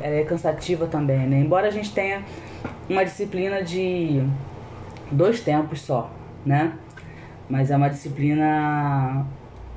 [0.00, 1.38] ela é cansativa também, né?
[1.38, 2.22] Embora a gente tenha
[2.88, 4.22] uma disciplina de
[5.10, 6.10] dois tempos só,
[6.44, 6.72] né?
[7.48, 9.26] Mas é uma disciplina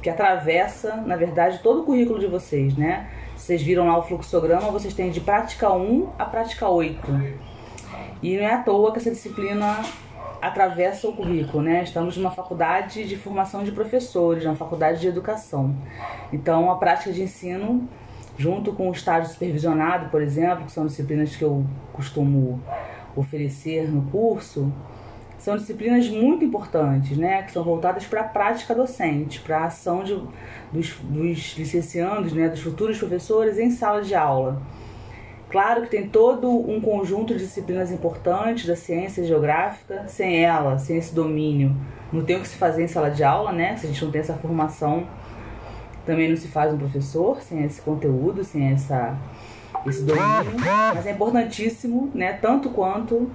[0.01, 3.09] que atravessa, na verdade, todo o currículo de vocês, né?
[3.35, 6.99] Vocês viram lá o fluxograma, vocês têm de prática 1 a prática 8.
[8.21, 9.79] E não é à toa que essa disciplina
[10.41, 11.83] atravessa o currículo, né?
[11.83, 15.75] Estamos numa faculdade de formação de professores, uma faculdade de educação.
[16.33, 17.87] Então, a prática de ensino,
[18.37, 22.61] junto com o estágio supervisionado, por exemplo, que são disciplinas que eu costumo
[23.15, 24.71] oferecer no curso,
[25.37, 30.03] são disciplinas muito importantes, né, que são voltadas para a prática docente, para a ação
[30.03, 30.13] de,
[30.71, 34.61] dos, dos licenciandos, né, dos futuros professores em sala de aula.
[35.49, 40.95] Claro que tem todo um conjunto de disciplinas importantes da ciência geográfica, sem ela, sem
[40.97, 41.75] esse domínio,
[42.11, 43.75] não tem o que se fazer em sala de aula, né?
[43.77, 45.07] Se a gente não tem essa formação,
[46.11, 49.17] também não se faz um professor sem esse conteúdo, sem essa,
[49.87, 50.59] esse domínio.
[50.93, 52.33] Mas é importantíssimo, né?
[52.33, 53.31] Tanto quanto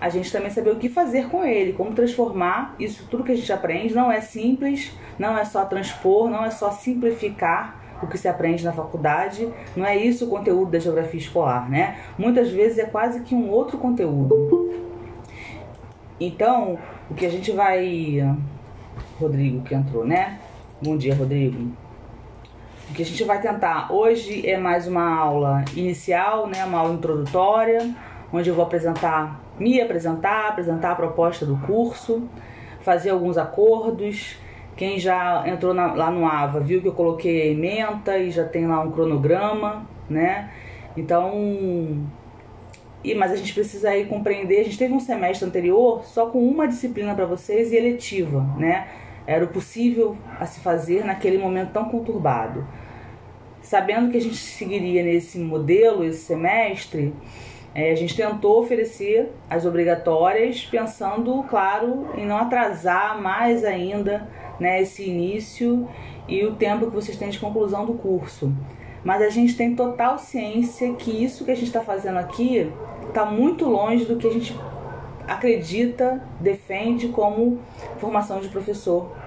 [0.00, 3.34] a gente também saber o que fazer com ele, como transformar isso tudo que a
[3.34, 3.92] gente aprende.
[3.92, 8.64] Não é simples, não é só transpor, não é só simplificar o que se aprende
[8.64, 11.98] na faculdade, não é isso o conteúdo da geografia escolar, né?
[12.16, 14.72] Muitas vezes é quase que um outro conteúdo.
[16.20, 16.78] Então,
[17.10, 18.36] o que a gente vai.
[19.18, 20.38] Rodrigo que entrou, né?
[20.80, 21.89] Bom dia, Rodrigo.
[22.90, 26.64] O que a gente vai tentar hoje é mais uma aula inicial, né?
[26.64, 27.88] Uma aula introdutória,
[28.32, 32.28] onde eu vou apresentar me apresentar, apresentar a proposta do curso,
[32.80, 34.36] fazer alguns acordos.
[34.76, 38.44] Quem já entrou na, lá no AVA viu que eu coloquei a ementa e já
[38.44, 40.50] tem lá um cronograma, né?
[40.96, 42.04] Então,
[43.04, 44.62] e, mas a gente precisa aí compreender.
[44.62, 48.88] A gente teve um semestre anterior só com uma disciplina para vocês e eletiva, né?
[49.28, 52.66] Era o possível a se fazer naquele momento tão conturbado.
[53.70, 57.14] Sabendo que a gente seguiria nesse modelo esse semestre,
[57.72, 64.28] é, a gente tentou oferecer as obrigatórias, pensando, claro, em não atrasar mais ainda
[64.58, 65.88] né, esse início
[66.26, 68.52] e o tempo que vocês têm de conclusão do curso.
[69.04, 72.68] Mas a gente tem total ciência que isso que a gente está fazendo aqui
[73.06, 74.52] está muito longe do que a gente
[75.28, 77.60] acredita, defende como
[77.98, 79.19] formação de professor.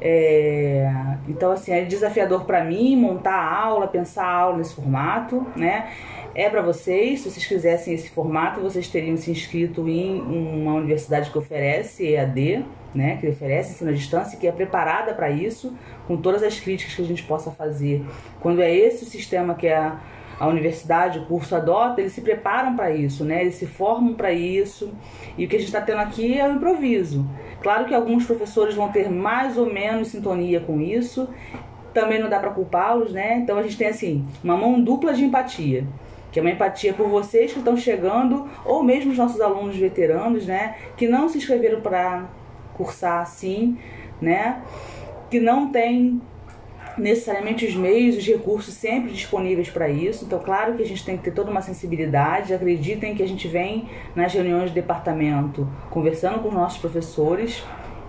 [0.00, 0.90] É,
[1.28, 5.88] então, assim, é desafiador para mim montar a aula, pensar a aula nesse formato, né?
[6.38, 7.20] é para vocês.
[7.20, 12.64] Se vocês quisessem esse formato, vocês teriam se inscrito em uma universidade que oferece EAD,
[12.94, 15.76] né, que oferece ensino à distância, que é preparada para isso,
[16.06, 18.04] com todas as críticas que a gente possa fazer.
[18.40, 19.98] Quando é esse o sistema que a,
[20.38, 24.32] a universidade, o curso adota, eles se preparam para isso, né, eles se formam para
[24.32, 24.92] isso.
[25.36, 27.28] E o que a gente está tendo aqui é o improviso.
[27.60, 31.28] Claro que alguns professores vão ter mais ou menos sintonia com isso,
[31.92, 33.38] também não dá para culpá-los, né?
[33.38, 35.84] Então a gente tem assim, uma mão dupla de empatia
[36.30, 40.46] que é uma empatia por vocês que estão chegando, ou mesmo os nossos alunos veteranos,
[40.46, 42.26] né, que não se inscreveram para
[42.74, 43.78] cursar assim,
[44.20, 44.62] né,
[45.30, 46.20] que não tem
[46.98, 50.24] necessariamente os meios, os recursos sempre disponíveis para isso.
[50.24, 52.52] Então, claro que a gente tem que ter toda uma sensibilidade.
[52.52, 57.62] Acreditem que a gente vem nas reuniões de departamento conversando com os nossos professores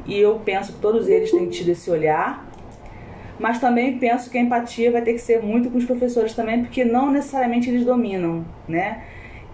[0.06, 2.50] e eu penso que todos eles têm tido esse olhar
[3.40, 6.62] mas também penso que a empatia vai ter que ser muito com os professores também,
[6.62, 9.06] porque não necessariamente eles dominam, né?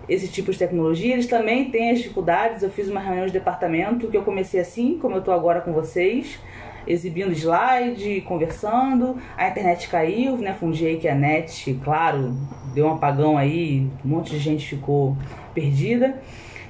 [0.10, 2.64] Esse tipo de tecnologia, eles também têm as dificuldades.
[2.64, 5.72] Eu fiz uma reunião de departamento que eu comecei assim, como eu estou agora com
[5.72, 6.40] vocês,
[6.88, 9.18] exibindo slide, conversando.
[9.38, 10.54] A internet caiu, né?
[10.54, 12.36] Fundiei que a net, claro,
[12.74, 15.18] deu um apagão aí, um monte de gente ficou
[15.54, 16.22] perdida.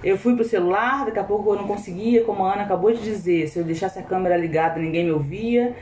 [0.03, 3.01] Eu fui pro celular, daqui a pouco eu não conseguia, como a Ana acabou de
[3.01, 5.75] dizer, se eu deixasse a câmera ligada ninguém me ouvia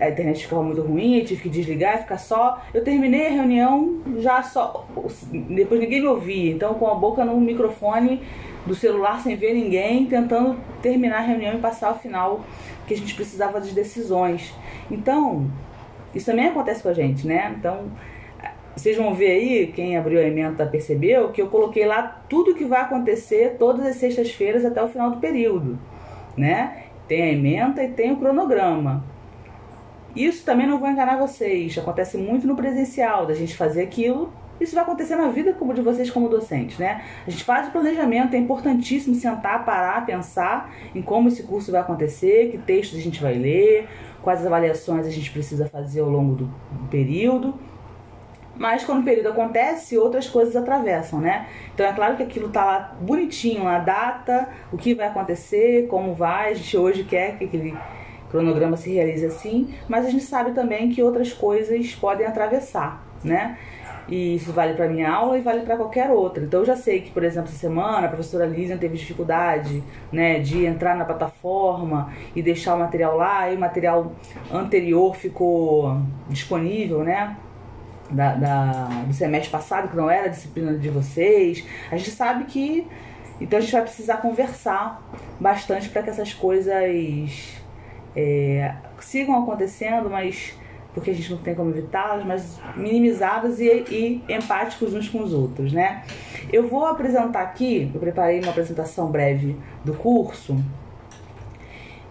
[0.00, 2.62] a internet ficava muito ruim, eu tive que desligar ficar só.
[2.72, 4.86] Eu terminei a reunião já só.
[5.30, 8.22] Depois ninguém me ouvia, então com a boca no microfone
[8.66, 12.40] do celular sem ver ninguém, tentando terminar a reunião e passar ao final,
[12.90, 14.52] que a gente precisava de decisões.
[14.90, 15.48] Então,
[16.12, 17.54] isso também acontece com a gente, né?
[17.56, 17.84] Então,
[18.74, 22.64] vocês vão ver aí, quem abriu a emenda percebeu, que eu coloquei lá tudo que
[22.64, 25.78] vai acontecer todas as sextas-feiras até o final do período,
[26.36, 26.86] né?
[27.06, 29.04] Tem a emenda e tem o cronograma.
[30.16, 31.78] Isso também não vou enganar vocês.
[31.78, 34.32] Acontece muito no presencial, da gente fazer aquilo.
[34.60, 37.02] Isso vai acontecer na vida como de vocês como docentes, né?
[37.26, 41.80] A gente faz o planejamento, é importantíssimo sentar, parar, pensar em como esse curso vai
[41.80, 43.88] acontecer, que textos a gente vai ler,
[44.22, 47.54] quais avaliações a gente precisa fazer ao longo do, do período.
[48.60, 51.46] Mas quando o período acontece, outras coisas atravessam, né?
[51.72, 56.12] Então é claro que aquilo tá lá bonitinho, a data, o que vai acontecer, como
[56.12, 56.50] vai.
[56.50, 57.74] A gente hoje quer que aquele
[58.30, 63.58] cronograma se realize assim, mas a gente sabe também que outras coisas podem atravessar, né?
[64.10, 66.42] E isso vale para minha aula e vale para qualquer outra.
[66.42, 70.40] Então eu já sei que, por exemplo, essa semana a professora Lilian teve dificuldade, né,
[70.40, 74.12] de entrar na plataforma e deixar o material lá, e o material
[74.52, 75.96] anterior ficou
[76.28, 77.36] disponível, né?
[78.10, 81.64] Da, da, do semestre passado, que não era a disciplina de vocês.
[81.92, 82.88] A gente sabe que.
[83.40, 85.00] Então a gente vai precisar conversar
[85.38, 87.64] bastante para que essas coisas
[88.14, 90.58] é, sigam acontecendo, mas
[91.00, 95.32] porque a gente não tem como evitá-las, mas minimizadas e, e, empáticos uns com os
[95.32, 96.04] outros, né?
[96.52, 100.62] Eu vou apresentar aqui, eu preparei uma apresentação breve do curso,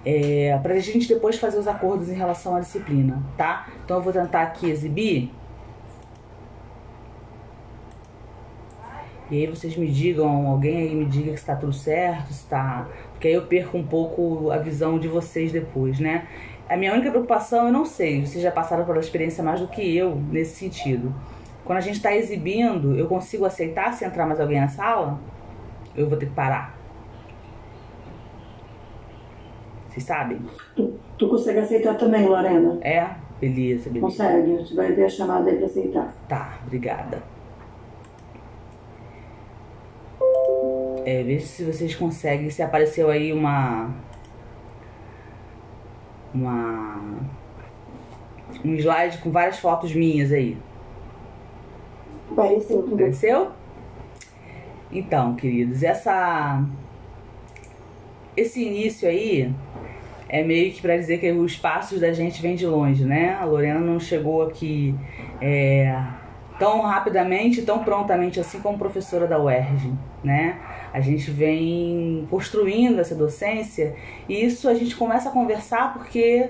[0.04, 3.68] é, para a gente depois fazer os acordos em relação à disciplina, tá?
[3.86, 5.32] Então eu vou tentar aqui exibir.
[9.30, 12.88] E aí vocês me digam, alguém aí me diga que está tudo certo, está.
[13.12, 16.28] Porque aí eu perco um pouco a visão de vocês depois, né?
[16.70, 19.98] A minha única preocupação, eu não sei, vocês já passaram pela experiência mais do que
[19.98, 21.12] eu nesse sentido.
[21.66, 25.20] Quando a gente está exibindo, eu consigo aceitar se entrar mais alguém na sala?
[25.96, 26.78] Eu vou ter que parar.
[29.90, 30.40] Vocês sabem?
[30.76, 32.78] Tu, tu consegue aceitar também, Lorena?
[32.82, 33.16] É?
[33.42, 34.00] Beleza, beleza.
[34.02, 36.14] Consegue, a gente vai ver a chamada aí pra aceitar.
[36.28, 37.24] Tá, obrigada.
[41.04, 43.90] É, veja se vocês conseguem, se apareceu aí uma
[46.34, 47.20] uma
[48.64, 50.58] um slide com várias fotos minhas aí.
[52.32, 52.88] Apareceu.
[52.92, 53.52] Apareceu?
[54.92, 56.64] Então, queridos, essa
[58.36, 59.54] esse início aí
[60.28, 63.34] é meio que para dizer que os passos da gente vêm de longe, né?
[63.34, 64.96] A Lorena não chegou aqui
[65.42, 65.92] é,
[66.60, 70.58] tão rapidamente, tão prontamente assim como professora da UERJ, né?
[70.94, 73.96] A gente vem construindo essa docência
[74.28, 76.50] e isso a gente começa a conversar porque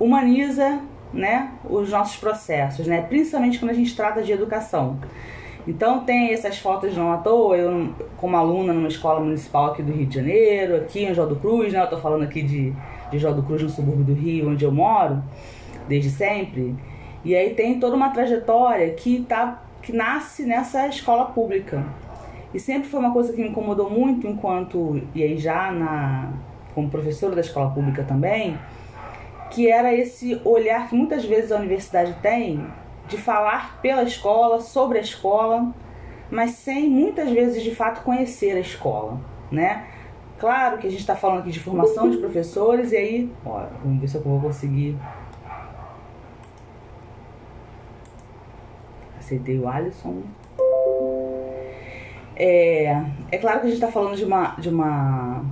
[0.00, 0.80] humaniza,
[1.12, 3.02] né, os nossos processos, né?
[3.02, 4.98] Principalmente quando a gente trata de educação.
[5.68, 9.92] Então tem essas fotos não à toa, eu como aluna numa escola municipal aqui do
[9.92, 11.80] Rio de Janeiro, aqui em Jó do Cruz, né?
[11.80, 12.72] Eu tô falando aqui de,
[13.10, 15.22] de Jó do Cruz, no subúrbio do Rio, onde eu moro,
[15.86, 16.74] desde sempre.
[17.24, 21.84] E aí tem toda uma trajetória que, tá, que nasce nessa escola pública.
[22.52, 26.30] E sempre foi uma coisa que me incomodou muito enquanto, e aí já na,
[26.74, 28.58] como professora da escola pública também,
[29.50, 32.66] que era esse olhar que muitas vezes a universidade tem
[33.08, 35.72] de falar pela escola, sobre a escola,
[36.30, 39.20] mas sem muitas vezes de fato conhecer a escola,
[39.50, 39.86] né?
[40.38, 44.00] Claro que a gente está falando aqui de formação de professores e aí, ó, vamos
[44.00, 44.96] ver se eu vou conseguir
[49.36, 50.22] o Alisson.
[52.36, 55.44] É, é claro que a gente está falando de uma, de uma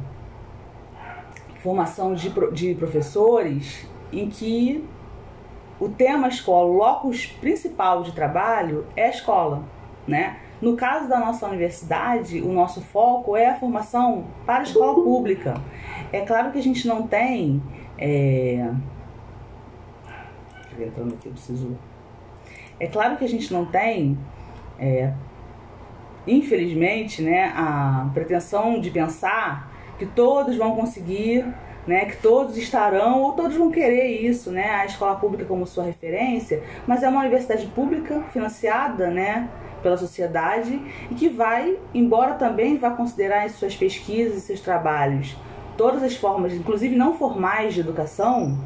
[1.62, 4.84] formação de, de professores em que
[5.78, 9.62] o tema escola, o locus principal de trabalho é a escola,
[10.06, 10.38] né?
[10.60, 15.54] No caso da nossa universidade, o nosso foco é a formação para a escola pública.
[16.12, 17.62] É claro que a gente não tem.
[17.96, 18.70] É...
[20.78, 21.78] Entrando aqui, eu preciso
[22.80, 24.18] é claro que a gente não tem,
[24.78, 25.12] é,
[26.26, 31.46] infelizmente, né, a pretensão de pensar que todos vão conseguir,
[31.86, 35.84] né, que todos estarão ou todos vão querer isso, né, a escola pública como sua
[35.84, 39.48] referência, mas é uma universidade pública financiada, né,
[39.82, 40.80] pela sociedade
[41.10, 45.36] e que vai, embora também vá considerar em suas pesquisas e seus trabalhos
[45.76, 48.58] todas as formas, inclusive não formais de educação,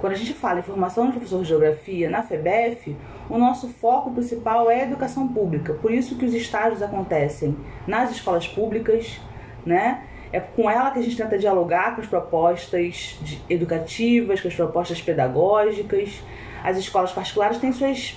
[0.00, 2.94] quando a gente fala em formação de professor de geografia na FEBEF,
[3.28, 5.74] o nosso foco principal é a educação pública.
[5.74, 7.56] Por isso que os estágios acontecem
[7.86, 9.20] nas escolas públicas,
[9.64, 10.04] né?
[10.32, 13.18] É com ela que a gente tenta dialogar com as propostas
[13.48, 16.22] educativas, com as propostas pedagógicas.
[16.62, 18.16] As escolas particulares têm suas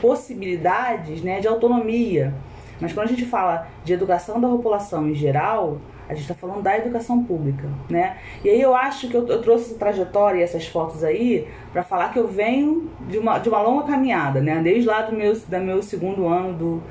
[0.00, 2.34] possibilidades né, de autonomia.
[2.80, 6.62] Mas quando a gente fala de educação da população em geral, a gente está falando
[6.62, 8.18] da educação pública, né?
[8.44, 11.82] E aí eu acho que eu, eu trouxe essa trajetória e essas fotos aí para
[11.82, 14.60] falar que eu venho de uma, de uma longa caminhada, né?
[14.62, 16.82] Desde lá do meu, do meu segundo ano do,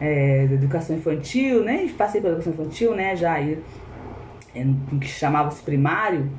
[0.00, 1.88] é, educação infantil, né?
[1.96, 3.14] Passei pela educação infantil, né?
[3.14, 3.62] Já aí,
[4.54, 4.66] é,
[5.00, 6.30] que chamava-se primário,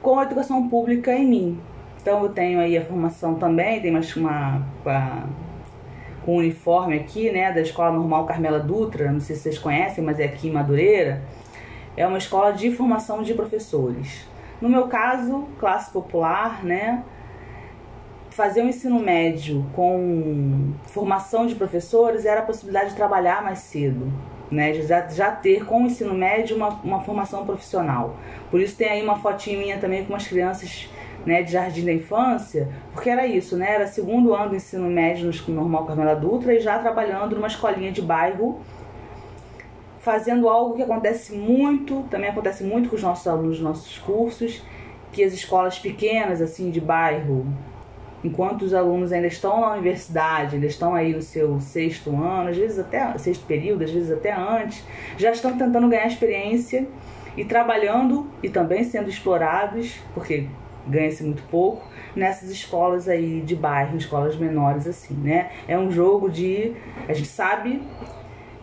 [0.00, 1.60] com a educação pública em mim.
[2.00, 5.28] Então eu tenho aí a formação também, tem mais uma, uma
[6.24, 10.02] com o uniforme aqui, né, da Escola Normal Carmela Dutra, não sei se vocês conhecem,
[10.04, 11.22] mas é aqui em Madureira.
[11.96, 14.28] É uma escola de formação de professores.
[14.60, 17.02] No meu caso, classe popular, né,
[18.30, 23.58] fazer o um ensino médio com formação de professores era a possibilidade de trabalhar mais
[23.58, 24.10] cedo,
[24.50, 24.72] né?
[24.74, 28.16] Já, já ter com o ensino médio uma, uma formação profissional.
[28.50, 30.88] Por isso tem aí uma fotinha minha também com umas crianças
[31.24, 33.74] né, de jardim da infância, porque era isso, né?
[33.74, 37.92] Era segundo ano do ensino médio no normal Carmela Dutra e já trabalhando numa escolinha
[37.92, 38.60] de bairro,
[40.00, 44.62] fazendo algo que acontece muito, também acontece muito com os nossos alunos nos nossos cursos,
[45.12, 47.46] que as escolas pequenas assim de bairro,
[48.24, 52.56] enquanto os alunos ainda estão na universidade, ainda estão aí no seu sexto ano, às
[52.56, 54.82] vezes até sexto período, às vezes até antes,
[55.18, 56.86] já estão tentando ganhar experiência
[57.36, 60.46] e trabalhando e também sendo explorados, porque
[60.90, 65.50] ganha-se muito pouco, nessas escolas aí de bairro, escolas menores assim, né?
[65.66, 66.72] É um jogo de.
[67.08, 67.82] A gente sabe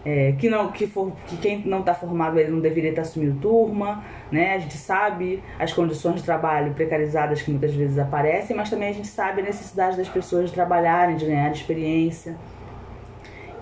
[0.06, 3.40] é, que, não, que, for, que quem não está formado ele não deveria estar assumindo
[3.42, 4.56] turma, né?
[4.56, 8.94] A gente sabe as condições de trabalho precarizadas que muitas vezes aparecem, mas também a
[8.94, 12.38] gente sabe a necessidade das pessoas de trabalharem, de ganhar experiência.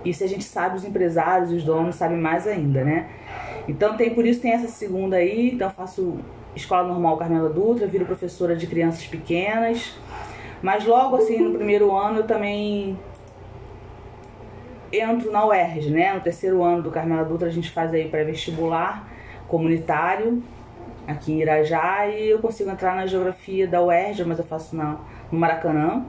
[0.04, 3.08] E se a gente sabe, os empresários, os donos sabem mais ainda, né?
[3.66, 6.16] Então tem por isso tem essa segunda aí, então faço
[6.56, 9.94] escola normal Carmela Dutra, viro professora de crianças pequenas.
[10.62, 12.98] Mas logo assim, no primeiro ano, eu também
[14.90, 16.14] entro na UERJ, né?
[16.14, 19.06] No terceiro ano do Carmela Dutra, a gente faz aí pré-vestibular
[19.46, 20.42] comunitário
[21.06, 24.98] aqui em Irajá e eu consigo entrar na geografia da UERJ, mas eu faço na,
[25.30, 26.04] no Maracanã.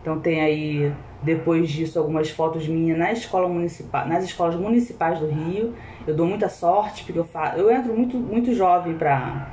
[0.00, 5.26] Então tem aí depois disso algumas fotos minhas na escola municipal, nas escolas municipais do
[5.26, 5.74] Rio.
[6.06, 9.48] Eu dou muita sorte porque eu faço, eu entro muito muito jovem para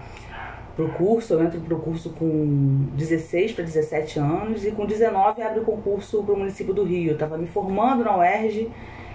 [0.76, 5.62] pro curso, eu entro pro curso com 16 para 17 anos e com 19 abro
[5.62, 7.14] o concurso para o município do Rio.
[7.14, 8.72] Estava me formando na UERJ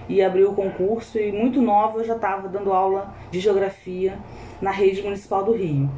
[0.08, 4.18] e abri o concurso e muito nova eu já estava dando aula de geografia
[4.60, 5.88] na rede municipal do Rio.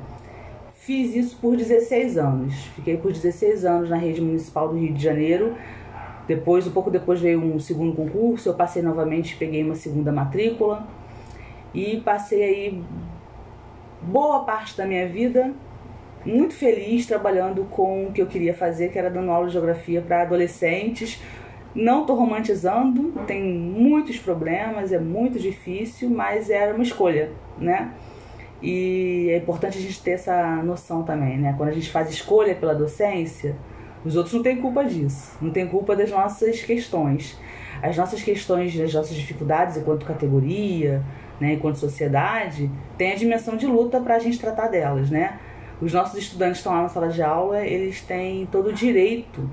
[0.76, 2.54] Fiz isso por 16 anos.
[2.76, 5.54] Fiquei por 16 anos na rede municipal do Rio de Janeiro,
[6.26, 10.87] depois, um pouco depois veio um segundo concurso, eu passei novamente, peguei uma segunda matrícula
[11.73, 12.85] e passei aí
[14.02, 15.52] boa parte da minha vida
[16.25, 20.00] muito feliz trabalhando com o que eu queria fazer, que era dando aula de geografia
[20.00, 21.21] para adolescentes.
[21.75, 27.93] Não estou romantizando, tem muitos problemas, é muito difícil, mas era uma escolha, né?
[28.62, 31.54] E é importante a gente ter essa noção também, né?
[31.57, 33.57] Quando a gente faz escolha pela docência,
[34.04, 37.38] os outros não têm culpa disso, não têm culpa das nossas questões.
[37.82, 41.02] As nossas questões, as nossas dificuldades enquanto categoria,
[41.40, 45.38] né, enquanto sociedade, tem a dimensão de luta para a gente tratar delas, né?
[45.80, 49.49] Os nossos estudantes estão lá na sala de aula, eles têm todo o direito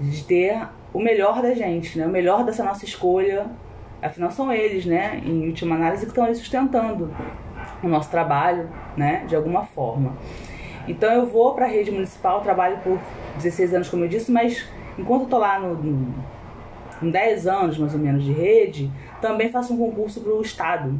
[0.00, 2.06] de ter o melhor da gente, né?
[2.06, 3.46] O melhor dessa nossa escolha.
[4.00, 5.20] Afinal, são eles, né?
[5.24, 7.12] Em última análise, que estão ali sustentando
[7.82, 9.24] o nosso trabalho, né?
[9.28, 10.16] De alguma forma.
[10.88, 12.98] Então, eu vou para a rede municipal, trabalho por
[13.36, 14.66] 16 anos, como eu disse, mas
[14.98, 16.14] enquanto tô lá no, no,
[16.98, 18.90] com 10 anos, mais ou menos, de rede,
[19.20, 20.98] também faço um concurso para o Estado,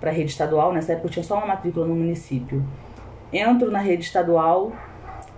[0.00, 0.72] para a rede estadual.
[0.72, 2.64] Nessa época eu tinha só uma matrícula no município.
[3.32, 4.72] Entro na rede estadual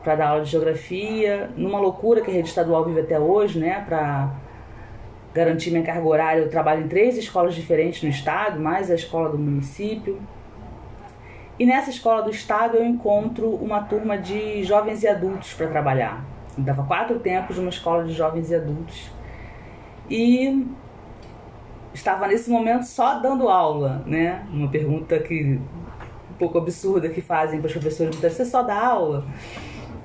[0.02, 3.84] para dar aula de geografia, numa loucura que a rede estadual vive até hoje, né?
[3.86, 4.30] Para
[5.32, 9.28] garantir minha carga horária, eu trabalho em três escolas diferentes no estado, mais a escola
[9.28, 10.20] do município.
[11.58, 16.24] E nessa escola do estado eu encontro uma turma de jovens e adultos para trabalhar.
[16.56, 19.10] Eu dava quatro tempos numa escola de jovens e adultos.
[20.08, 20.66] E
[21.94, 24.46] estava nesse momento só dando aula, né?
[24.50, 25.60] Uma pergunta que
[26.30, 29.24] um pouco absurda que fazem para os professores você só dá aula?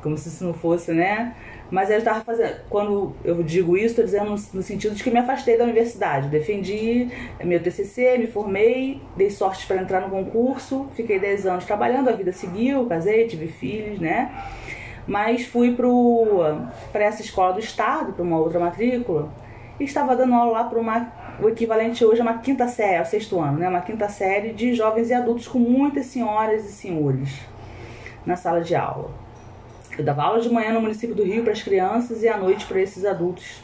[0.01, 1.35] Como se isso não fosse, né?
[1.69, 5.19] Mas eu estava fazendo, quando eu digo isso, estou dizendo no, sentido de que me
[5.19, 6.29] afastei da universidade.
[6.29, 7.09] Defendi
[7.43, 12.13] meu TCC, me formei, dei sorte para entrar no concurso, fiquei 10 anos trabalhando, a
[12.13, 14.31] vida seguiu, casei, tive filhos, né?
[15.05, 15.75] Mas fui
[16.91, 19.29] para essa escola do estado, para uma outra matrícula,
[19.79, 23.05] e estava dando aula lá para uma o equivalente hoje a uma quinta série, ao
[23.05, 23.69] sexto ano, né?
[23.69, 27.29] Uma quinta série de jovens e adultos com muitas senhoras e senhores
[28.25, 29.26] na sala de aula.
[29.97, 32.65] Eu dava aula de manhã no município do Rio para as crianças e à noite
[32.65, 33.61] para esses adultos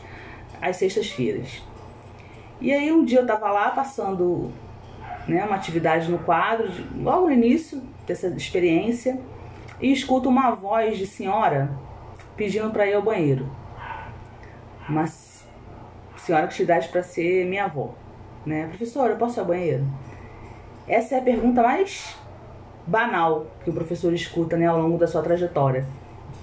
[0.62, 1.62] às sextas-feiras.
[2.60, 4.52] E aí um dia eu estava lá passando
[5.28, 9.20] né, uma atividade no quadro, logo no início dessa experiência,
[9.80, 11.70] e escuto uma voz de senhora
[12.36, 13.48] pedindo para ir ao banheiro.
[14.90, 15.46] Mas
[16.18, 17.94] senhora que tinha idade para ser minha avó,
[18.46, 18.68] né?
[18.68, 19.86] Professora, eu posso ir ao banheiro?
[20.88, 22.18] Essa é a pergunta mais
[22.88, 25.86] banal que o professor escuta né, ao longo da sua trajetória.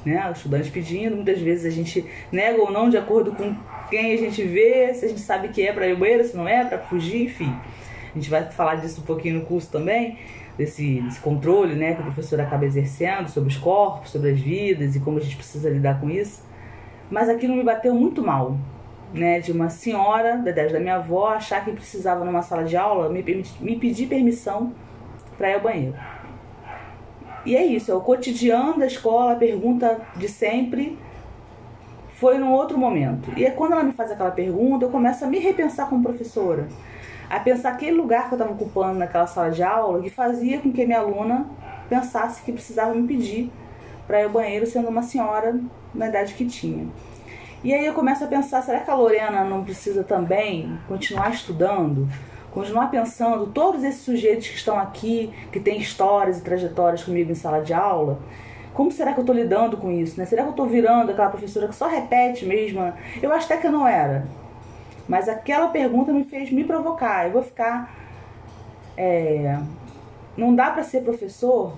[0.05, 0.27] Né?
[0.29, 3.55] O estudante pedindo, muitas vezes a gente nega ou não de acordo com
[3.91, 6.37] quem a gente vê, se a gente sabe que é para ir ao banheiro, se
[6.37, 7.55] não é, para fugir, enfim.
[8.11, 10.19] A gente vai falar disso um pouquinho no curso também,
[10.57, 14.97] desse, desse controle né, que o professor acaba exercendo sobre os corpos, sobre as vidas
[14.97, 16.43] e como a gente precisa lidar com isso.
[17.11, 18.57] Mas aquilo me bateu muito mal,
[19.13, 22.77] né, de uma senhora da idade da minha avó achar que precisava numa sala de
[22.77, 23.23] aula me,
[23.61, 24.73] me pedir permissão
[25.37, 25.97] para ir ao banheiro.
[27.45, 30.99] E é isso, é o cotidiano da escola, a pergunta de sempre
[32.15, 33.33] foi num outro momento.
[33.37, 36.69] E é quando ela me faz aquela pergunta, eu começo a me repensar como professora.
[37.31, 40.71] A pensar aquele lugar que eu estava ocupando naquela sala de aula que fazia com
[40.71, 41.47] que minha aluna
[41.89, 43.51] pensasse que precisava me pedir
[44.07, 45.59] para ir ao banheiro sendo uma senhora
[45.95, 46.87] na idade que tinha.
[47.65, 52.09] E aí eu começo a pensar, será que a Lorena não precisa também continuar estudando?
[52.53, 57.35] Continuar pensando todos esses sujeitos que estão aqui, que têm histórias e trajetórias comigo em
[57.35, 58.19] sala de aula,
[58.75, 60.19] como será que eu estou lidando com isso?
[60.19, 60.25] Né?
[60.25, 62.93] Será que eu estou virando aquela professora que só repete mesmo?
[63.23, 64.27] Eu acho até que eu não era.
[65.09, 67.27] Mas aquela pergunta me fez me provocar.
[67.27, 67.95] Eu vou ficar.
[68.97, 69.59] É,
[70.37, 71.73] não dá para ser professor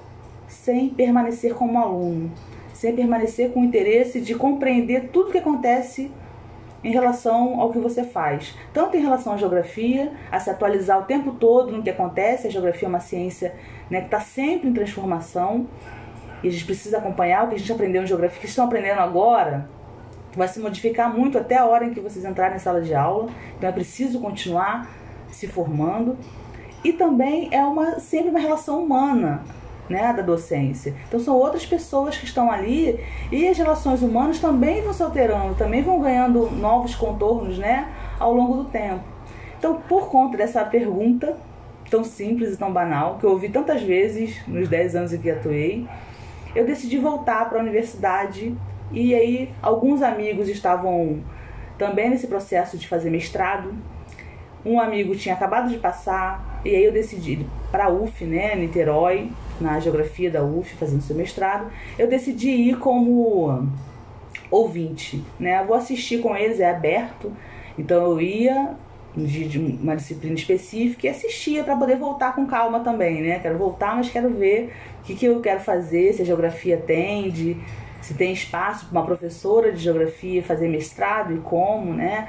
[0.49, 2.31] sem permanecer como aluno,
[2.75, 6.11] sem permanecer com o interesse de compreender tudo que acontece
[6.83, 11.05] em relação ao que você faz, tanto em relação à geografia, a se atualizar o
[11.05, 12.49] tempo todo no que acontece.
[12.49, 13.55] A geografia é uma ciência
[13.89, 15.67] né, que está sempre em transformação
[16.43, 18.99] e a gente precisa acompanhar o que a gente aprendeu em geografia, que estão aprendendo
[18.99, 19.69] agora,
[20.35, 23.31] vai se modificar muito até a hora em que vocês entrarem na sala de aula.
[23.57, 24.91] Então é preciso continuar
[25.31, 26.19] se formando.
[26.83, 29.43] E também é uma sempre uma relação humana.
[29.91, 30.95] Né, da docência.
[31.09, 32.99] Então são outras pessoas que estão ali
[33.33, 38.33] e as relações humanas também vão se alterando, também vão ganhando novos contornos, né, ao
[38.33, 39.03] longo do tempo.
[39.59, 41.37] Então, por conta dessa pergunta
[41.91, 45.31] tão simples e tão banal que eu ouvi tantas vezes nos 10 anos em que
[45.31, 45.87] atuei,
[46.55, 48.57] eu decidi voltar para a universidade
[48.91, 51.21] e aí alguns amigos estavam
[51.77, 53.75] também nesse processo de fazer mestrado.
[54.65, 59.31] Um amigo tinha acabado de passar e aí eu decidi para UF, né, Niterói,
[59.63, 61.71] na geografia da UF, fazendo seu mestrado.
[61.99, 63.69] Eu decidi ir como
[64.51, 65.65] ouvinte, né?
[65.65, 67.33] Vou assistir com eles, é aberto.
[67.79, 68.77] Então eu ia
[69.17, 73.39] de, uma disciplina específica e assistia para poder voltar com calma também, né?
[73.39, 77.57] Quero voltar, mas quero ver o que, que eu quero fazer, se a geografia atende,
[78.01, 82.29] se tem espaço para uma professora de geografia fazer mestrado e como, né?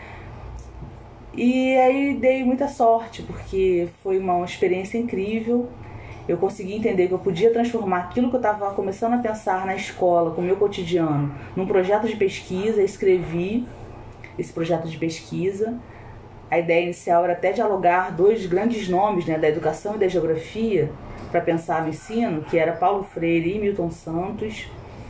[1.35, 5.67] E aí dei muita sorte, porque foi uma experiência incrível.
[6.27, 9.75] Eu consegui entender que eu podia transformar aquilo que eu estava começando a pensar na
[9.75, 12.81] escola, com o meu cotidiano, num projeto de pesquisa.
[12.81, 13.67] Escrevi
[14.39, 15.77] esse projeto de pesquisa.
[16.49, 20.89] A ideia inicial era até dialogar dois grandes nomes né, da educação e da geografia,
[21.31, 24.69] para pensar no ensino, que era Paulo Freire e Milton Santos.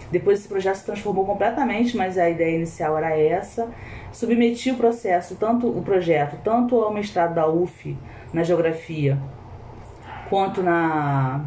[0.10, 3.70] Depois esse projeto se transformou completamente, mas a ideia inicial era essa.
[4.12, 7.98] Submeti o processo, tanto o projeto, tanto ao mestrado da UF
[8.32, 9.18] na geografia,
[10.34, 11.46] quanto na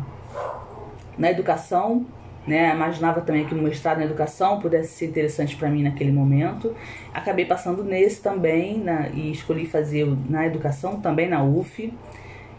[1.19, 2.07] na educação,
[2.47, 2.73] né?
[2.73, 6.73] Imaginava também que o mestrado na educação pudesse ser interessante para mim naquele momento.
[7.13, 11.93] Acabei passando nesse também na, e escolhi fazer na educação também na UF.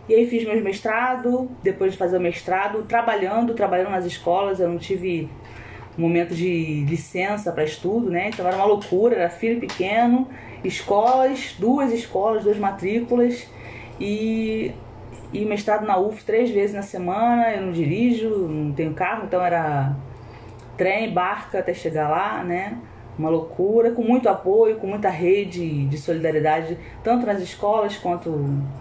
[0.09, 4.67] E aí fiz meu mestrado, depois de fazer o mestrado, trabalhando, trabalhando nas escolas, eu
[4.67, 5.29] não tive
[5.97, 8.27] momento de licença para estudo, né?
[8.27, 10.27] Então era uma loucura, era filho pequeno,
[10.61, 13.47] escolas, duas escolas, duas matrículas
[13.97, 14.73] e,
[15.33, 19.41] e mestrado na UF três vezes na semana, eu não dirijo, não tenho carro, então
[19.41, 19.95] era
[20.77, 22.77] trem, barca até chegar lá, né?
[23.17, 28.29] uma loucura, com muito apoio, com muita rede de solidariedade, tanto nas escolas quanto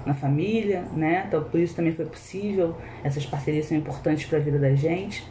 [0.05, 1.25] na família, né?
[1.27, 2.77] Então por isso também foi possível.
[3.03, 5.27] Essas parcerias são importantes para a vida da gente.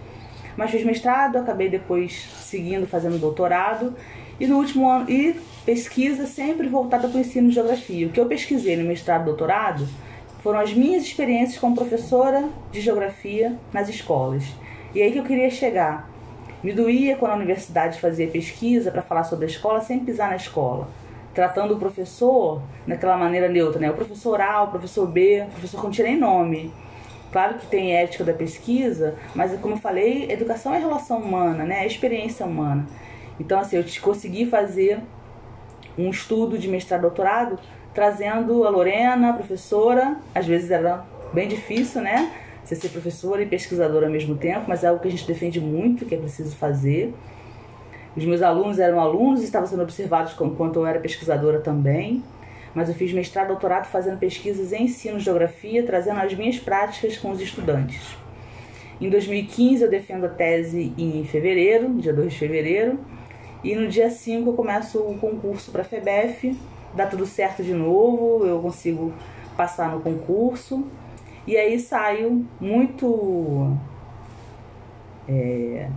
[0.58, 3.94] Mas fiz mestrado, acabei depois seguindo fazendo doutorado
[4.40, 8.08] e no último ano e pesquisa sempre voltada para o ensino de geografia.
[8.08, 9.88] O que eu pesquisei no mestrado e doutorado
[10.46, 14.44] foram as minhas experiências como professora de geografia nas escolas.
[14.94, 16.08] E aí que eu queria chegar
[16.62, 20.36] me doía quando a universidade fazia pesquisa para falar sobre a escola sem pisar na
[20.36, 20.88] escola,
[21.34, 23.90] tratando o professor daquela maneira neutra, né?
[23.90, 26.72] O professor A, o professor B, o professor que não tinha nem nome.
[27.32, 31.86] Claro que tem ética da pesquisa, mas como eu falei, educação é relação humana, né?
[31.86, 32.86] É experiência humana.
[33.40, 35.00] Então, assim, eu consegui fazer
[35.98, 37.58] um estudo de mestrado doutorado
[37.96, 41.04] trazendo a Lorena, a professora, às vezes era
[41.34, 42.32] bem difícil, né?
[42.66, 45.60] você ser professora e pesquisadora ao mesmo tempo, mas é algo que a gente defende
[45.62, 47.14] muito, que é preciso fazer.
[48.18, 52.24] Os meus alunos eram alunos e estavam sendo observados enquanto eu era pesquisadora também.
[52.74, 57.18] Mas eu fiz mestrado doutorado fazendo pesquisas em ensino de geografia, trazendo as minhas práticas
[57.18, 58.18] com os estudantes.
[59.00, 63.00] Em 2015 eu defendo a tese em fevereiro, dia 2 de fevereiro,
[63.64, 66.58] e no dia 5 eu começo o concurso para a FEBEF,
[66.96, 69.14] dá tudo certo de novo, eu consigo
[69.56, 70.88] passar no concurso
[71.48, 73.78] e aí saio muito
[75.28, 75.90] é,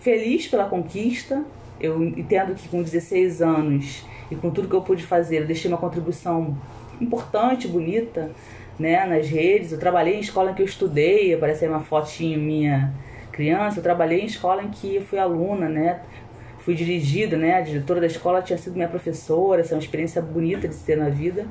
[0.00, 1.44] feliz pela conquista.
[1.78, 5.70] Eu entendo que com 16 anos e com tudo que eu pude fazer, eu deixei
[5.70, 6.56] uma contribuição
[7.00, 8.30] importante, bonita,
[8.78, 9.72] né, nas redes.
[9.72, 12.94] Eu trabalhei em escola em que eu estudei, aparece aí uma fotinho minha
[13.30, 13.80] criança.
[13.80, 16.00] Eu trabalhei em escola em que eu fui aluna, né?
[16.66, 17.54] Fui dirigida, né?
[17.54, 20.84] A diretora da escola tinha sido minha professora, essa é uma experiência bonita de se
[20.84, 21.46] ter na vida.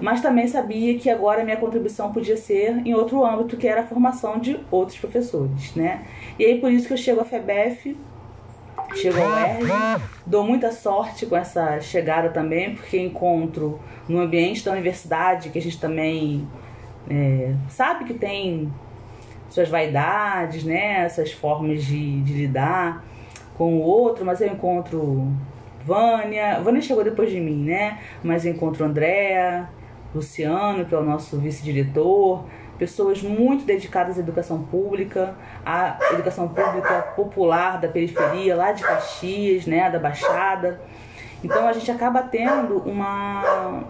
[0.00, 3.86] Mas também sabia que agora minha contribuição podia ser em outro âmbito, que era a
[3.86, 6.06] formação de outros professores, né?
[6.38, 7.94] E aí por isso que eu chego à FEBEF,
[8.94, 14.72] chego ao ERG, dou muita sorte com essa chegada também, porque encontro no ambiente da
[14.72, 16.48] universidade, que a gente também
[17.10, 18.72] é, sabe que tem
[19.50, 21.04] suas vaidades, né?
[21.04, 23.04] Essas formas de, de lidar
[23.60, 25.30] com o outro, mas eu encontro
[25.84, 26.60] Vânia.
[26.62, 27.98] Vânia chegou depois de mim, né?
[28.24, 29.68] Mas eu encontro Andréa,
[30.14, 32.46] Luciano, que é o nosso vice-diretor,
[32.78, 39.66] pessoas muito dedicadas à educação pública, à educação pública popular da periferia, lá de Caxias,
[39.66, 40.80] né, da Baixada.
[41.44, 43.84] Então a gente acaba tendo uma,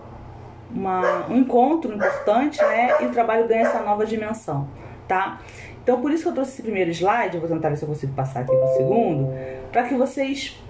[0.75, 4.67] uma, um encontro importante, né, e o trabalho ganha essa nova dimensão,
[5.07, 5.39] tá?
[5.83, 7.89] Então por isso que eu trouxe esse primeiro slide, eu vou tentar ver se eu
[7.89, 9.33] consigo passar aqui para o segundo,
[9.73, 10.61] para que vocês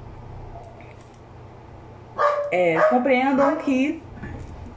[2.51, 4.03] é, compreendam que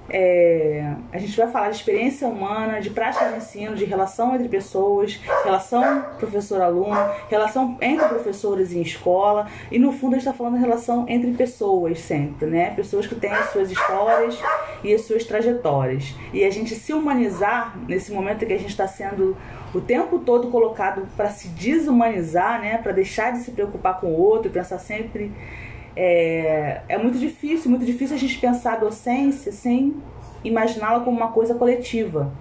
[0.09, 4.47] é, a gente vai falar de experiência humana, de prática de ensino, de relação entre
[4.47, 6.95] pessoas, relação professor-aluno,
[7.29, 11.31] relação entre professores em escola e no fundo a gente está falando de relação entre
[11.31, 12.71] pessoas sempre, né?
[12.75, 14.37] Pessoas que têm as suas histórias
[14.83, 16.13] e as suas trajetórias.
[16.31, 19.35] E a gente se humanizar nesse momento que a gente está sendo
[19.73, 22.77] o tempo todo colocado para se desumanizar, né?
[22.77, 25.31] Para deixar de se preocupar com o outro, pensar sempre
[25.95, 29.95] é, é muito difícil, muito difícil a gente pensar a docência sem
[30.43, 32.31] imaginá-la como uma coisa coletiva.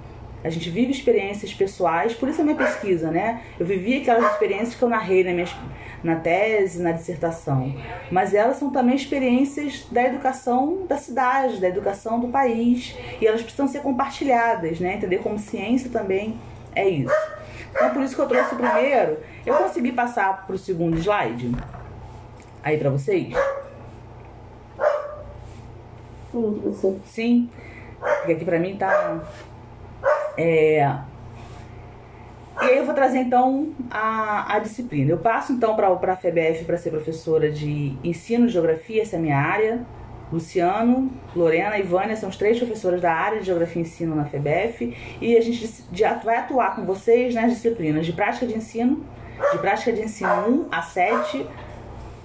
[0.44, 3.42] A gente vive experiências pessoais, por isso a minha pesquisa, né?
[3.60, 5.46] Eu vivi aquelas experiências que eu narrei na, minha,
[6.02, 7.72] na tese, na dissertação.
[8.10, 12.96] Mas elas são também experiências da educação da cidade, da educação do país.
[13.20, 14.96] E elas precisam ser compartilhadas, né?
[14.96, 16.36] Entender como ciência também
[16.74, 17.14] é isso.
[17.70, 19.18] Então, por isso que eu trouxe o primeiro.
[19.44, 21.50] Eu consegui passar para o segundo slide?
[22.62, 23.34] aí para vocês?
[26.30, 27.00] Sim.
[27.06, 27.50] Sim,
[27.98, 29.20] porque aqui para mim tá.
[30.36, 30.98] É...
[32.60, 35.10] E aí eu vou trazer então a, a disciplina.
[35.10, 39.22] Eu passo então para a FEBF para ser professora de ensino geografia, essa é a
[39.22, 39.84] minha área.
[40.32, 44.24] Luciano, Lorena e Vânia são os três professores da área de Geografia e Ensino na
[44.24, 45.84] FEBF e a gente
[46.24, 49.04] vai atuar com vocês nas disciplinas de prática de ensino,
[49.52, 51.46] de prática de ensino 1 a 7,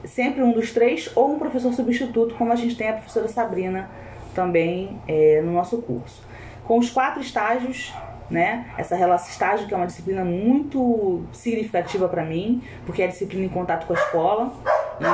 [0.06, 3.90] sempre um dos três ou um professor substituto, como a gente tem a professora Sabrina
[4.34, 6.26] também é, no nosso curso.
[6.64, 7.94] Com os quatro estágios,
[8.30, 8.68] né?
[8.78, 13.46] Essa relação estágio que é uma disciplina muito significativa para mim, porque é a disciplina
[13.46, 14.54] em contato com a escola.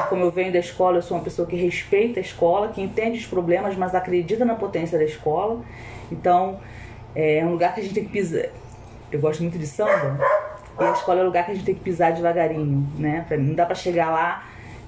[0.10, 3.19] Como eu venho da escola, eu sou uma pessoa que respeita a escola, que entende
[3.19, 5.62] os problemas, mas acredita na potência da escola.
[6.12, 6.60] Então,
[7.15, 8.48] é um lugar que a gente tem que pisar.
[9.12, 10.19] Eu gosto muito de samba.
[10.80, 13.26] E a escola é um lugar que a gente tem que pisar devagarinho, né?
[13.38, 14.43] Não dá para chegar lá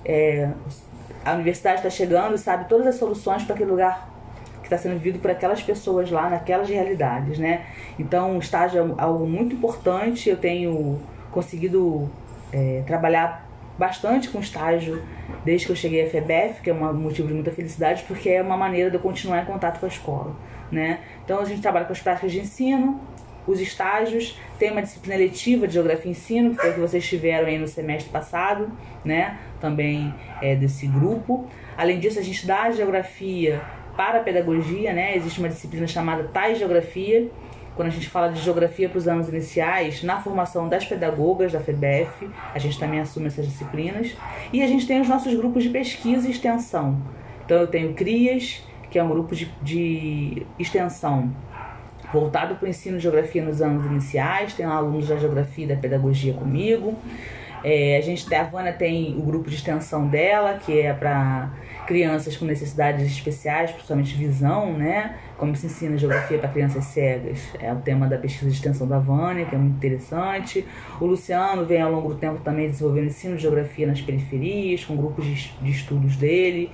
[0.06, 0.52] é,
[1.26, 4.14] a universidade está chegando e sabe todas as soluções para aquele lugar
[4.60, 7.66] que está sendo vivido por aquelas pessoas lá, naquelas realidades, né?
[7.98, 10.30] Então, o estágio é algo muito importante.
[10.30, 11.00] Eu tenho
[11.32, 12.10] conseguido
[12.54, 13.45] é, trabalhar
[13.78, 15.04] bastante com estágio
[15.44, 18.42] desde que eu cheguei à FEBEF, que é um motivo de muita felicidade, porque é
[18.42, 20.36] uma maneira de eu continuar em contato com a escola,
[20.72, 21.00] né?
[21.24, 23.02] Então, a gente trabalha com as práticas de ensino,
[23.48, 27.48] os estágios, tem uma disciplina letiva de Geografia e Ensino, que foi que vocês tiveram
[27.48, 28.72] aí no semestre passado,
[29.04, 29.38] né?
[29.62, 31.48] Também é desse grupo.
[31.78, 33.62] Além disso, a gente dá a Geografia
[33.96, 35.16] para a Pedagogia, né?
[35.16, 37.30] Existe uma disciplina chamada TAI Geografia,
[37.76, 41.60] quando a gente fala de geografia para os anos iniciais, na formação das pedagogas da
[41.60, 44.16] FEBEF, a gente também assume essas disciplinas.
[44.54, 47.02] E a gente tem os nossos grupos de pesquisa e extensão.
[47.44, 51.32] Então eu tenho CRIAS, que é um grupo de, de extensão
[52.14, 55.76] voltado para o ensino de geografia nos anos iniciais, tem alunos da geografia e da
[55.76, 56.98] pedagogia comigo.
[57.62, 61.50] É, a gente, a tem o grupo de extensão dela, que é para
[61.88, 65.18] crianças com necessidades especiais, principalmente visão, né?
[65.38, 67.40] Como se ensina geografia para crianças cegas.
[67.60, 70.66] É o tema da pesquisa de extensão da Vânia, que é muito interessante.
[71.00, 74.96] O Luciano vem ao longo do tempo também desenvolvendo ensino de geografia nas periferias, com
[74.96, 76.72] grupos de, estudos dele.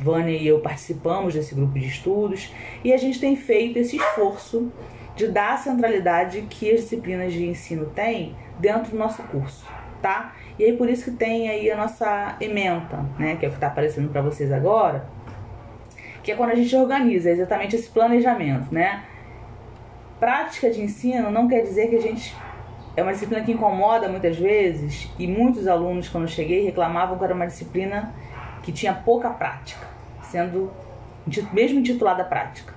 [0.00, 2.52] Vânia e eu participamos desse grupo de estudos
[2.84, 4.70] e a gente tem feito esse esforço
[5.16, 9.66] de dar a centralidade que as disciplinas de ensino têm dentro do nosso curso,
[10.00, 10.36] tá?
[10.58, 13.56] E aí por isso que tem aí a nossa ementa, né, que é o que
[13.56, 15.06] está aparecendo para vocês agora,
[16.28, 19.02] que é quando a gente organiza exatamente esse planejamento, né?
[20.20, 22.36] Prática de ensino não quer dizer que a gente
[22.94, 27.24] é uma disciplina que incomoda muitas vezes e muitos alunos quando eu cheguei reclamavam que
[27.24, 28.14] era uma disciplina
[28.62, 29.86] que tinha pouca prática,
[30.22, 30.70] sendo
[31.50, 32.74] mesmo intitulada prática.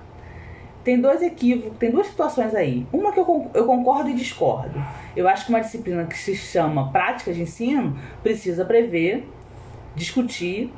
[0.82, 2.86] tem dois equívocos, tem duas situações aí.
[2.90, 3.26] Uma que eu
[3.66, 4.82] concordo e discordo.
[5.14, 9.28] Eu acho que uma disciplina que se chama prática de ensino precisa prever,
[9.94, 10.72] discutir,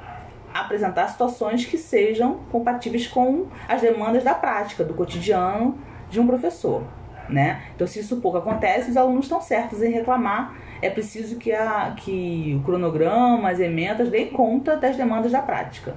[0.55, 5.77] apresentar situações que sejam compatíveis com as demandas da prática, do cotidiano
[6.09, 6.85] de um professor.
[7.29, 7.63] Né?
[7.75, 10.55] Então, se isso pouco acontece, os alunos estão certos em reclamar.
[10.81, 15.97] É preciso que, a, que o cronograma, as emendas deem conta das demandas da prática.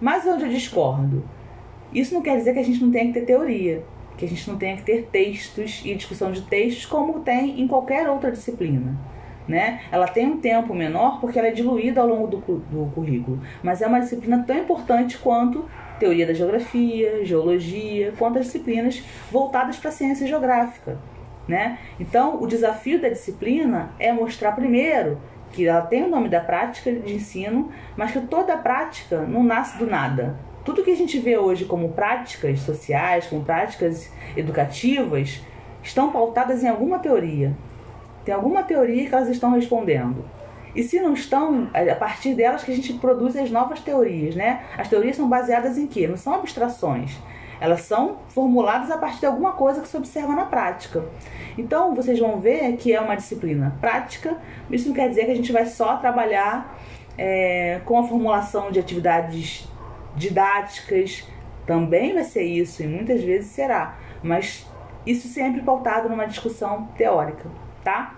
[0.00, 1.24] Mas onde eu discordo?
[1.94, 3.84] Isso não quer dizer que a gente não tenha que ter teoria,
[4.16, 7.66] que a gente não tenha que ter textos e discussão de textos como tem em
[7.66, 8.96] qualquer outra disciplina.
[9.50, 9.80] Né?
[9.90, 13.82] Ela tem um tempo menor porque ela é diluída ao longo do, do currículo, mas
[13.82, 19.88] é uma disciplina tão importante quanto teoria da geografia, geologia, quanto as disciplinas voltadas para
[19.88, 20.98] a ciência geográfica.
[21.48, 21.78] Né?
[21.98, 25.20] Então, o desafio da disciplina é mostrar primeiro
[25.52, 29.76] que ela tem o nome da prática de ensino, mas que toda prática não nasce
[29.78, 35.40] do nada tudo que a gente vê hoje como práticas sociais, como práticas educativas,
[35.82, 37.56] estão pautadas em alguma teoria.
[38.24, 40.24] Tem alguma teoria que elas estão respondendo.
[40.74, 44.36] E se não estão, é a partir delas que a gente produz as novas teorias,
[44.36, 44.62] né?
[44.78, 46.06] As teorias são baseadas em quê?
[46.06, 47.18] Não são abstrações.
[47.60, 51.04] Elas são formuladas a partir de alguma coisa que se observa na prática.
[51.58, 54.38] Então, vocês vão ver que é uma disciplina prática.
[54.70, 56.78] Isso não quer dizer que a gente vai só trabalhar
[57.18, 59.68] é, com a formulação de atividades
[60.16, 61.26] didáticas,
[61.66, 64.66] também vai ser isso, e muitas vezes será, mas
[65.06, 67.48] isso sempre pautado numa discussão teórica,
[67.84, 68.16] tá?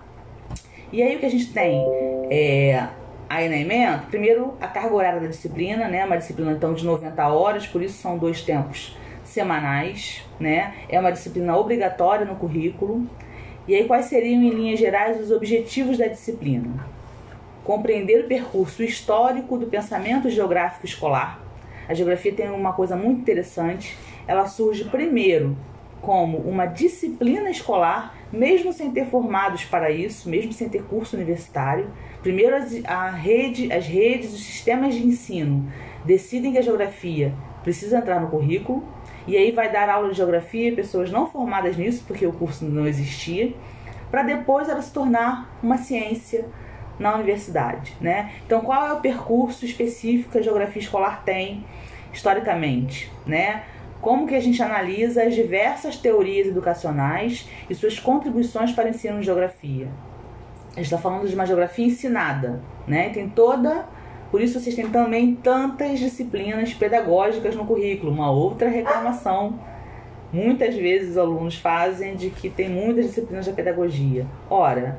[0.91, 1.83] E aí o que a gente tem
[2.29, 2.87] é,
[3.29, 6.05] aí na emenda, primeiro a carga horária da disciplina, né?
[6.05, 10.73] Uma disciplina então de 90 horas, por isso são dois tempos semanais, né?
[10.89, 13.07] É uma disciplina obrigatória no currículo.
[13.67, 16.85] E aí quais seriam em linhas gerais os objetivos da disciplina?
[17.63, 21.43] Compreender o percurso histórico do pensamento geográfico escolar,
[21.87, 23.97] a geografia tem uma coisa muito interessante.
[24.27, 25.57] Ela surge primeiro
[26.01, 31.89] como uma disciplina escolar, mesmo sem ter formados para isso, mesmo sem ter curso universitário.
[32.23, 35.71] Primeiro as, a rede, as redes, os sistemas de ensino
[36.03, 38.83] decidem que a geografia precisa entrar no currículo
[39.27, 42.87] e aí vai dar aula de geografia pessoas não formadas nisso, porque o curso não
[42.87, 43.53] existia,
[44.09, 46.45] para depois ela se tornar uma ciência
[46.99, 48.31] na universidade, né?
[48.45, 51.63] Então, qual é o percurso específico que a geografia escolar tem
[52.11, 53.63] historicamente, né?
[54.03, 59.19] Como que a gente analisa as diversas teorias educacionais e suas contribuições para o ensino
[59.19, 59.87] de geografia?
[60.73, 63.09] A gente está falando de uma geografia ensinada, né?
[63.09, 63.87] Tem toda
[64.29, 68.11] por isso vocês têm também tantas disciplinas pedagógicas no currículo.
[68.11, 69.59] Uma outra reclamação
[70.33, 74.25] muitas vezes os alunos fazem de que tem muitas disciplinas da pedagogia.
[74.49, 74.97] Ora,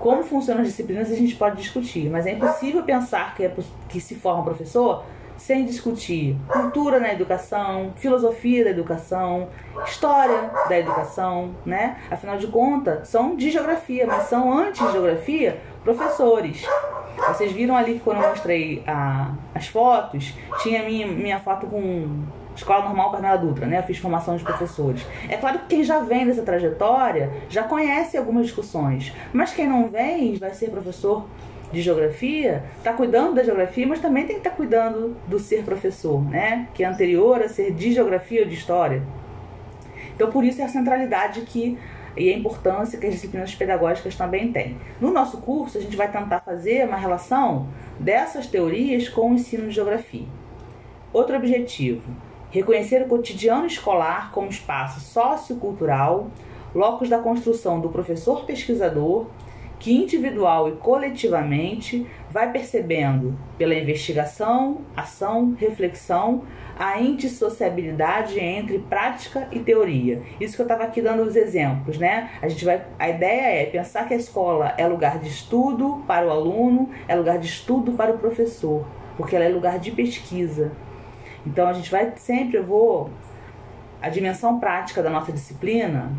[0.00, 3.54] como funcionam as disciplinas a gente pode discutir, mas é impossível pensar que, é,
[3.88, 5.04] que se forma professor
[5.38, 9.48] sem discutir cultura na educação, filosofia da educação,
[9.86, 11.96] história da educação, né?
[12.10, 16.66] Afinal de contas, são de geografia, mas são antes de geografia professores.
[17.28, 22.24] Vocês viram ali quando eu mostrei a, as fotos, tinha minha, minha foto com
[22.54, 23.78] Escola Normal Carmela Dutra, né?
[23.78, 25.06] Eu fiz formação de professores.
[25.28, 29.88] É claro que quem já vem dessa trajetória já conhece algumas discussões, mas quem não
[29.88, 31.24] vem vai ser professor
[31.72, 35.62] de geografia, está cuidando da geografia, mas também tem que estar tá cuidando do ser
[35.64, 36.68] professor, né?
[36.74, 39.02] Que é anterior a ser de geografia ou de história.
[40.14, 41.78] Então, por isso é a centralidade que
[42.16, 44.76] e a importância que as disciplinas pedagógicas também têm.
[45.00, 49.68] No nosso curso, a gente vai tentar fazer uma relação dessas teorias com o ensino
[49.68, 50.26] de geografia.
[51.12, 52.10] Outro objetivo:
[52.50, 56.28] reconhecer o cotidiano escolar como espaço sociocultural,
[56.74, 59.26] locus da construção do professor pesquisador,
[59.78, 66.42] que individual e coletivamente vai percebendo pela investigação, ação, reflexão,
[66.78, 70.22] a indissociabilidade entre prática e teoria.
[70.40, 72.30] Isso que eu estava aqui dando os exemplos, né?
[72.40, 76.26] A gente vai, a ideia é pensar que a escola é lugar de estudo para
[76.26, 78.86] o aluno, é lugar de estudo para o professor,
[79.16, 80.72] porque ela é lugar de pesquisa,
[81.48, 83.10] então a gente vai sempre, eu vou.
[84.00, 86.12] A dimensão prática da nossa disciplina,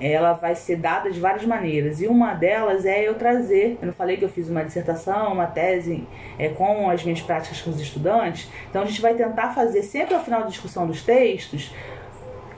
[0.00, 2.00] ela vai ser dada de várias maneiras.
[2.00, 3.78] E uma delas é eu trazer.
[3.80, 6.06] Eu não falei que eu fiz uma dissertação, uma tese
[6.38, 8.50] é, com as minhas práticas com os estudantes.
[8.68, 11.74] Então a gente vai tentar fazer, sempre ao final da discussão dos textos,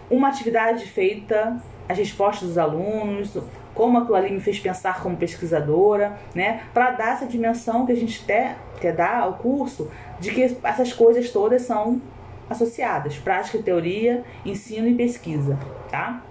[0.09, 1.57] uma atividade feita,
[1.89, 3.37] as respostas dos alunos,
[3.75, 6.63] como aquilo ali me fez pensar como pesquisadora, né?
[6.73, 10.93] Para dar essa dimensão que a gente quer, quer dar ao curso de que essas
[10.93, 12.01] coisas todas são
[12.49, 15.59] associadas, prática e teoria, ensino e pesquisa,
[15.91, 16.23] tá?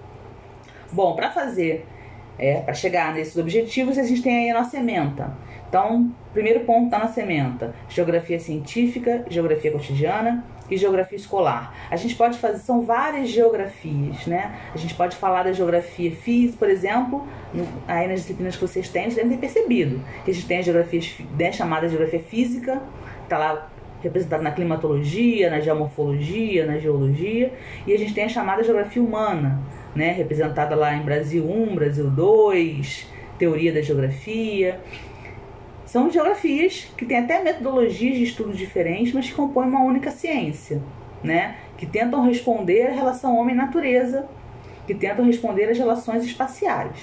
[0.92, 1.86] Bom, para fazer,
[2.38, 5.36] é, para chegar nesses objetivos, a gente tem aí a nossa ementa.
[5.68, 11.74] Então, primeiro ponto da nossa ementa, geografia científica, geografia cotidiana, e geografia escolar.
[11.90, 14.54] A gente pode fazer, são várias geografias, né?
[14.74, 18.88] A gente pode falar da geografia física, por exemplo, no, aí nas disciplinas que vocês
[18.88, 21.00] têm, vocês devem ter percebido que a gente tem a geografia
[21.38, 22.82] né, chamada geografia física,
[23.24, 23.68] está lá
[24.02, 27.52] representada na climatologia, na geomorfologia, na geologia,
[27.86, 29.60] e a gente tem a chamada geografia humana,
[29.94, 33.06] né, representada lá em Brasil 1, Brasil 2,
[33.38, 34.80] teoria da geografia.
[35.84, 40.80] São geografias que têm até metodologias de estudo diferentes, mas que compõem uma única ciência,
[41.22, 41.56] né?
[41.76, 44.26] Que tentam responder à relação homem-natureza,
[44.86, 46.96] que tentam responder às relações espaciais.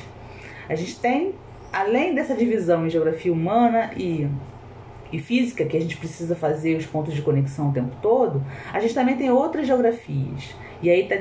[0.68, 1.36] A gente tem,
[1.72, 4.28] além dessa divisão em geografia humana e,
[5.12, 8.80] e física, que a gente precisa fazer os pontos de conexão o tempo todo, a
[8.80, 10.56] gente também tem outras geografias.
[10.82, 11.16] E aí está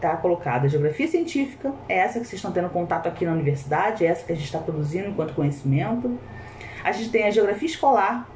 [0.00, 4.04] tá colocada a geografia científica, é essa que vocês estão tendo contato aqui na universidade,
[4.04, 6.18] é essa que a gente está produzindo enquanto conhecimento.
[6.82, 8.28] A gente tem a geografia escolar,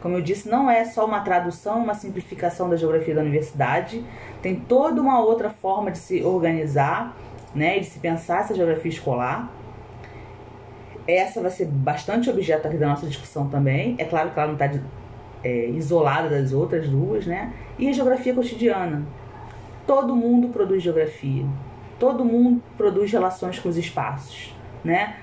[0.00, 4.04] como eu disse, não é só uma tradução, uma simplificação da geografia da universidade,
[4.42, 7.16] tem toda uma outra forma de se organizar,
[7.54, 9.50] né, de se pensar essa geografia escolar.
[11.08, 13.94] Essa vai ser bastante objeto aqui da nossa discussão também.
[13.98, 14.70] É claro que ela não está
[15.42, 17.52] é, isolada das outras duas, né?
[17.78, 19.04] E a geografia cotidiana.
[19.86, 21.44] Todo mundo produz geografia.
[21.98, 25.16] Todo mundo produz relações com os espaços, né?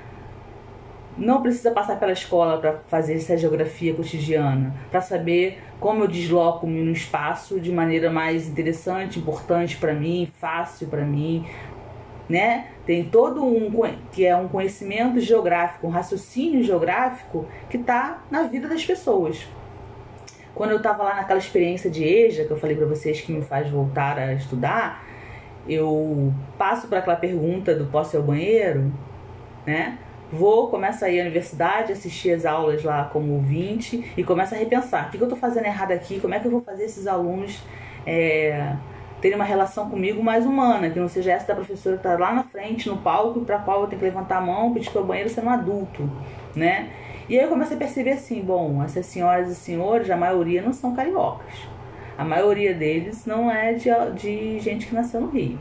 [1.17, 6.81] não precisa passar pela escola para fazer essa geografia cotidiana, para saber como eu desloco-me
[6.81, 11.45] no espaço de maneira mais interessante, importante para mim, fácil para mim,
[12.27, 12.67] né?
[12.85, 13.69] Tem todo um
[14.11, 19.45] que é um conhecimento geográfico, um raciocínio geográfico que está na vida das pessoas.
[20.55, 23.41] Quando eu estava lá naquela experiência de EJA que eu falei para vocês que me
[23.41, 25.03] faz voltar a estudar,
[25.67, 28.91] eu passo para aquela pergunta do posso ir ao banheiro,
[29.65, 29.97] né?
[30.31, 34.57] Vou, começo a ir à universidade, assistir as aulas lá como ouvinte e começo a
[34.57, 36.19] repensar: o que, eu estou fazendo errado aqui?
[36.19, 37.61] Como é que eu vou fazer esses alunos
[38.05, 38.75] é,
[39.21, 42.33] terem uma relação comigo mais humana, que não seja essa da professora que está lá
[42.33, 45.05] na frente, no palco, para qual eu tenho que levantar a mão, pedir para o
[45.05, 46.09] banheiro sendo um adulto,
[46.55, 46.89] né?
[47.33, 50.71] E aí eu comecei a perceber assim: bom, essas senhoras e senhores, a maioria não
[50.71, 51.67] são cariocas.
[52.15, 55.57] A maioria deles não é de, de gente que nasceu no Rio.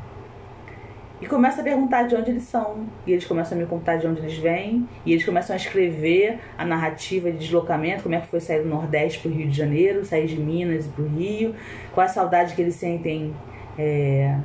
[1.18, 2.84] E começa a perguntar de onde eles são.
[3.06, 4.86] E eles começam a me contar de onde eles vêm.
[5.06, 8.68] E eles começam a escrever a narrativa de deslocamento, como é que foi sair do
[8.68, 11.54] Nordeste para o Rio de Janeiro, sair de Minas para o Rio,
[11.94, 13.34] qual a saudade que eles sentem
[13.78, 14.36] é,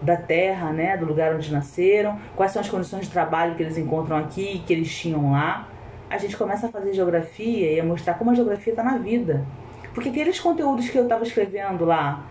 [0.00, 3.76] da terra, né, do lugar onde nasceram, quais são as condições de trabalho que eles
[3.76, 5.66] encontram aqui que eles tinham lá.
[6.10, 9.44] A gente começa a fazer geografia e a mostrar como a geografia está na vida.
[9.94, 12.24] Porque aqueles conteúdos que eu estava escrevendo lá,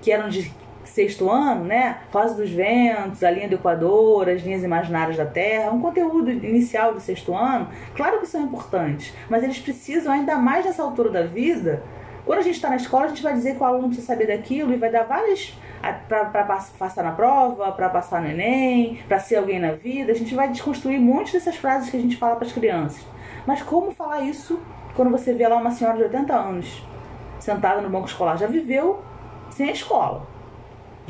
[0.00, 0.52] que eram de
[0.84, 1.98] sexto ano, né?
[2.10, 6.92] Fase dos Ventos, a linha do Equador, as linhas imaginárias da Terra, um conteúdo inicial
[6.92, 11.22] do sexto ano, claro que são importantes, mas eles precisam ainda mais nessa altura da
[11.22, 11.82] vida.
[12.26, 14.26] Quando a gente está na escola, a gente vai dizer que o aluno precisa saber
[14.26, 16.44] daquilo e vai dar várias para
[16.78, 20.12] passar na prova, para passar no Enem, para ser alguém na vida.
[20.12, 23.04] A gente vai desconstruir muitas dessas frases que a gente fala para as crianças.
[23.46, 24.60] Mas como falar isso
[24.94, 26.86] quando você vê lá uma senhora de 80 anos
[27.38, 28.36] sentada no banco escolar?
[28.36, 29.02] Já viveu
[29.50, 30.26] sem a escola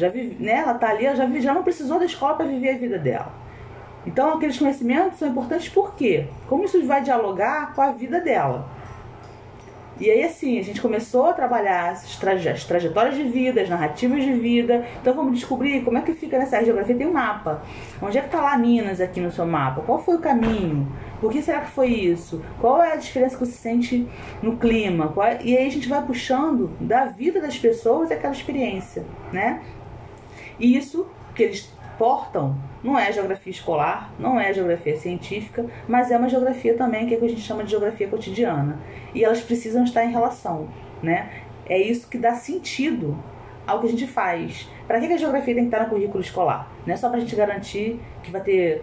[0.00, 0.52] já vive, né?
[0.52, 3.32] Ela tá ali, ela já, já não precisou da escola para viver a vida dela.
[4.06, 6.26] Então, aqueles conhecimentos são importantes por quê?
[6.48, 8.66] Como isso vai dialogar com a vida dela.
[10.00, 13.68] E aí, assim, a gente começou a trabalhar as, traje as trajetórias de vida, as
[13.68, 14.86] narrativas de vida.
[14.98, 16.96] Então, vamos descobrir como é que fica nessa geografia.
[16.96, 17.62] Tem um mapa.
[18.00, 19.82] Onde é que está lá Minas aqui no seu mapa?
[19.82, 20.90] Qual foi o caminho?
[21.20, 22.42] Por que será que foi isso?
[22.58, 24.08] Qual é a diferença que você sente
[24.42, 25.12] no clima?
[25.26, 25.44] É...
[25.44, 29.60] E aí a gente vai puxando da vida das pessoas aquela experiência, né?
[30.58, 36.16] E isso que eles portam não é geografia escolar, não é geografia científica, mas é
[36.16, 38.78] uma geografia também que, é que a gente chama de geografia cotidiana.
[39.14, 40.66] E elas precisam estar em relação,
[41.02, 41.28] né?
[41.66, 43.22] É isso que dá sentido
[43.66, 44.66] ao que a gente faz.
[44.86, 46.72] Para que a geografia tem que estar no currículo escolar?
[46.86, 48.82] Não é só para a gente garantir que vai ter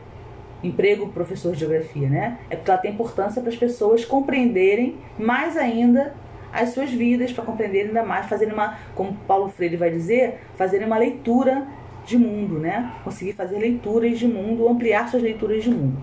[0.64, 2.38] emprego professor de geografia, né?
[2.52, 6.14] É porque ela tem importância para as pessoas compreenderem mais ainda
[6.54, 10.86] as suas vidas para compreender ainda mais, fazerem uma, como Paulo Freire vai dizer, fazerem
[10.86, 11.66] uma leitura
[12.08, 12.94] de mundo, né?
[13.04, 16.02] Conseguir fazer leituras de mundo, ampliar suas leituras de mundo.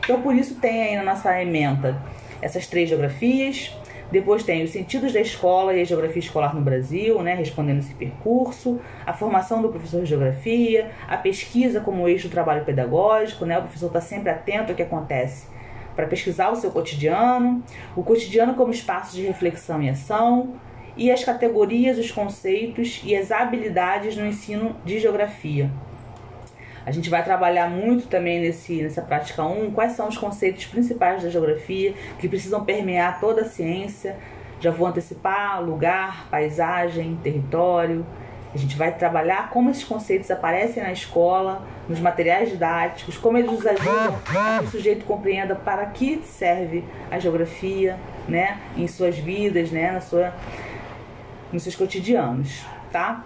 [0.00, 2.02] Então, por isso tem aí na nossa ementa
[2.42, 3.74] essas três geografias.
[4.10, 7.92] Depois tem os sentidos da escola e a geografia escolar no Brasil, né, respondendo esse
[7.92, 13.58] percurso, a formação do professor de geografia, a pesquisa como eixo do trabalho pedagógico, né,
[13.58, 15.48] o professor está sempre atento ao que acontece
[15.96, 17.64] para pesquisar o seu cotidiano,
[17.96, 20.54] o cotidiano como espaço de reflexão e ação,
[20.96, 25.70] e as categorias, os conceitos e as habilidades no ensino de geografia.
[26.86, 31.22] A gente vai trabalhar muito também nesse, nessa prática 1 quais são os conceitos principais
[31.22, 34.16] da geografia que precisam permear toda a ciência,
[34.60, 38.06] Já vou antecipar lugar, paisagem, território.
[38.54, 43.50] A gente vai trabalhar como esses conceitos aparecem na escola, nos materiais didáticos, como eles
[43.50, 49.18] nos ajudam a que o sujeito compreenda para que serve a geografia, né, em suas
[49.18, 50.32] vidas, né, na sua,
[51.56, 53.24] nos seus cotidianos, tá?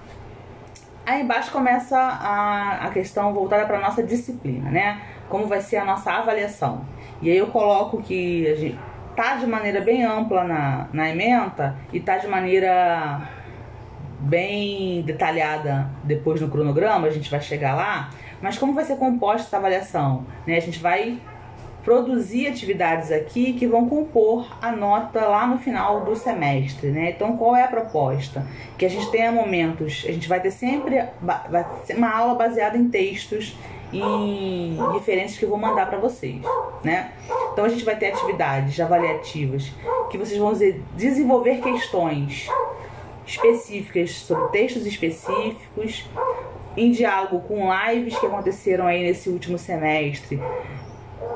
[1.04, 5.00] Aí embaixo começa a, a questão voltada para nossa disciplina, né?
[5.28, 6.84] Como vai ser a nossa avaliação.
[7.20, 8.78] E aí eu coloco que a gente
[9.16, 13.28] tá de maneira bem ampla na, na ementa e tá de maneira
[14.20, 18.10] bem detalhada depois no cronograma, a gente vai chegar lá.
[18.40, 20.24] Mas como vai ser composta essa avaliação?
[20.46, 20.56] Né?
[20.56, 21.18] A gente vai
[21.84, 27.10] produzir atividades aqui que vão compor a nota lá no final do semestre, né?
[27.10, 28.46] Então, qual é a proposta?
[28.76, 31.02] Que a gente tenha momentos, a gente vai ter sempre
[31.96, 33.56] uma aula baseada em textos,
[33.92, 36.40] em referências que eu vou mandar para vocês,
[36.84, 37.12] né?
[37.52, 39.72] Então, a gente vai ter atividades avaliativas
[40.10, 40.52] que vocês vão
[40.96, 42.48] desenvolver questões
[43.26, 46.08] específicas sobre textos específicos,
[46.76, 50.40] em diálogo com lives que aconteceram aí nesse último semestre,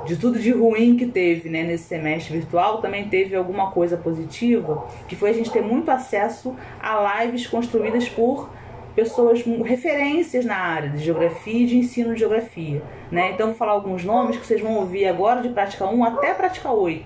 [0.04, 4.86] de tudo de ruim que teve né, nesse semestre virtual, também teve alguma coisa positiva,
[5.08, 8.50] que foi a gente ter muito acesso a lives construídas por
[8.94, 12.82] pessoas, referências na área de geografia e de ensino de geografia.
[13.10, 13.32] Né?
[13.32, 16.70] Então, vou falar alguns nomes que vocês vão ouvir agora de prática 1 até prática
[16.70, 17.04] 8.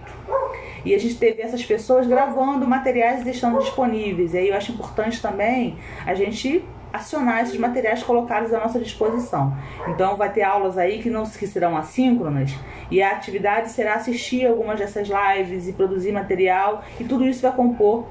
[0.84, 4.34] E a gente teve essas pessoas gravando materiais e deixando disponíveis.
[4.34, 5.76] E aí eu acho importante também
[6.06, 9.56] a gente acionar esses materiais colocados à nossa disposição.
[9.88, 12.54] Então vai ter aulas aí que não que serão assíncronas
[12.90, 17.52] e a atividade será assistir algumas dessas lives e produzir material e tudo isso vai
[17.52, 18.06] compor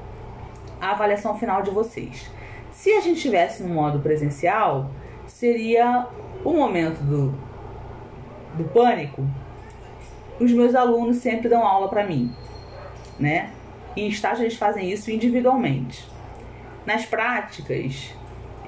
[0.79, 2.29] a avaliação final de vocês.
[2.71, 4.91] Se a gente tivesse no modo presencial,
[5.25, 6.07] seria
[6.43, 7.33] o momento do,
[8.55, 9.25] do pânico.
[10.39, 12.31] Os meus alunos sempre dão aula para mim,
[13.19, 13.49] né?
[13.95, 16.07] Em estágio eles fazem isso individualmente.
[16.85, 18.13] Nas práticas,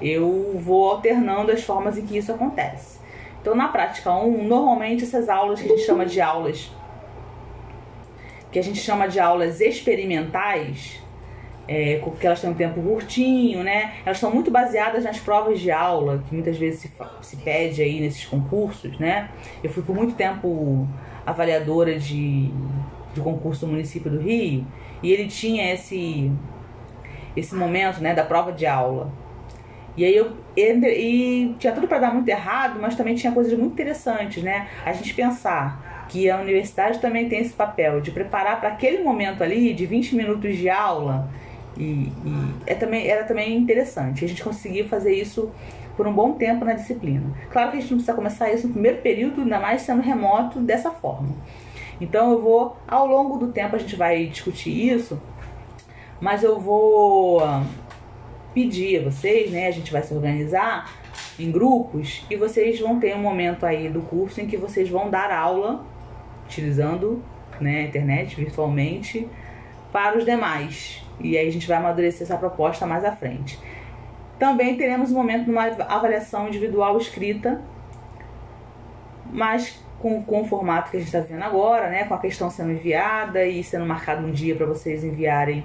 [0.00, 2.98] eu vou alternando as formas em que isso acontece.
[3.40, 6.70] Então, na prática 1, normalmente essas aulas que a gente chama de aulas
[8.50, 11.00] que a gente chama de aulas experimentais,
[11.68, 13.94] é, porque elas têm um tempo curtinho, né?
[14.04, 16.92] Elas são muito baseadas nas provas de aula, que muitas vezes se,
[17.22, 19.30] se pede aí nesses concursos, né?
[19.62, 20.86] Eu fui por muito tempo
[21.24, 22.50] avaliadora de,
[23.14, 24.66] de concurso do município do Rio,
[25.00, 26.32] e ele tinha esse,
[27.36, 29.12] esse momento, né, da prova de aula.
[30.00, 33.74] E aí eu e tinha tudo para dar muito errado, mas também tinha coisas muito
[33.74, 34.66] interessantes, né?
[34.82, 39.44] A gente pensar que a universidade também tem esse papel de preparar para aquele momento
[39.44, 41.28] ali de 20 minutos de aula
[41.76, 44.24] e, e é também, era também interessante.
[44.24, 45.50] A gente conseguiu fazer isso
[45.98, 47.30] por um bom tempo na disciplina.
[47.50, 50.60] Claro que a gente não precisa começar isso no primeiro período, ainda mais sendo remoto
[50.60, 51.28] dessa forma.
[52.00, 55.20] Então eu vou, ao longo do tempo a gente vai discutir isso,
[56.18, 57.42] mas eu vou
[58.54, 59.66] pedir a vocês, né?
[59.68, 60.92] A gente vai se organizar
[61.38, 65.08] em grupos e vocês vão ter um momento aí do curso em que vocês vão
[65.08, 65.84] dar aula
[66.46, 67.22] utilizando
[67.60, 69.28] né, a internet virtualmente
[69.92, 71.04] para os demais.
[71.20, 73.58] E aí a gente vai amadurecer essa proposta mais à frente.
[74.38, 77.60] Também teremos um momento de uma avaliação individual escrita,
[79.30, 82.04] mas com, com o formato que a gente está vendo agora, né?
[82.04, 85.64] Com a questão sendo enviada e sendo marcado um dia para vocês enviarem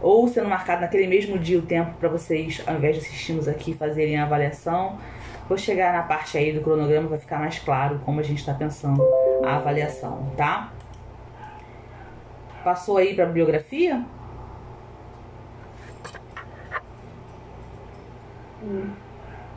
[0.00, 3.74] ou sendo marcado naquele mesmo dia o tempo para vocês, ao invés de assistirmos aqui,
[3.74, 4.98] fazerem a avaliação.
[5.48, 8.52] Vou chegar na parte aí do cronograma, vai ficar mais claro como a gente está
[8.52, 9.02] pensando
[9.44, 10.72] a avaliação, tá?
[12.62, 14.04] Passou aí para a bibliografia?
[18.62, 18.90] Hum.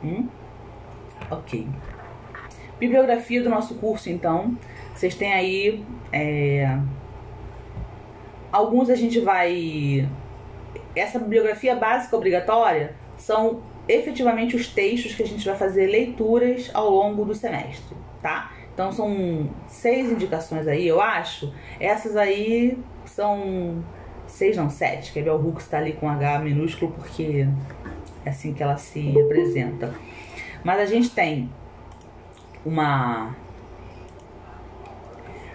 [0.02, 0.28] Hum?
[1.30, 1.68] Ok.
[2.78, 4.56] Bibliografia do nosso curso, então.
[4.94, 5.84] Vocês têm aí.
[6.10, 6.78] É...
[8.50, 10.08] Alguns a gente vai
[10.94, 16.88] essa bibliografia básica obrigatória são efetivamente os textos que a gente vai fazer leituras ao
[16.90, 18.52] longo do semestre, tá?
[18.72, 21.52] Então são seis indicações aí, eu acho.
[21.78, 23.84] Essas aí são
[24.26, 27.46] seis, não, sete, que a Bell Hooks está ali com H minúsculo porque
[28.24, 29.94] é assim que ela se apresenta.
[30.64, 31.50] Mas a gente tem
[32.64, 33.34] uma.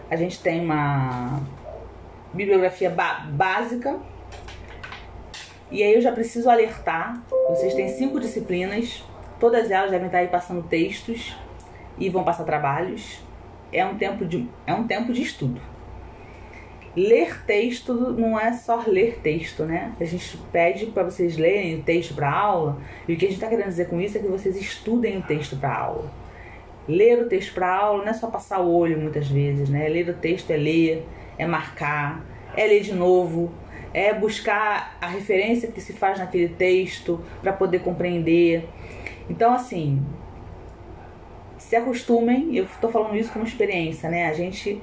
[0.09, 1.41] A gente tem uma
[2.33, 2.93] bibliografia
[3.31, 3.99] básica
[5.69, 9.03] e aí eu já preciso alertar, vocês têm cinco disciplinas,
[9.39, 11.35] todas elas devem estar aí passando textos
[11.97, 13.21] e vão passar trabalhos.
[13.71, 15.59] É um tempo de, é um tempo de estudo.
[16.95, 19.93] Ler texto não é só ler texto, né?
[19.99, 23.37] A gente pede para vocês lerem o texto para aula, e o que a gente
[23.37, 26.09] está querendo dizer com isso é que vocês estudem o texto para aula.
[26.87, 29.87] Ler o texto para aula não é só passar o olho muitas vezes, né?
[29.89, 31.05] Ler o texto é ler,
[31.37, 33.51] é marcar, é ler de novo,
[33.97, 38.69] é buscar a referência que se faz naquele texto para poder compreender.
[39.27, 40.05] Então, assim,
[41.57, 44.27] se acostumem, eu estou falando isso como experiência, né?
[44.27, 44.79] A gente,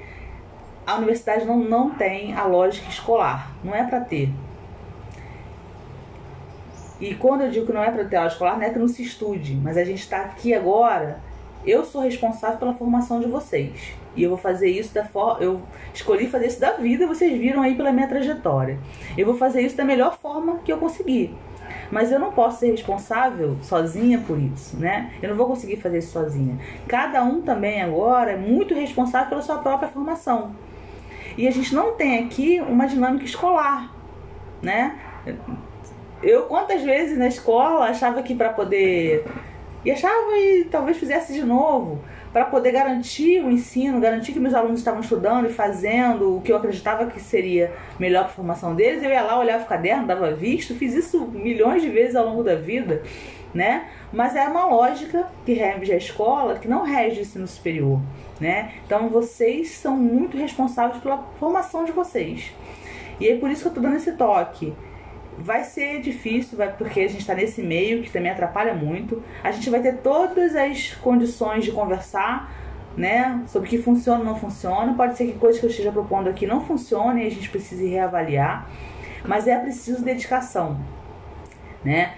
[0.84, 4.30] a universidade não, não tem a lógica escolar, não é para ter.
[7.00, 8.88] E quando eu digo que não é para ter aula escolar, não é que não
[8.88, 11.20] se estude, mas a gente está aqui agora.
[11.66, 13.94] Eu sou responsável pela formação de vocês.
[14.16, 15.42] E eu vou fazer isso da forma.
[15.42, 15.60] Eu
[15.92, 18.78] escolhi fazer isso da vida, vocês viram aí pela minha trajetória.
[19.16, 21.34] Eu vou fazer isso da melhor forma que eu conseguir.
[21.90, 25.12] Mas eu não posso ser responsável sozinha por isso, né?
[25.22, 26.58] Eu não vou conseguir fazer isso sozinha.
[26.86, 30.52] Cada um também agora é muito responsável pela sua própria formação.
[31.36, 33.92] E a gente não tem aqui uma dinâmica escolar,
[34.62, 34.98] né?
[36.22, 39.24] Eu quantas vezes na escola achava que para poder
[39.84, 44.54] e achava e talvez fizesse de novo para poder garantir o ensino, garantir que meus
[44.54, 48.74] alunos estavam estudando e fazendo o que eu acreditava que seria melhor para a formação
[48.74, 49.04] deles.
[49.04, 52.42] Eu ia lá, olhava o caderno, dava visto, fiz isso milhões de vezes ao longo
[52.42, 53.02] da vida,
[53.54, 53.88] né?
[54.12, 58.00] Mas é uma lógica que rege a escola, que não rege o ensino superior,
[58.40, 58.72] né?
[58.84, 62.52] Então vocês são muito responsáveis pela formação de vocês.
[63.20, 64.74] E é por isso que eu estou dando esse toque
[65.38, 69.22] vai ser difícil, vai, porque a gente está nesse meio que também atrapalha muito.
[69.42, 72.52] A gente vai ter todas as condições de conversar,
[72.96, 74.94] né, sobre o que funciona ou não funciona.
[74.94, 77.86] Pode ser que coisas que eu esteja propondo aqui não funcionem e a gente precise
[77.88, 78.68] reavaliar,
[79.24, 80.78] mas é preciso dedicação,
[81.84, 82.14] né?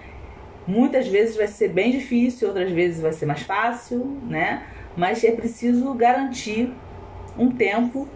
[0.67, 4.63] Muitas vezes vai ser bem difícil, outras vezes vai ser mais fácil, né?
[4.95, 6.71] Mas é preciso garantir
[7.37, 8.07] um tempo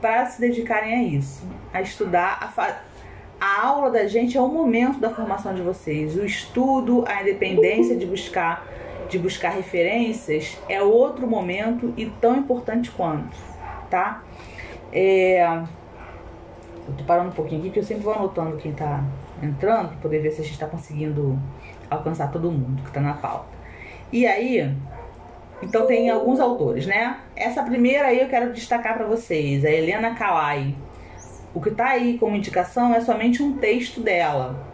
[0.00, 2.48] para se dedicarem a isso, a estudar, a
[3.42, 6.16] a aula da gente é o momento da formação de vocês.
[6.16, 8.64] O estudo, a independência de buscar
[9.08, 13.36] de buscar referências é outro momento e tão importante quanto,
[13.90, 14.22] tá?
[14.92, 15.44] É...
[15.44, 19.04] Eu tô parando um pouquinho aqui, porque eu sempre vou anotando quem tá
[19.42, 21.36] entrando, para poder ver se a gente está conseguindo
[21.90, 23.48] alcançar todo mundo que está na pauta.
[24.12, 24.72] E aí,
[25.60, 27.18] então tem alguns autores, né?
[27.34, 30.74] Essa primeira aí eu quero destacar para vocês, a Helena Kalai.
[31.54, 34.64] O que está aí como indicação é somente um texto dela,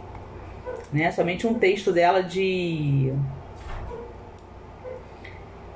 [0.93, 1.11] né?
[1.11, 3.13] Somente um texto dela de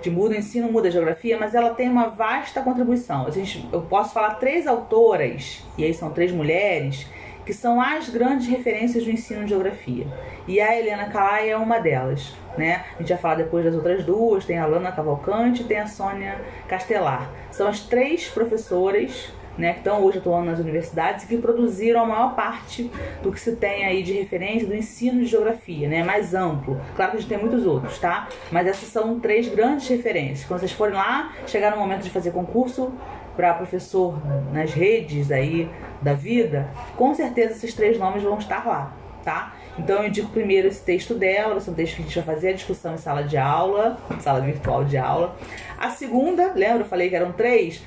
[0.03, 3.27] de muda ensino, muda geografia, mas ela tem uma vasta contribuição.
[3.27, 7.07] A gente, eu posso falar três autoras, e aí são três mulheres,
[7.47, 10.07] que são as grandes referências do ensino de geografia.
[10.47, 12.35] E a Helena Calai é uma delas.
[12.57, 12.85] Né?
[12.97, 15.87] A gente vai falar depois das outras duas, tem a Lana Cavalcante e tem a
[15.87, 17.31] Sônia Castelar.
[17.51, 22.07] São as três professoras né, que estão hoje atuando nas universidades e que produziram a
[22.07, 22.91] maior parte
[23.23, 26.81] do que se tem aí de referência do ensino de geografia, né, mais amplo.
[26.97, 28.29] Claro que a gente tem muitos outros, tá?
[28.51, 30.47] Mas essas são três grandes referências.
[30.47, 32.93] Quando vocês forem lá, chegar no momento de fazer concurso
[33.37, 34.19] para professor
[34.53, 35.69] nas redes aí
[36.01, 38.93] da vida, com certeza esses três nomes vão estar lá,
[39.25, 39.55] tá?
[39.79, 42.35] Então eu indico primeiro esse texto dela, esse é um texto que a gente vai
[42.35, 45.35] fazer a discussão em sala de aula, sala virtual de aula.
[45.79, 47.83] A segunda, lembra, eu falei que eram três?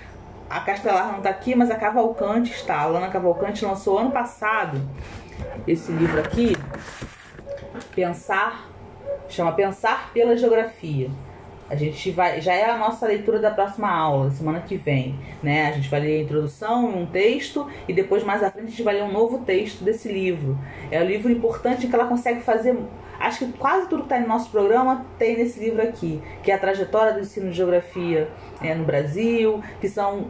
[0.50, 2.82] A Castelar não está aqui, mas a Cavalcante está.
[2.82, 4.82] A Lana Cavalcante lançou ano passado
[5.68, 6.56] esse livro aqui,
[7.94, 8.70] Pensar,
[9.28, 11.10] chama Pensar pela Geografia.
[11.68, 15.70] A gente vai, já é a nossa leitura da próxima aula, semana que vem, né?
[15.70, 18.70] A gente vai ler a introdução e um texto e depois mais à frente a
[18.70, 20.58] gente vai ler um novo texto desse livro.
[20.92, 22.78] É um livro importante que ela consegue fazer
[23.20, 26.56] Acho que quase tudo que está no nosso programa tem nesse livro aqui, que é
[26.56, 28.30] a trajetória do ensino de geografia
[28.62, 30.28] é, no Brasil, que são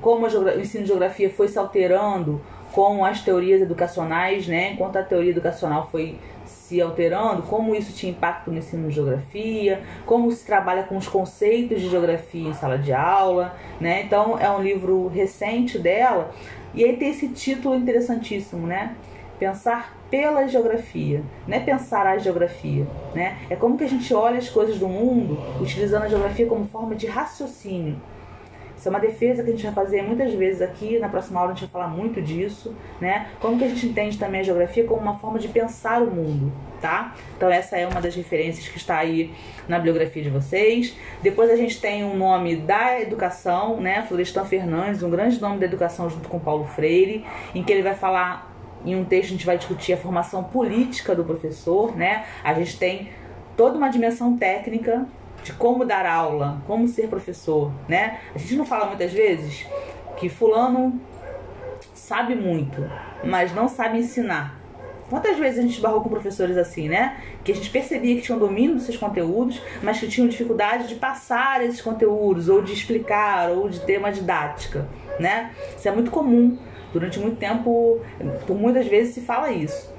[0.00, 2.40] como o ensino de geografia foi se alterando
[2.72, 4.72] com as teorias educacionais, né?
[4.72, 9.82] Enquanto a teoria educacional foi se alterando, como isso tinha impacto no ensino de geografia,
[10.06, 14.02] como se trabalha com os conceitos de geografia em sala de aula, né?
[14.02, 16.32] Então é um livro recente dela
[16.74, 18.96] e aí tem esse título interessantíssimo, né?
[19.38, 23.38] Pensar pela geografia, não é pensar a geografia, né?
[23.48, 26.94] É como que a gente olha as coisas do mundo utilizando a geografia como forma
[26.94, 27.98] de raciocínio.
[28.76, 31.52] Isso é uma defesa que a gente vai fazer muitas vezes aqui, na próxima aula
[31.52, 33.28] a gente vai falar muito disso, né?
[33.40, 36.52] Como que a gente entende também a geografia como uma forma de pensar o mundo,
[36.82, 37.14] tá?
[37.34, 39.32] Então essa é uma das referências que está aí
[39.66, 40.94] na bibliografia de vocês.
[41.22, 44.02] Depois a gente tem um nome da educação, né?
[44.02, 47.94] Florestan Fernandes, um grande nome da educação junto com Paulo Freire, em que ele vai
[47.94, 48.51] falar
[48.84, 52.24] em um texto a gente vai discutir a formação política do professor, né?
[52.42, 53.10] A gente tem
[53.56, 55.06] toda uma dimensão técnica
[55.42, 58.20] de como dar aula, como ser professor, né?
[58.34, 59.66] A gente não fala muitas vezes
[60.16, 61.00] que fulano
[61.94, 62.88] sabe muito,
[63.24, 64.60] mas não sabe ensinar.
[65.08, 67.20] Quantas vezes a gente barrou com professores assim, né?
[67.44, 70.94] Que a gente percebia que tinham domínio dos seus conteúdos, mas que tinham dificuldade de
[70.94, 74.88] passar esses conteúdos, ou de explicar, ou de ter uma didática,
[75.20, 75.50] né?
[75.76, 76.56] Isso é muito comum
[76.92, 78.00] Durante muito tempo,
[78.46, 79.92] por muitas vezes se fala isso.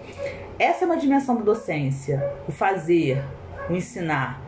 [0.59, 3.23] Essa é uma dimensão da docência, o fazer,
[3.69, 4.39] o ensinar.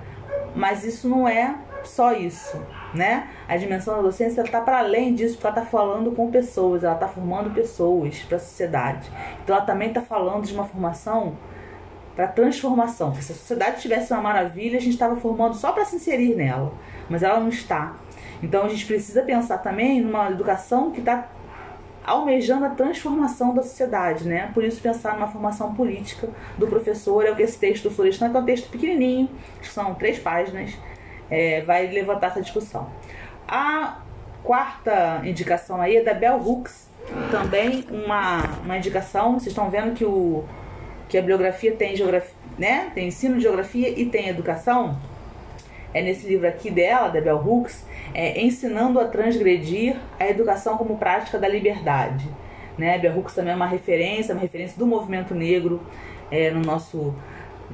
[0.56, 2.62] Mas isso não é só isso,
[2.94, 3.30] né?
[3.48, 6.94] A dimensão da docência está para além disso, porque ela está falando com pessoas, ela
[6.94, 9.10] está formando pessoas para a sociedade.
[9.44, 11.36] Então ela também está falando de uma formação
[12.16, 13.10] para transformação.
[13.10, 16.36] Porque se a sociedade tivesse uma maravilha, a gente estava formando só para se inserir
[16.36, 16.72] nela,
[17.10, 17.96] mas ela não está.
[18.42, 21.28] Então a gente precisa pensar também numa educação que está
[22.06, 24.52] almejando a transformação da sociedade, né?
[24.54, 28.30] Por isso pensar numa formação política do professor é o que esse texto do Florestan,
[28.30, 29.30] que é um texto pequenininho,
[29.62, 30.78] que são três páginas,
[31.30, 32.90] é, vai levantar essa discussão.
[33.48, 34.00] A
[34.44, 36.90] quarta indicação aí é da Bell Hooks,
[37.32, 40.44] também uma, uma indicação, vocês estão vendo que, o,
[41.10, 42.92] que a bibliografia tem geografia, né?
[42.94, 44.98] Tem ensino de geografia e tem educação.
[45.96, 50.98] É nesse livro aqui dela, da Bell Hooks, é, ensinando a transgredir a educação como
[50.98, 52.28] prática da liberdade.
[52.78, 52.98] Né?
[52.98, 55.82] Bell Hooks também é uma referência, uma referência do movimento negro
[56.30, 57.16] é, no nosso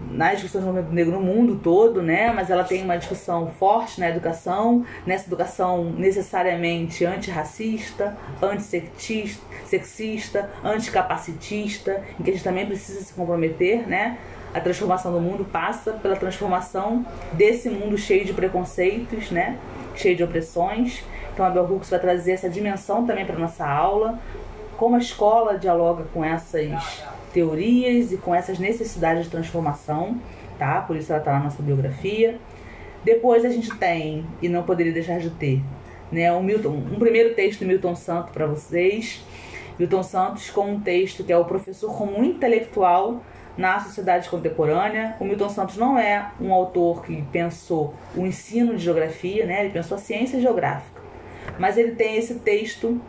[0.09, 2.31] nas discussões do movimento negro no mundo todo, né?
[2.31, 12.23] Mas ela tem uma discussão forte na educação, nessa educação necessariamente antirracista, antissexista, anticapacitista, em
[12.23, 14.17] que a gente também precisa se comprometer, né?
[14.53, 19.57] A transformação do mundo passa pela transformação desse mundo cheio de preconceitos, né?
[19.95, 21.03] Cheio de opressões.
[21.33, 24.19] Então a Bell Hooks vai trazer essa dimensão também para nossa aula,
[24.77, 30.19] como a escola dialoga com essas teorias e com essas necessidades de transformação,
[30.59, 30.81] tá?
[30.81, 32.37] Por isso ela está na nossa biografia.
[33.03, 35.61] Depois a gente tem, e não poderia deixar de ter,
[36.11, 39.23] né, um, Milton, um primeiro texto do Milton Santos para vocês.
[39.79, 43.21] Milton Santos com um texto que é o professor como intelectual
[43.61, 45.15] na sociedade contemporânea.
[45.19, 49.61] O Milton Santos não é um autor que pensou o ensino de geografia, né?
[49.61, 50.99] Ele pensou a ciência geográfica.
[51.59, 52.99] Mas ele tem esse texto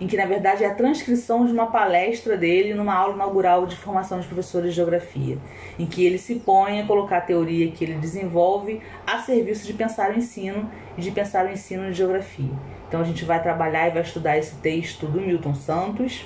[0.00, 3.76] em que na verdade é a transcrição de uma palestra dele numa aula inaugural de
[3.76, 5.36] formação de professores de geografia,
[5.78, 9.74] em que ele se põe a colocar a teoria que ele desenvolve a serviço de
[9.74, 12.50] pensar o ensino e de pensar o ensino de geografia.
[12.88, 16.24] Então a gente vai trabalhar e vai estudar esse texto do Milton Santos.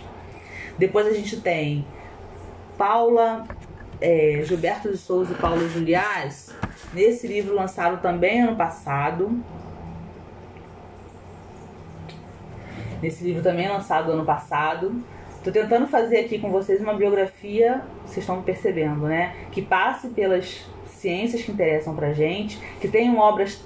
[0.79, 1.85] Depois a gente tem
[2.77, 3.47] Paula,
[4.01, 6.55] é, Gilberto de Souza e Paulo Juliás,
[6.93, 9.39] nesse livro lançado também ano passado,
[13.01, 15.03] nesse livro também lançado ano passado.
[15.37, 19.35] Estou tentando fazer aqui com vocês uma biografia, vocês estão percebendo, né?
[19.53, 23.63] Que passe pelas ciências que interessam pra gente, que tenham obras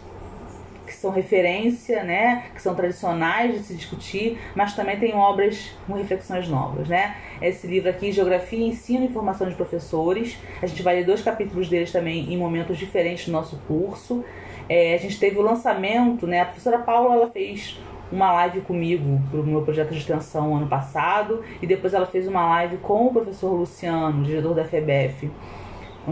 [0.99, 6.49] são referência, né, que são tradicionais de se discutir, mas também tem obras com reflexões
[6.49, 7.17] novas, né?
[7.41, 11.69] Esse livro aqui, Geografia, Ensino e Formação de Professores, a gente vai ler dois capítulos
[11.69, 14.25] deles também em momentos diferentes do nosso curso.
[14.69, 16.41] É, a gente teve o lançamento, né?
[16.41, 17.79] A professora Paula ela fez
[18.11, 22.47] uma live comigo pro meu projeto de extensão ano passado e depois ela fez uma
[22.51, 25.31] live com o professor Luciano, diretor da FEBEF,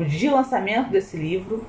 [0.07, 1.65] de lançamento desse livro.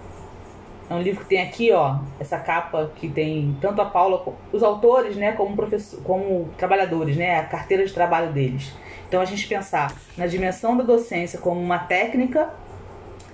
[0.90, 4.24] É um livro que tem aqui, ó, essa capa que tem tanto a Paula,
[4.54, 8.72] os autores, né, como professor, como trabalhadores, né, a carteira de trabalho deles.
[9.08, 12.54] Então a gente pensar na dimensão da docência como uma técnica,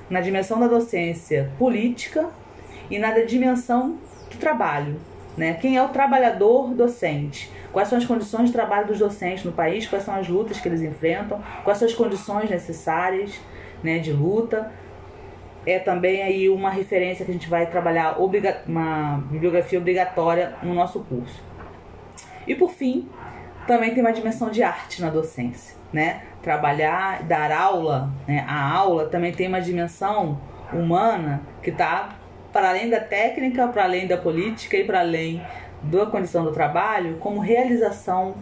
[0.09, 2.29] na dimensão da docência política
[2.89, 3.97] e na dimensão
[4.31, 4.99] do trabalho,
[5.37, 5.53] né?
[5.53, 7.51] Quem é o trabalhador docente?
[7.71, 9.87] Quais são as condições de trabalho dos docentes no país?
[9.87, 11.41] Quais são as lutas que eles enfrentam?
[11.63, 13.39] Quais são as condições necessárias
[13.83, 14.71] né, de luta?
[15.65, 18.17] É também aí uma referência que a gente vai trabalhar,
[18.67, 21.41] uma bibliografia obrigatória no nosso curso.
[22.45, 23.07] E por fim,
[23.65, 26.23] também tem uma dimensão de arte na docência, né?
[26.41, 28.43] Trabalhar, dar aula, né?
[28.47, 30.39] a aula também tem uma dimensão
[30.73, 32.09] humana que está
[32.51, 35.41] para além da técnica, para além da política e para além
[35.81, 38.35] da condição do trabalho, como realização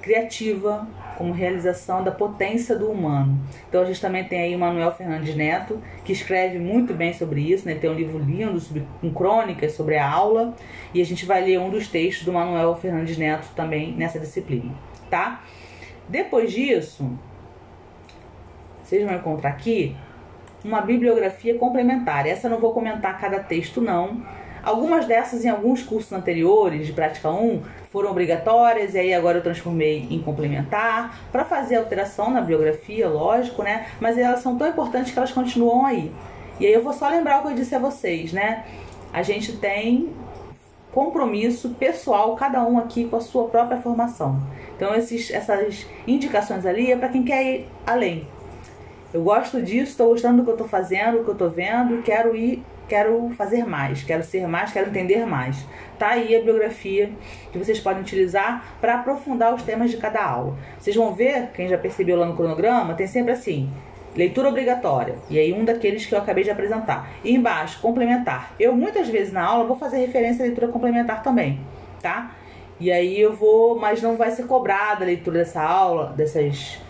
[0.00, 0.86] criativa,
[1.18, 3.36] como realização da potência do humano.
[3.68, 7.40] Então a gente também tem aí o Manuel Fernandes Neto, que escreve muito bem sobre
[7.40, 7.74] isso, né?
[7.74, 10.54] tem um livro lindo sobre, com crônicas sobre a aula,
[10.94, 14.72] e a gente vai ler um dos textos do Manuel Fernandes Neto também nessa disciplina,
[15.10, 15.42] tá?
[16.08, 17.10] Depois disso,
[18.84, 19.96] vocês vão encontrar aqui
[20.64, 22.26] uma bibliografia complementar.
[22.28, 24.22] Essa eu não vou comentar cada texto, não.
[24.62, 27.62] Algumas dessas, em alguns cursos anteriores de Prática 1,
[27.98, 33.60] foram obrigatórias, e aí agora eu transformei em complementar, para fazer alteração na bibliografia, lógico,
[33.64, 33.88] né?
[33.98, 36.12] Mas elas são tão importantes que elas continuam aí.
[36.60, 38.64] E aí eu vou só lembrar o que eu disse a vocês, né?
[39.12, 40.10] A gente tem
[40.92, 44.40] compromisso pessoal, cada um aqui com a sua própria formação.
[44.76, 48.28] Então, esses, essas indicações ali é para quem quer ir além,
[49.12, 52.00] eu gosto disso, estou gostando do que eu estou fazendo, do que eu estou vendo,
[52.04, 55.64] quero ir, quero fazer mais, quero ser mais, quero entender mais.
[55.98, 57.10] Tá aí a bibliografia
[57.52, 60.56] que vocês podem utilizar para aprofundar os temas de cada aula.
[60.78, 63.70] Vocês vão ver, quem já percebeu lá no cronograma, tem sempre assim,
[64.16, 65.16] leitura obrigatória.
[65.28, 67.10] E aí um daqueles que eu acabei de apresentar.
[67.22, 68.52] E embaixo, complementar.
[68.58, 71.60] Eu muitas vezes na aula vou fazer referência à leitura complementar também,
[72.02, 72.34] tá?
[72.80, 76.80] E aí eu vou, mas não vai ser cobrada a leitura dessa aula, dessas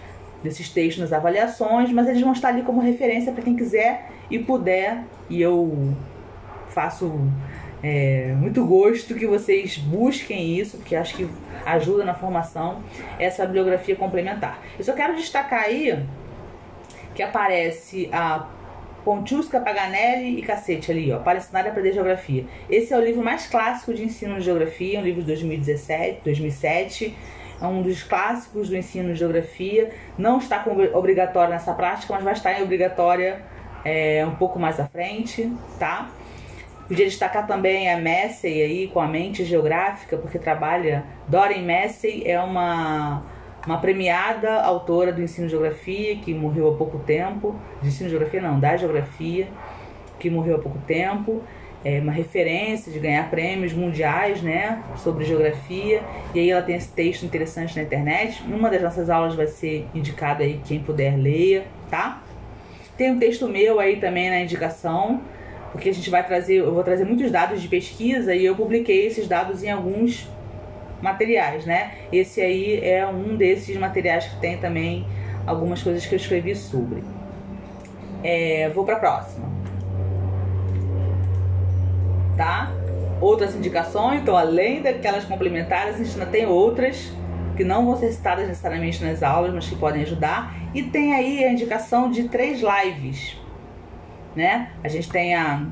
[0.42, 4.38] desses textos nas avaliações, mas eles vão estar ali como referência para quem quiser e
[4.38, 5.04] puder.
[5.28, 5.94] E eu
[6.68, 7.20] faço
[7.82, 11.28] é, muito gosto que vocês busquem isso, porque acho que
[11.64, 12.82] ajuda na formação
[13.18, 14.60] essa bibliografia complementar.
[14.78, 16.04] Eu só quero destacar aí
[17.14, 18.48] que aparece a
[19.04, 21.40] Pontiusca Paganelli e Cacete ali, ó, para
[21.92, 22.46] Geografia.
[22.68, 27.16] Esse é o livro mais clássico de ensino de geografia, um livro de 2017, 2007
[27.60, 29.90] é um dos clássicos do ensino de geografia.
[30.16, 33.42] Não está como obrigatório nessa prática, mas vai estar em obrigatória
[33.84, 36.08] é, um pouco mais à frente, tá?
[36.86, 41.04] Podia destacar também a Massey aí com a mente geográfica, porque trabalha.
[41.26, 43.22] Doreen Massey é uma,
[43.66, 47.54] uma premiada autora do ensino de geografia que morreu há pouco tempo.
[47.82, 49.48] De ensino de geografia, não, da geografia,
[50.18, 51.42] que morreu há pouco tempo
[51.84, 56.02] é, uma referência de ganhar prêmios mundiais, né, sobre geografia.
[56.34, 58.42] E aí ela tem esse texto interessante na internet.
[58.42, 62.22] Uma das nossas aulas vai ser indicada aí quem puder leia, tá?
[62.96, 65.20] Tem um texto meu aí também na indicação,
[65.70, 69.06] porque a gente vai trazer, eu vou trazer muitos dados de pesquisa e eu publiquei
[69.06, 70.28] esses dados em alguns
[71.00, 71.92] materiais, né?
[72.12, 75.06] Esse aí é um desses materiais que tem também
[75.46, 77.04] algumas coisas que eu escrevi sobre.
[78.24, 79.57] É, vou para a próxima
[82.38, 82.72] tá?
[83.20, 87.12] Outras indicações, então além daquelas complementares, a gente ainda tem outras
[87.56, 90.54] que não vão ser citadas necessariamente nas aulas, mas que podem ajudar.
[90.72, 93.36] E tem aí a indicação de três lives,
[94.36, 94.70] né?
[94.84, 95.66] A gente tem a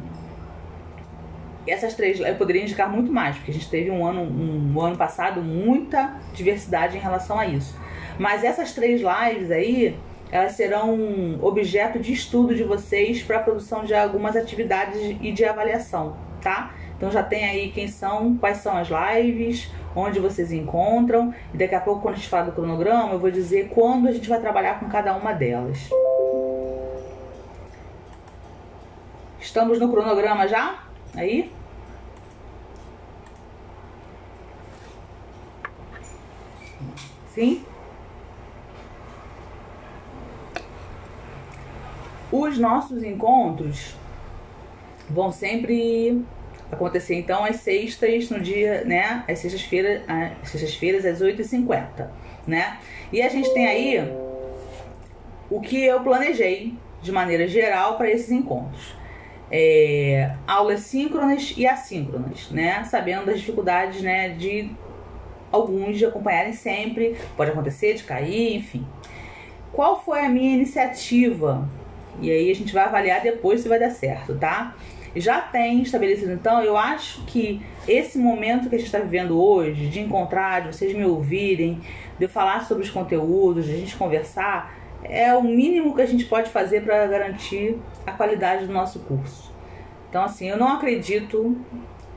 [1.68, 4.80] essas três, eu poderia indicar muito mais, porque a gente teve um ano, um, um
[4.80, 7.76] ano passado muita diversidade em relação a isso.
[8.18, 9.96] Mas essas três lives aí,
[10.30, 15.44] elas serão objeto de estudo de vocês para a produção de algumas atividades e de
[15.44, 16.70] avaliação tá?
[16.96, 21.34] Então já tem aí quem são, quais são as lives, onde vocês encontram.
[21.52, 24.12] E daqui a pouco, quando a gente fala do cronograma, eu vou dizer quando a
[24.12, 25.90] gente vai trabalhar com cada uma delas.
[29.40, 30.84] Estamos no cronograma já?
[31.16, 31.52] Aí?
[37.34, 37.64] Sim?
[42.30, 43.96] Os nossos encontros
[45.10, 46.24] vão sempre
[46.70, 49.24] acontecer então às sextas no dia, né?
[49.28, 52.08] Às sextas-feiras, às sextas-feiras às 8h50,
[52.46, 52.78] né?
[53.12, 53.98] E a gente tem aí
[55.50, 58.94] o que eu planejei de maneira geral para esses encontros.
[59.50, 62.82] É, aulas síncronas e assíncronas, né?
[62.84, 64.70] Sabendo das dificuldades, né, de
[65.52, 68.84] alguns de acompanharem sempre, pode acontecer de cair, enfim.
[69.72, 71.68] Qual foi a minha iniciativa?
[72.20, 74.74] E aí a gente vai avaliar depois se vai dar certo, tá?
[75.16, 76.32] Já tem estabelecido.
[76.32, 80.74] Então, eu acho que esse momento que a gente está vivendo hoje, de encontrar, de
[80.74, 81.80] vocês me ouvirem,
[82.18, 86.06] de eu falar sobre os conteúdos, de a gente conversar, é o mínimo que a
[86.06, 89.52] gente pode fazer para garantir a qualidade do nosso curso.
[90.08, 91.56] Então, assim, eu não acredito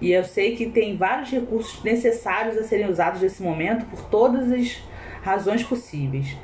[0.01, 4.51] e eu sei que tem vários recursos necessários a serem usados nesse momento por todas
[4.51, 4.81] as
[5.21, 6.37] razões possíveis.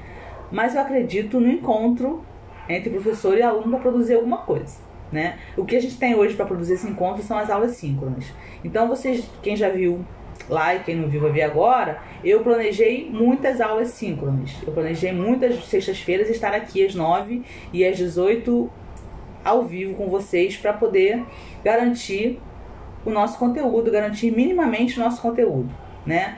[0.52, 2.24] Mas eu acredito no encontro
[2.68, 4.85] entre professor e aluno para produzir alguma coisa.
[5.16, 5.40] Né?
[5.56, 8.26] O que a gente tem hoje para produzir esse encontro são as aulas síncronas.
[8.66, 10.04] Então, vocês, quem já viu
[10.50, 14.52] lá e quem não viu vai ver agora, eu planejei muitas aulas síncronas.
[14.68, 18.70] Eu planejei muitas sextas-feiras estar aqui às 9 e às 18
[19.42, 21.24] ao vivo com vocês para poder
[21.64, 22.38] garantir
[23.06, 25.70] o nosso conteúdo, garantir minimamente o nosso conteúdo,
[26.06, 26.38] né?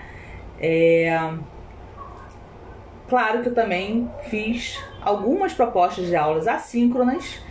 [0.59, 1.19] É...
[3.09, 7.41] Claro que eu também fiz algumas propostas de aulas assíncronas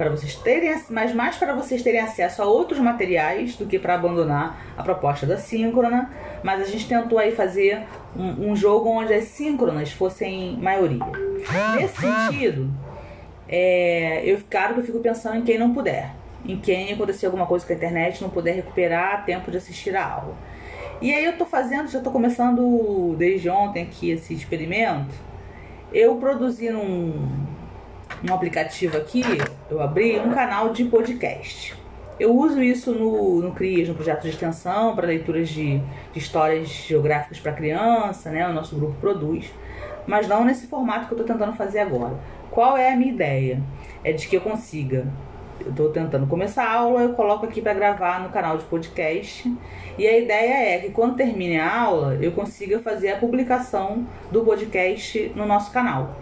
[0.00, 3.96] para vocês terem, mas mais para vocês terem acesso a outros materiais do que para
[3.96, 6.10] abandonar a proposta da síncrona.
[6.42, 7.82] Mas a gente tentou aí fazer
[8.16, 11.04] um, um jogo onde as síncronas fossem maioria.
[11.76, 12.70] Nesse sentido,
[13.46, 16.14] é, eu claro que eu fico pensando em quem não puder,
[16.46, 20.02] em quem acontecer alguma coisa com a internet não puder recuperar tempo de assistir a
[20.02, 20.34] aula.
[21.02, 25.14] E aí eu tô fazendo, já tô começando desde ontem aqui esse experimento.
[25.92, 27.49] Eu produzi num
[28.28, 29.22] um aplicativo aqui,
[29.70, 31.74] eu abri um canal de podcast.
[32.18, 35.78] Eu uso isso no, no CRIAS, no projeto de extensão, para leituras de,
[36.12, 38.46] de histórias geográficas para criança, né?
[38.46, 39.50] O nosso grupo produz.
[40.06, 42.14] Mas não nesse formato que eu estou tentando fazer agora.
[42.50, 43.62] Qual é a minha ideia?
[44.04, 45.06] É de que eu consiga
[45.64, 49.52] eu estou tentando começar a aula, eu coloco aqui para gravar no canal de podcast.
[49.98, 54.42] E a ideia é que quando termine a aula, eu consiga fazer a publicação do
[54.42, 56.16] podcast no nosso canal.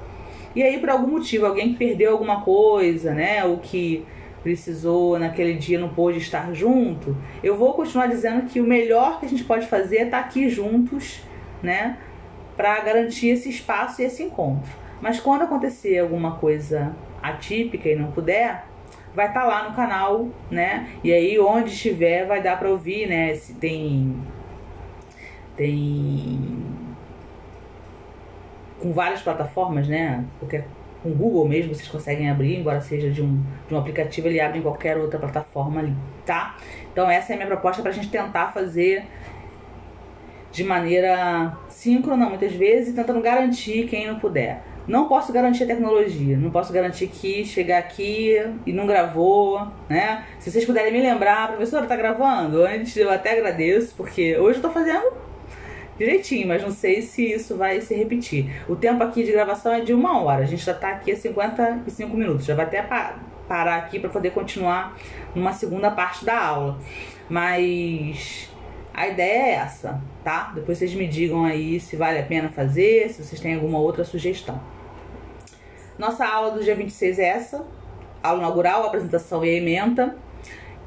[0.58, 4.04] E aí, por algum motivo, alguém que perdeu alguma coisa, né, ou que
[4.42, 9.26] precisou naquele dia não pôde estar junto, eu vou continuar dizendo que o melhor que
[9.26, 11.22] a gente pode fazer é estar tá aqui juntos,
[11.62, 11.96] né,
[12.56, 14.68] para garantir esse espaço e esse encontro.
[15.00, 16.92] Mas quando acontecer alguma coisa
[17.22, 18.64] atípica e não puder,
[19.14, 20.88] vai estar tá lá no canal, né?
[21.04, 23.32] E aí onde estiver vai dar para ouvir, né?
[23.36, 24.12] Se tem
[25.56, 26.67] tem
[28.80, 30.24] com várias plataformas, né?
[30.38, 30.62] Porque
[31.02, 34.40] com o Google mesmo vocês conseguem abrir, embora seja de um, de um aplicativo, ele
[34.40, 35.94] abre em qualquer outra plataforma ali,
[36.26, 36.56] tá?
[36.92, 39.04] Então essa é a minha proposta para a gente tentar fazer
[40.50, 44.62] de maneira síncrona muitas vezes, tentando garantir quem não puder.
[44.88, 50.24] Não posso garantir a tecnologia, não posso garantir que chegar aqui e não gravou, né?
[50.38, 52.64] Se vocês puderem me lembrar, a professora tá gravando?
[52.64, 55.12] Antes eu até agradeço, porque hoje eu tô fazendo
[55.98, 58.62] direitinho, mas não sei se isso vai se repetir.
[58.68, 61.16] O tempo aqui de gravação é de uma hora, a gente já tá aqui a
[61.16, 64.96] 55 minutos, já vai até parar aqui para poder continuar
[65.34, 66.78] numa segunda parte da aula.
[67.28, 68.48] Mas
[68.94, 70.52] a ideia é essa, tá?
[70.54, 74.04] Depois vocês me digam aí se vale a pena fazer, se vocês têm alguma outra
[74.04, 74.60] sugestão.
[75.98, 77.66] Nossa aula do dia 26 é essa,
[78.22, 80.16] aula inaugural, apresentação e ementa.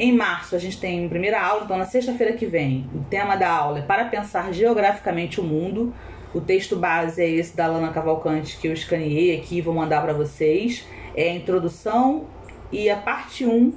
[0.03, 3.47] Em março a gente tem primeira aula, então na sexta-feira que vem, o tema da
[3.47, 5.93] aula é para pensar geograficamente o mundo.
[6.33, 10.01] O texto base é esse da Lana Cavalcante que eu escaneei aqui e vou mandar
[10.01, 10.87] para vocês.
[11.15, 12.25] É a introdução
[12.71, 13.73] e a parte 1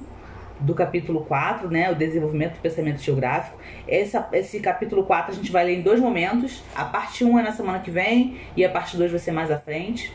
[0.61, 3.59] do capítulo 4, né, o desenvolvimento do pensamento geográfico.
[3.87, 6.63] Essa, esse capítulo 4 a gente vai ler em dois momentos.
[6.73, 9.51] A parte 1 é na semana que vem e a parte 2 vai ser mais
[9.51, 10.11] à frente.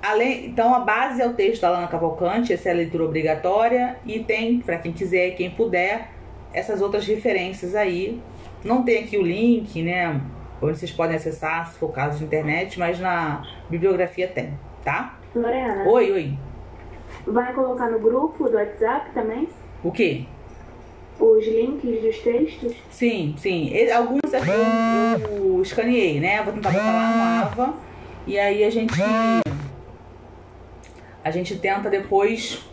[0.00, 3.96] Além, então a base é o texto da Lana Cavalcante, essa é a leitura obrigatória
[4.06, 6.10] e tem, para quem quiser, quem puder,
[6.52, 8.20] essas outras referências aí.
[8.64, 10.20] Não tem aqui o link, né,
[10.62, 14.52] onde vocês podem acessar, se for caso de internet, mas na bibliografia tem,
[14.84, 15.18] tá?
[15.34, 15.84] Lorena.
[15.84, 16.38] Oi, oi.
[17.26, 19.48] Vai colocar no grupo do WhatsApp também?
[19.82, 20.24] O quê?
[21.18, 22.74] Os links dos textos?
[22.90, 23.72] Sim, sim.
[23.90, 26.42] Alguns eu, eu escaneei, né?
[26.42, 27.74] Vou tentar botar lá no Ava.
[28.26, 28.94] E aí a gente
[31.28, 32.66] a gente tenta depois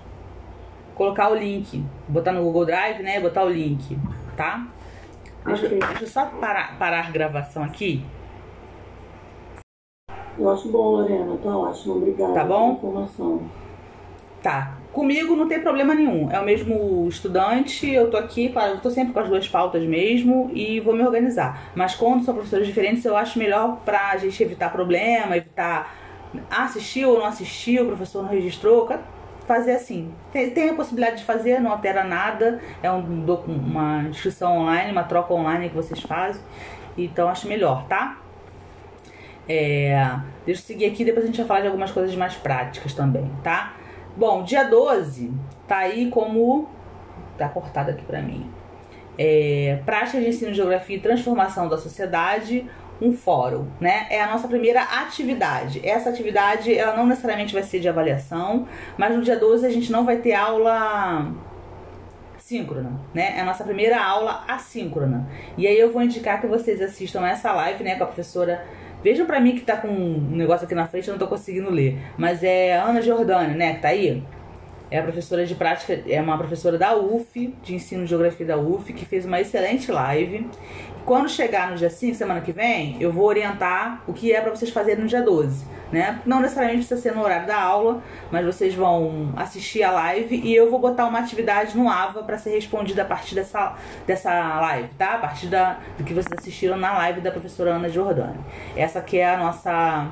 [0.95, 3.20] colocar o link, botar no Google Drive, né?
[3.20, 3.97] Botar o link,
[4.38, 4.66] tá?
[5.45, 5.80] Deixa, okay.
[5.80, 8.03] deixa eu só parar, parar a gravação aqui.
[10.38, 12.74] Eu acho bom, Lorena, tá ótimo, obrigada tá bom?
[12.74, 13.41] informação.
[14.41, 14.78] Tá.
[14.93, 16.32] Comigo não tem problema nenhum.
[16.32, 19.84] É o mesmo estudante, eu tô aqui, claro, eu tô sempre com as duas pautas
[19.84, 21.72] mesmo e vou me organizar.
[21.76, 25.95] Mas quando são professores diferentes, eu acho melhor pra gente evitar problema, evitar
[26.50, 28.88] assistiu ou não assistiu, o professor não registrou,
[29.46, 30.12] fazer assim.
[30.32, 35.04] Tem, tem, a possibilidade de fazer, não altera nada, é um, uma inscrição online, uma
[35.04, 36.42] troca online que vocês fazem,
[36.98, 38.18] então acho melhor, tá?
[39.48, 42.94] É, deixa eu seguir aqui, depois a gente vai falar de algumas coisas mais práticas
[42.94, 43.74] também, tá?
[44.18, 45.32] Bom, dia 12
[45.68, 46.70] tá aí como.
[47.38, 48.50] Tá cortado aqui pra mim.
[49.18, 49.80] É,
[50.12, 52.66] de ensino geografia e transformação da sociedade,
[53.02, 54.08] um fórum, né?
[54.10, 55.82] É a nossa primeira atividade.
[55.84, 58.68] Essa atividade, ela não necessariamente vai ser de avaliação,
[58.98, 61.32] mas no dia 12 a gente não vai ter aula
[62.38, 63.34] síncrona, né?
[63.38, 65.28] É a nossa primeira aula assíncrona.
[65.58, 68.64] E aí eu vou indicar que vocês assistam essa live, né, com a professora
[69.06, 71.70] Vejam para mim que tá com um negócio aqui na frente, eu não tô conseguindo
[71.70, 71.96] ler.
[72.18, 74.24] Mas é Ana Giordani, né, que tá aí.
[74.92, 78.58] É a professora de prática, é uma professora da UF, de ensino de geografia da
[78.58, 80.48] UF, que fez uma excelente live.
[81.06, 84.50] Quando chegar no dia 5, semana que vem, eu vou orientar o que é para
[84.50, 86.20] vocês fazerem no dia 12, né?
[86.26, 90.56] Não necessariamente precisa ser no horário da aula, mas vocês vão assistir a live e
[90.56, 93.76] eu vou botar uma atividade no AVA para ser respondida a partir dessa,
[94.08, 94.32] dessa
[94.62, 95.14] live, tá?
[95.14, 98.40] A partir da, do que vocês assistiram na live da professora Ana Giordani.
[98.76, 100.10] Essa que é a nossa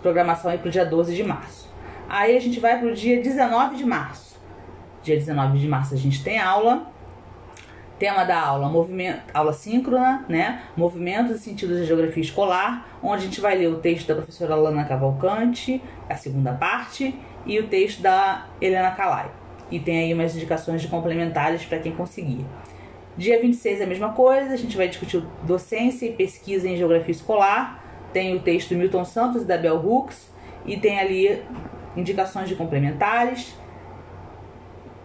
[0.00, 1.67] programação aí pro dia 12 de março.
[2.08, 4.38] Aí a gente vai pro dia 19 de março.
[5.02, 6.90] Dia 19 de março a gente tem aula
[7.98, 10.62] Tema da aula, movimento, aula síncrona, né?
[10.76, 14.54] Movimentos e sentidos da geografia escolar, onde a gente vai ler o texto da professora
[14.54, 17.12] Lana Cavalcante, a segunda parte,
[17.44, 19.28] e o texto da Helena Calai.
[19.68, 22.46] E tem aí umas indicações de complementares para quem conseguir.
[23.16, 27.10] Dia 26 é a mesma coisa, a gente vai discutir docência e pesquisa em geografia
[27.10, 27.82] escolar.
[28.12, 30.30] Tem o texto do Milton Santos e da Bell Hooks,
[30.64, 31.42] e tem ali
[31.96, 33.54] indicações de complementares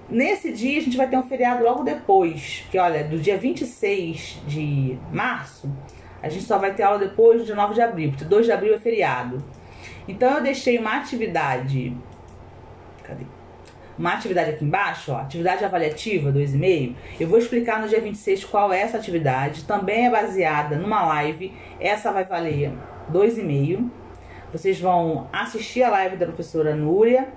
[0.10, 4.44] Nesse dia a gente vai ter um feriado logo depois, que olha, do dia 26
[4.46, 5.72] de março,
[6.22, 8.52] a gente só vai ter aula depois do dia 9 de abril, porque 2 de
[8.52, 9.44] abril é feriado.
[10.08, 11.96] Então eu deixei uma atividade.
[13.04, 13.24] Cadê?
[13.98, 16.96] Uma atividade aqui embaixo, ó, atividade avaliativa 2,5.
[17.20, 19.64] Eu vou explicar no dia 26 qual é essa atividade.
[19.64, 21.54] Também é baseada numa live.
[21.80, 22.72] Essa vai valer
[23.12, 23.90] 2,5.
[24.54, 27.28] Vocês vão assistir a live da professora Núria.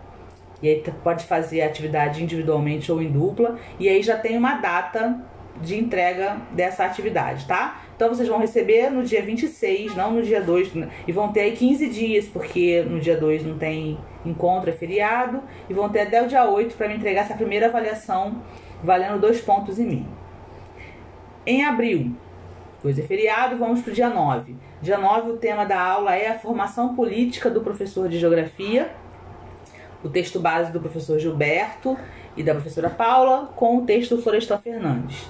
[0.63, 3.59] E aí pode fazer a atividade individualmente ou em dupla.
[3.81, 5.19] E aí já tem uma data
[5.63, 7.83] de entrega dessa atividade, tá?
[7.97, 10.73] Então vocês vão receber no dia 26, não no dia 2,
[11.09, 15.43] e vão ter aí 15 dias, porque no dia 2 não tem encontro, é feriado,
[15.71, 18.43] e vão ter até o dia 8 para me entregar essa primeira avaliação
[18.85, 20.09] valendo dois pontos em mim.
[21.47, 22.15] Em abril,
[22.87, 24.55] coisa é feriado, vamos para o dia 9.
[24.81, 28.93] Dia 9, o tema da aula é a formação política do professor de geografia,
[30.05, 31.99] o texto base do professor Gilberto
[32.37, 35.29] e da professora Paula, com o texto do Florestal Fernandes.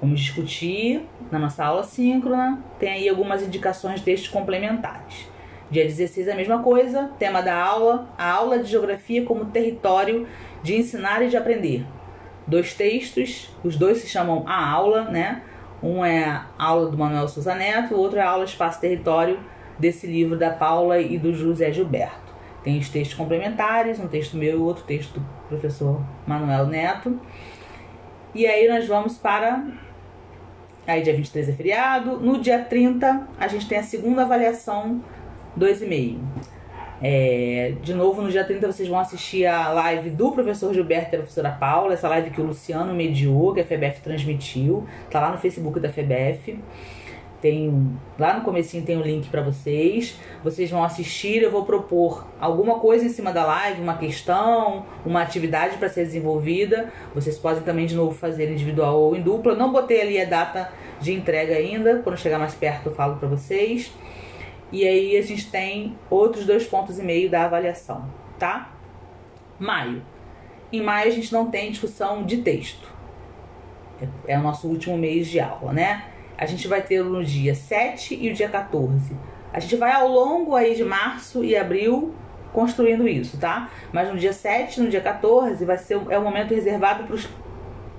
[0.00, 5.28] Vamos discutir na nossa aula síncrona, tem aí algumas indicações de textos complementares.
[5.68, 10.28] Dia 16 a mesma coisa, tema da aula, a aula de geografia como território
[10.62, 11.84] de ensinar e de aprender.
[12.46, 15.42] Dois textos, os dois se chamam a aula, né?
[15.82, 19.38] Um é a aula do Manuel Souza Neto, o outro é a aula Espaço Território,
[19.78, 22.34] desse livro da Paula e do José Gilberto.
[22.64, 27.20] Tem os textos complementares, um texto meu e outro texto do professor Manuel Neto.
[28.34, 29.64] E aí nós vamos para
[30.88, 32.18] Aí dia 23 é feriado.
[32.18, 35.04] No dia 30, a gente tem a segunda avaliação
[35.58, 36.18] 2,5.
[37.00, 41.12] É, de novo, no dia 30 vocês vão assistir a live do professor Gilberto e
[41.12, 45.30] da professora Paula, essa live que o Luciano mediou, que a FEBEF transmitiu, tá lá
[45.30, 46.58] no Facebook da FEBEF.
[47.40, 50.18] Tem lá no comecinho tem o um link para vocês.
[50.42, 55.22] Vocês vão assistir, eu vou propor alguma coisa em cima da live, uma questão, uma
[55.22, 56.92] atividade para ser desenvolvida.
[57.14, 59.54] Vocês podem também de novo fazer individual ou em dupla.
[59.54, 63.28] Não botei ali a data de entrega ainda, quando chegar mais perto eu falo para
[63.28, 63.92] vocês.
[64.70, 68.08] E aí a gente tem outros dois pontos e meio da avaliação,
[68.38, 68.70] tá?
[69.58, 70.02] Maio.
[70.72, 72.86] Em maio a gente não tem discussão de texto.
[74.00, 76.04] É, é o nosso último mês de aula, né?
[76.36, 79.16] A gente vai ter no dia 7 e o dia 14.
[79.52, 82.14] A gente vai ao longo aí de março e abril
[82.52, 83.70] construindo isso, tá?
[83.92, 87.14] Mas no dia 7 e no dia 14 vai ser é o momento reservado para
[87.14, 87.28] os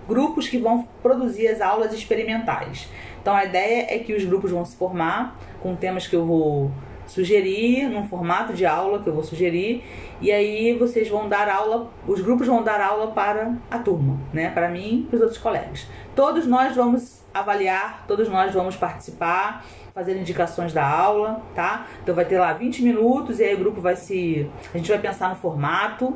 [0.08, 2.90] grupos que vão produzir as aulas experimentais.
[3.22, 6.72] Então a ideia é que os grupos vão se formar com temas que eu vou
[7.10, 9.84] sugerir, num formato de aula que eu vou sugerir,
[10.22, 14.52] e aí vocês vão dar aula, os grupos vão dar aula para a turma, né?
[14.52, 15.88] Para mim e para os outros colegas.
[16.16, 21.88] Todos nós vamos avaliar, todos nós vamos participar, fazer indicações da aula, tá?
[22.04, 24.50] Então vai ter lá 20 minutos e aí o grupo vai se.
[24.74, 26.16] A gente vai pensar no formato.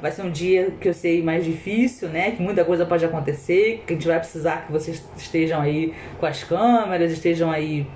[0.00, 2.30] Vai ser um dia que eu sei mais difícil, né?
[2.30, 6.26] Que muita coisa pode acontecer, que a gente vai precisar que vocês estejam aí com
[6.26, 7.86] as câmeras, estejam aí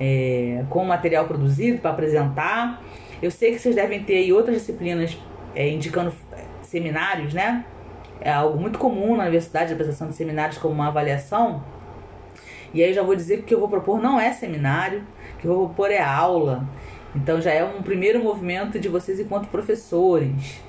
[0.00, 2.82] é, com o material produzido para apresentar.
[3.20, 5.16] Eu sei que vocês devem ter aí outras disciplinas
[5.54, 6.12] é, indicando
[6.62, 7.64] seminários, né?
[8.24, 11.62] é algo muito comum na universidade, a apresentação de seminários como uma avaliação.
[12.72, 15.38] E aí já vou dizer que o que eu vou propor não é seminário, o
[15.38, 16.64] que eu vou propor é aula.
[17.14, 20.62] Então já é um primeiro movimento de vocês enquanto professores.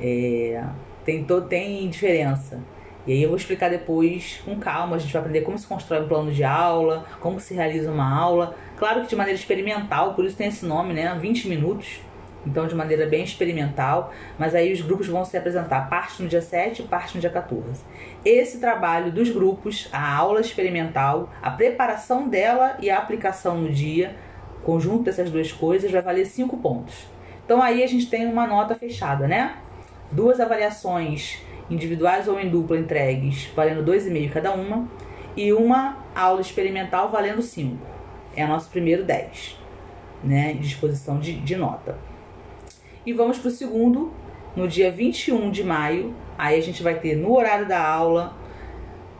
[0.00, 0.64] É,
[1.04, 2.60] tem, tem diferença.
[3.06, 6.02] E aí eu vou explicar depois com calma, a gente vai aprender como se constrói
[6.02, 8.54] um plano de aula, como se realiza uma aula.
[8.76, 11.16] Claro que de maneira experimental, por isso tem esse nome, né?
[11.18, 12.00] 20 minutos
[12.46, 16.40] então, de maneira bem experimental, mas aí os grupos vão se apresentar parte no dia
[16.40, 17.82] 7 e parte no dia 14.
[18.24, 24.16] Esse trabalho dos grupos, a aula experimental, a preparação dela e a aplicação no dia,
[24.64, 27.06] conjunto dessas duas coisas, vai valer 5 pontos.
[27.44, 29.56] Então, aí a gente tem uma nota fechada, né?
[30.10, 31.38] Duas avaliações
[31.70, 34.88] individuais ou em dupla entregues, valendo 2,5 cada uma,
[35.36, 37.76] e uma aula experimental valendo 5.
[38.34, 39.56] É o nosso primeiro 10,
[40.24, 40.54] né?
[40.54, 41.96] Disposição de, de nota.
[43.06, 44.12] E vamos para o segundo,
[44.56, 46.14] no dia 21 de maio.
[46.36, 48.34] Aí a gente vai ter no horário da aula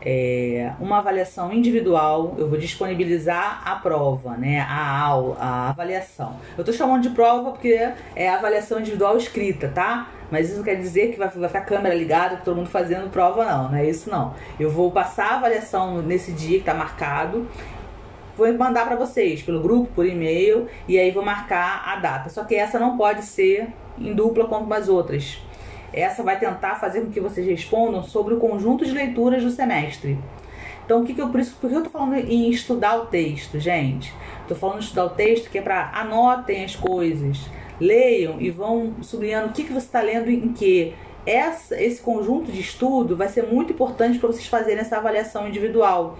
[0.02, 2.34] é, uma avaliação individual.
[2.38, 4.60] Eu vou disponibilizar a prova, né?
[4.60, 6.36] A aula, a avaliação.
[6.56, 10.08] Eu tô chamando de prova porque é avaliação individual escrita, tá?
[10.30, 13.44] Mas isso não quer dizer que vai, vai ficar câmera ligada, todo mundo fazendo prova,
[13.44, 14.34] não, não é isso não.
[14.58, 17.48] Eu vou passar a avaliação nesse dia que tá marcado
[18.40, 22.30] vou mandar para vocês pelo grupo, por e-mail, e aí vou marcar a data.
[22.30, 25.38] Só que essa não pode ser em dupla como as outras.
[25.92, 30.18] Essa vai tentar fazer com que vocês respondam sobre o conjunto de leituras do semestre.
[30.84, 33.58] Então, o que, que eu por por que eu tô falando em estudar o texto,
[33.58, 34.12] gente?
[34.48, 37.38] Tô falando em estudar o texto que é para anotem as coisas,
[37.80, 40.94] leiam e vão sublinhando o que, que você está lendo em que.
[41.26, 46.16] Essa, esse conjunto de estudo vai ser muito importante para vocês fazerem essa avaliação individual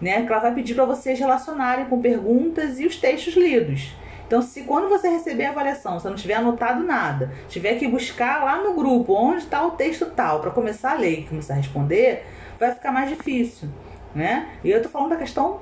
[0.00, 0.26] né?
[0.28, 3.94] Ela vai pedir para vocês relacionarem com perguntas e os textos lidos.
[4.26, 8.44] Então, se quando você receber a avaliação, você não tiver anotado nada, tiver que buscar
[8.44, 11.56] lá no grupo onde está o texto tal para começar a ler e começar a
[11.56, 12.26] responder,
[12.58, 13.68] vai ficar mais difícil,
[14.14, 14.48] né?
[14.64, 15.60] E eu tô falando da questão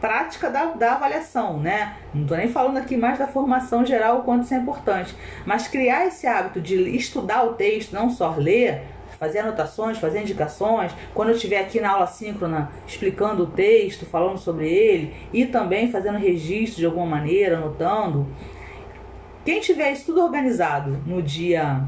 [0.00, 1.94] prática da, da avaliação, né?
[2.12, 5.14] Não tô nem falando aqui mais da formação geral, o quanto isso é importante.
[5.46, 8.82] Mas criar esse hábito de estudar o texto, não só ler,
[9.22, 10.90] fazer anotações, fazer indicações.
[11.14, 15.92] Quando eu estiver aqui na aula síncrona explicando o texto, falando sobre ele e também
[15.92, 18.26] fazendo registro de alguma maneira, anotando.
[19.44, 21.84] Quem tiver isso tudo organizado no dia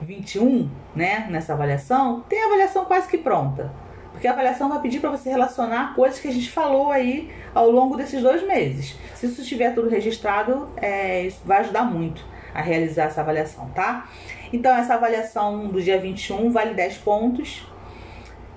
[0.00, 3.70] 21, né, nessa avaliação, tem a avaliação quase que pronta.
[4.12, 7.70] Porque a avaliação vai pedir para você relacionar coisas que a gente falou aí ao
[7.70, 8.96] longo desses dois meses.
[9.14, 12.24] Se isso estiver tudo registrado, é, isso vai ajudar muito
[12.54, 14.08] a realizar essa avaliação, tá?
[14.52, 17.66] Então, essa avaliação do dia 21 vale 10 pontos.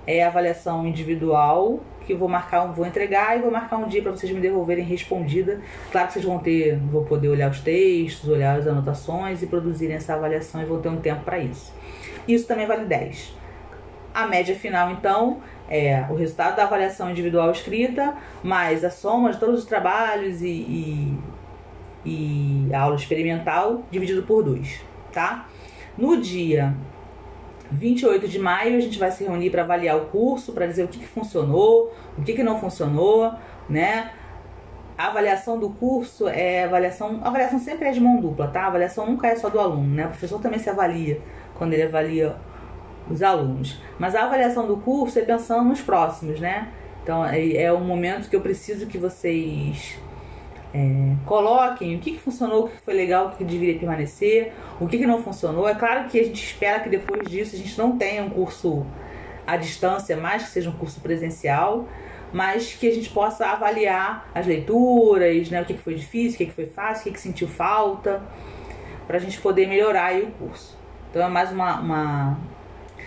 [0.06, 4.30] É avaliação individual, que vou marcar, vou entregar e vou marcar um dia para vocês
[4.30, 5.60] me devolverem respondida.
[5.90, 9.96] Claro que vocês vão ter, vou poder olhar os textos, olhar as anotações e produzirem
[9.96, 11.72] essa avaliação e vão ter um tempo para isso.
[12.28, 13.34] Isso também vale 10.
[14.14, 19.38] A média final, então, é o resultado da avaliação individual escrita, mais a soma de
[19.38, 21.18] todos os trabalhos e, e,
[22.04, 24.80] e a aula experimental dividido por 2,
[25.12, 25.46] tá?
[25.96, 26.74] No dia
[27.70, 30.88] 28 de maio, a gente vai se reunir para avaliar o curso, para dizer o
[30.88, 33.32] que, que funcionou, o que, que não funcionou,
[33.68, 34.12] né?
[34.96, 37.20] A avaliação do curso é avaliação.
[37.22, 38.62] A avaliação sempre é de mão dupla, tá?
[38.62, 40.06] A avaliação nunca é só do aluno, né?
[40.06, 41.20] O professor também se avalia
[41.54, 42.36] quando ele avalia
[43.10, 43.80] os alunos.
[43.98, 46.68] Mas a avaliação do curso é pensando nos próximos, né?
[47.02, 49.98] Então é, é um momento que eu preciso que vocês
[50.74, 54.86] é, coloquem o que, que funcionou, o que foi legal, o que deveria permanecer, o
[54.86, 55.68] que, que não funcionou.
[55.68, 58.86] É claro que a gente espera que depois disso a gente não tenha um curso
[59.46, 61.88] à distância, mais que seja um curso presencial,
[62.32, 66.38] mas que a gente possa avaliar as leituras, né, o que, que foi difícil, o
[66.38, 68.22] que, que foi fácil, o que, que sentiu falta,
[69.06, 70.76] para a gente poder melhorar o curso.
[71.10, 72.38] Então é mais uma, uma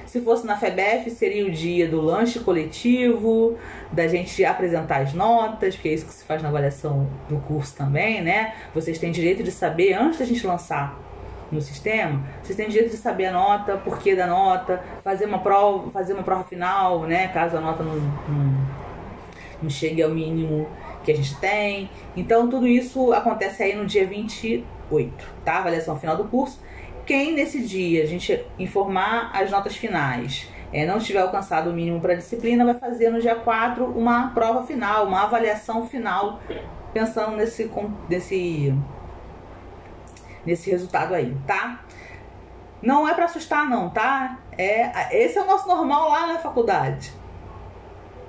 [0.09, 3.55] se fosse na FEBEF, seria o dia do lanche coletivo,
[3.91, 7.75] da gente apresentar as notas, porque é isso que se faz na avaliação do curso
[7.75, 8.53] também, né?
[8.73, 10.97] Vocês têm direito de saber, antes da gente lançar
[11.51, 15.89] no sistema, vocês têm direito de saber a nota, porquê da nota, fazer uma prova,
[15.89, 17.27] fazer uma prova final, né?
[17.29, 18.67] Caso a nota não, não,
[19.63, 20.69] não chegue ao mínimo
[21.03, 21.89] que a gente tem.
[22.15, 25.11] Então, tudo isso acontece aí no dia 28,
[25.43, 25.57] tá?
[25.57, 26.59] Avaliação final do curso
[27.09, 31.99] quem nesse dia a gente informar as notas finais é, não tiver alcançado o mínimo
[31.99, 36.39] para a disciplina, vai fazer no dia 4 uma prova final, uma avaliação final,
[36.93, 37.71] pensando nesse,
[38.07, 38.75] nesse,
[40.45, 41.81] nesse resultado aí, tá?
[42.81, 44.39] Não é para assustar, não, tá?
[44.57, 47.11] É, esse é o nosso normal lá na faculdade.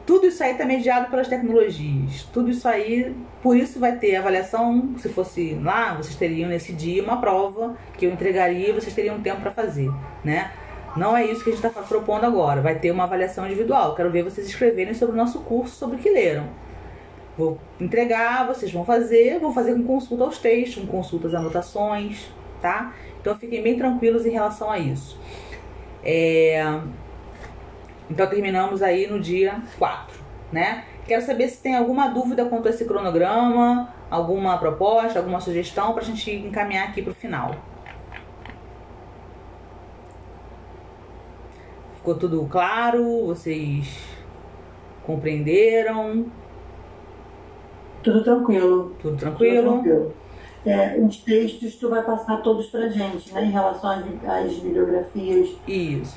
[0.06, 2.24] Tudo isso aí está mediado pelas tecnologias.
[2.32, 4.94] Tudo isso aí, por isso vai ter avaliação.
[4.98, 9.20] Se fosse lá, vocês teriam nesse dia uma prova que eu entregaria e vocês teriam
[9.20, 9.88] tempo para fazer,
[10.24, 10.50] né?
[10.96, 12.60] Não é isso que a gente está propondo agora.
[12.60, 13.94] Vai ter uma avaliação individual.
[13.94, 16.48] Quero ver vocês escreverem sobre o nosso curso, sobre o que leram.
[17.38, 22.30] Vou entregar, vocês vão fazer, vou fazer com consulta aos textos, com consulta às anotações,
[22.60, 22.92] tá?
[23.20, 25.18] Então fiquem bem tranquilos em relação a isso.
[26.04, 26.62] É,
[28.10, 30.20] então terminamos aí no dia 4,
[30.52, 30.84] né?
[31.06, 36.02] Quero saber se tem alguma dúvida quanto a esse cronograma, alguma proposta, alguma sugestão para
[36.02, 37.54] a gente encaminhar aqui para o final.
[42.10, 43.26] Ficou tudo claro?
[43.26, 43.86] Vocês
[45.04, 46.26] compreenderam?
[48.02, 48.96] Tudo tranquilo.
[49.00, 49.62] Tudo tranquilo?
[49.62, 50.20] Tudo tranquilo
[50.66, 53.44] é, os textos tu vai passar todos pra gente, né?
[53.44, 55.56] Em relação às, às bibliografias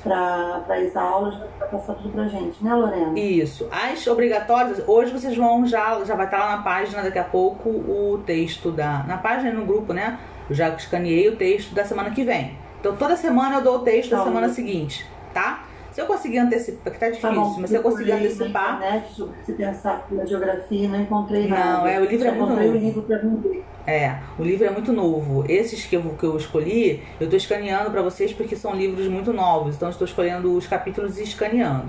[0.02, 3.18] para as aulas, vai passar tudo pra gente, né, Lorena?
[3.18, 3.66] Isso.
[3.70, 7.70] As obrigatórias, hoje vocês vão já, já vai estar lá na página daqui a pouco
[7.70, 9.02] o texto da.
[9.04, 10.18] Na página no grupo, né?
[10.48, 12.58] Eu já escaneei o texto da semana que vem.
[12.80, 15.64] Então toda semana eu dou o texto da semana seguinte, tá?
[15.94, 18.80] Se eu conseguir antecipar, que tá, tá difícil, tá bom, mas se eu conseguir antecipar.
[18.80, 21.78] Na internet, se pensar na geografia, não encontrei não, nada.
[21.78, 22.68] Não, é, o livro é muito novo.
[22.68, 23.64] o livro pra vender.
[23.86, 25.44] É, o livro é muito novo.
[25.48, 29.32] Esses que eu, que eu escolhi, eu estou escaneando para vocês porque são livros muito
[29.32, 29.76] novos.
[29.76, 31.88] Então, estou escolhendo os capítulos e escaneando.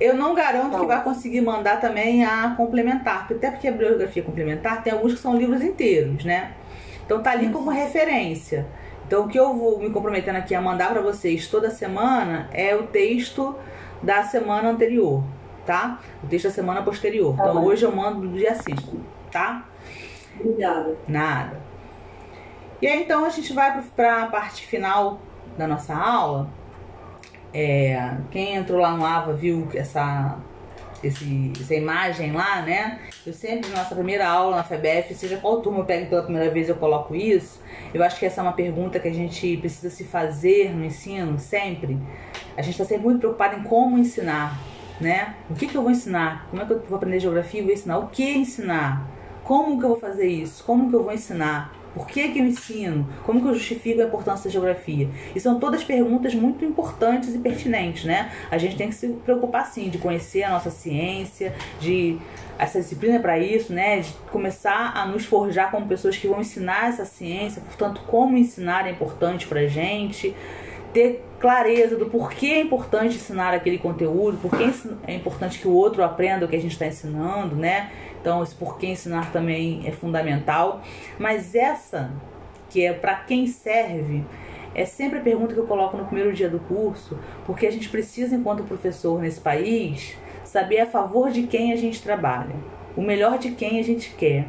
[0.00, 0.80] Eu não garanto tá.
[0.80, 5.20] que vai conseguir mandar também a complementar, até porque a bibliografia complementar tem alguns que
[5.20, 6.54] são livros inteiros, né?
[7.06, 8.66] Então tá ali como referência.
[9.08, 12.76] Então, o que eu vou me comprometendo aqui a mandar para vocês toda semana é
[12.76, 13.56] o texto
[14.02, 15.24] da semana anterior,
[15.64, 15.98] tá?
[16.22, 17.34] O texto da semana posterior.
[17.34, 17.64] Tá então, bem.
[17.64, 19.00] hoje eu mando do dia 5,
[19.32, 19.64] tá?
[20.38, 20.94] Obrigada.
[21.08, 21.58] Nada.
[22.82, 25.22] E aí, então, a gente vai para a parte final
[25.56, 26.46] da nossa aula.
[27.54, 30.36] É, quem entrou lá no AVA viu essa
[31.02, 32.98] esse, essa imagem lá, né?
[33.26, 36.68] Eu sempre, nossa primeira aula na FEBEF, seja qual turma eu pego pela primeira vez,
[36.68, 37.62] eu coloco isso.
[37.92, 41.38] Eu acho que essa é uma pergunta que a gente precisa se fazer no ensino,
[41.38, 41.98] sempre.
[42.56, 44.58] A gente está sempre muito preocupado em como ensinar,
[45.00, 45.34] né?
[45.48, 46.46] O que, que eu vou ensinar?
[46.50, 47.98] Como é que eu vou aprender geografia vou ensinar?
[47.98, 49.08] O que ensinar?
[49.44, 50.64] Como que eu vou fazer isso?
[50.64, 51.77] Como que eu vou ensinar?
[51.94, 53.08] Por que, que eu ensino?
[53.24, 55.08] Como que eu justifico a importância da geografia?
[55.34, 58.30] E são todas perguntas muito importantes e pertinentes, né?
[58.50, 62.18] A gente tem que se preocupar sim de conhecer a nossa ciência, de
[62.58, 64.00] essa disciplina para isso, né?
[64.00, 68.86] De começar a nos forjar como pessoas que vão ensinar essa ciência, portanto, como ensinar
[68.86, 70.34] é importante pra gente
[70.92, 74.70] ter clareza do porquê é importante ensinar aquele conteúdo, porquê
[75.06, 77.90] é importante que o outro aprenda o que a gente está ensinando, né?
[78.20, 80.82] Então, esse porquê ensinar também é fundamental.
[81.18, 82.10] Mas essa,
[82.68, 84.24] que é para quem serve,
[84.74, 87.88] é sempre a pergunta que eu coloco no primeiro dia do curso, porque a gente
[87.88, 92.54] precisa, enquanto professor nesse país, saber a favor de quem a gente trabalha,
[92.96, 94.46] o melhor de quem a gente quer.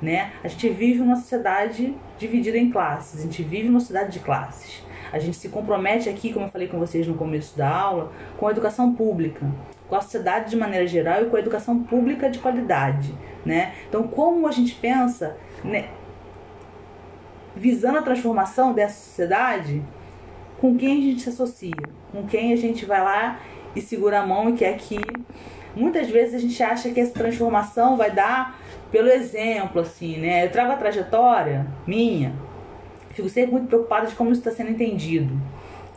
[0.00, 0.32] Né?
[0.42, 4.82] A gente vive uma sociedade dividida em classes, a gente vive uma sociedade de classes.
[5.12, 8.46] A gente se compromete aqui, como eu falei com vocês no começo da aula, com
[8.46, 9.44] a educação pública,
[9.90, 13.12] com a sociedade de maneira geral e com a educação pública de qualidade,
[13.44, 13.74] né?
[13.88, 15.88] Então, como a gente pensa, né,
[17.56, 19.82] visando a transformação dessa sociedade,
[20.60, 21.74] com quem a gente se associa,
[22.12, 23.40] com quem a gente vai lá
[23.74, 24.98] e segura a mão e quer que
[25.74, 28.58] muitas vezes a gente acha que essa transformação vai dar
[28.92, 30.44] pelo exemplo, assim, né?
[30.44, 32.32] Eu trago a trajetória minha,
[33.10, 35.34] fico sempre muito preocupada de como isso está sendo entendido,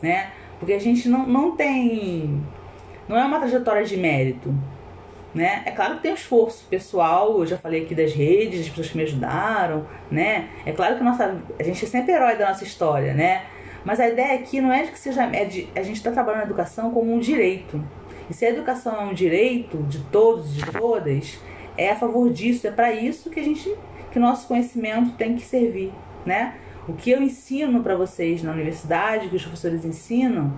[0.02, 0.32] né?
[0.58, 2.42] Porque a gente não, não tem.
[3.08, 4.54] Não é uma trajetória de mérito,
[5.34, 5.62] né?
[5.66, 8.90] É claro que tem um esforço pessoal, eu já falei aqui das redes, das pessoas
[8.90, 10.48] que me ajudaram, né?
[10.64, 13.42] É claro que a, nossa, a gente é sempre herói da nossa história, né?
[13.84, 15.24] Mas a ideia aqui não é de que seja.
[15.24, 17.82] É de, a gente está trabalhando a educação como um direito.
[18.30, 21.38] E se a educação é um direito de todos e de todas,
[21.76, 23.70] é a favor disso, é para isso que a gente.
[24.10, 25.92] que o nosso conhecimento tem que servir,
[26.24, 26.54] né?
[26.88, 30.52] O que eu ensino para vocês na universidade, que os professores ensinam,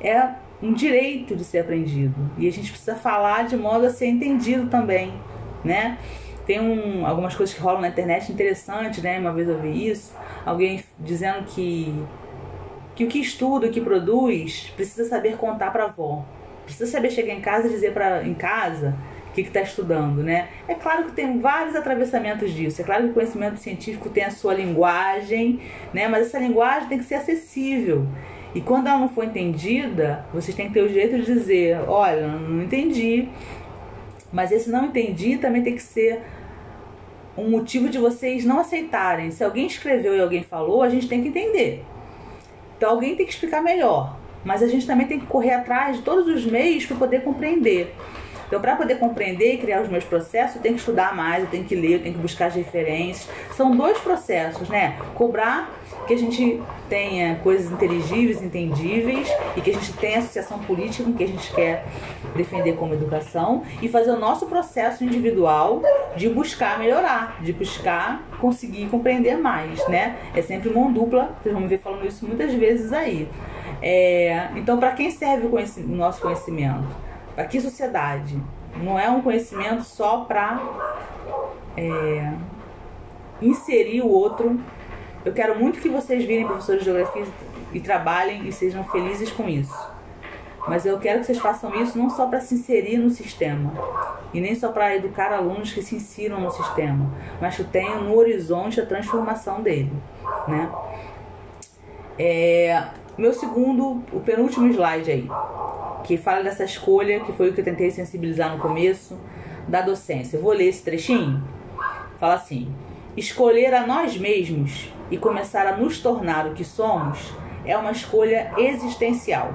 [0.00, 2.14] é um direito de ser aprendido.
[2.38, 5.12] E a gente precisa falar de modo a ser entendido também,
[5.64, 5.98] né?
[6.46, 9.18] Tem um, algumas coisas que rolam na internet interessantes, né?
[9.18, 10.14] Uma vez eu vi isso,
[10.44, 11.92] alguém dizendo que
[12.94, 16.24] que o que estuda, o que produz, precisa saber contar para avó.
[16.64, 18.96] Precisa saber chegar em casa e dizer para em casa
[19.34, 20.48] que está estudando, né?
[20.66, 22.80] É claro que tem vários atravessamentos disso.
[22.80, 25.60] É claro que o conhecimento científico tem a sua linguagem,
[25.92, 26.08] né?
[26.08, 28.06] Mas essa linguagem tem que ser acessível.
[28.56, 32.26] E quando ela não for entendida, vocês têm que ter o direito de dizer, olha,
[32.26, 33.28] não entendi.
[34.32, 36.22] Mas esse não entendi também tem que ser
[37.36, 39.30] um motivo de vocês não aceitarem.
[39.30, 41.84] Se alguém escreveu e alguém falou, a gente tem que entender.
[42.78, 44.16] Então alguém tem que explicar melhor.
[44.42, 47.94] Mas a gente também tem que correr atrás de todos os meios para poder compreender.
[48.46, 51.50] Então, para poder compreender e criar os meus processos, eu tenho que estudar mais, eu
[51.50, 53.28] tenho que ler, eu tenho que buscar as referências.
[53.54, 54.96] São dois processos, né?
[55.14, 55.75] Cobrar
[56.06, 61.12] que a gente tenha coisas inteligíveis, entendíveis e que a gente tenha associação política com
[61.12, 61.84] que a gente quer
[62.34, 65.82] defender como educação e fazer o nosso processo individual
[66.16, 70.16] de buscar melhorar, de buscar conseguir compreender mais, né?
[70.34, 73.28] É sempre mão dupla, vocês vão me ver falando isso muitas vezes aí.
[73.82, 76.86] É, então, para quem serve o, o nosso conhecimento?
[77.34, 78.40] Para que sociedade?
[78.82, 80.60] Não é um conhecimento só para
[81.76, 82.32] é,
[83.40, 84.58] inserir o outro.
[85.26, 87.24] Eu quero muito que vocês virem professores de geografia
[87.72, 89.76] e trabalhem e sejam felizes com isso.
[90.68, 93.72] Mas eu quero que vocês façam isso não só para se inserir no sistema
[94.32, 98.16] e nem só para educar alunos que se insiram no sistema, mas que tenham no
[98.16, 99.92] horizonte a transformação dele,
[100.46, 100.70] né?
[102.18, 102.84] É,
[103.18, 105.28] meu segundo, o penúltimo slide aí
[106.04, 109.18] que fala dessa escolha, que foi o que eu tentei sensibilizar no começo,
[109.66, 110.36] da docência.
[110.36, 111.42] Eu vou ler esse trechinho.
[112.20, 112.72] Fala assim:
[113.16, 117.32] escolher a nós mesmos e começar a nos tornar o que somos
[117.64, 119.52] é uma escolha existencial.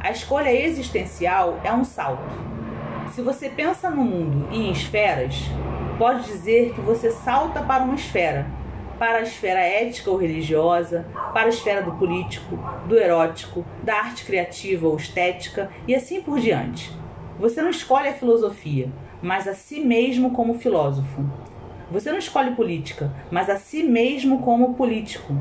[0.00, 2.34] A escolha existencial é um salto.
[3.12, 5.36] Se você pensa no mundo e em esferas,
[5.98, 8.46] pode dizer que você salta para uma esfera
[8.98, 14.24] para a esfera ética ou religiosa, para a esfera do político, do erótico, da arte
[14.24, 16.92] criativa ou estética e assim por diante.
[17.38, 18.90] Você não escolhe a filosofia,
[19.20, 21.24] mas a si mesmo como filósofo.
[21.90, 25.34] Você não escolhe política, mas a si mesmo como político.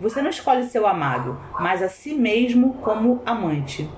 [0.00, 3.88] Você não escolhe seu amado, mas a si mesmo como amante.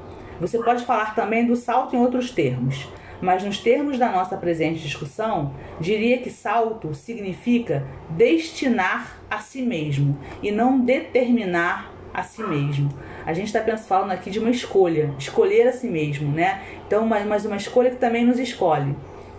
[0.40, 2.88] Você pode falar também do salto em outros termos
[3.24, 10.18] mas nos termos da nossa presente discussão, diria que salto significa destinar a si mesmo
[10.42, 12.90] e não determinar a si mesmo.
[13.24, 16.60] A gente está falando aqui de uma escolha, escolher a si mesmo, né?
[16.86, 18.94] Então, mas uma escolha que também nos escolhe.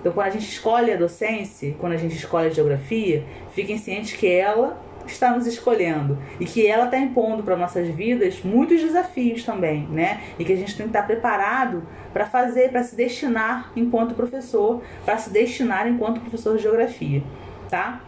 [0.06, 3.26] Então, quando a gente escolhe a docência, quando a gente escolhe a geografia,
[3.56, 8.44] fiquem cientes que ela está nos escolhendo e que ela está impondo para nossas vidas
[8.44, 10.22] muitos desafios também, né?
[10.38, 14.84] E que a gente tem que estar preparado para fazer, para se destinar enquanto professor,
[15.03, 17.23] para se destinar enquanto professor de geografia,
[17.68, 17.99] tá?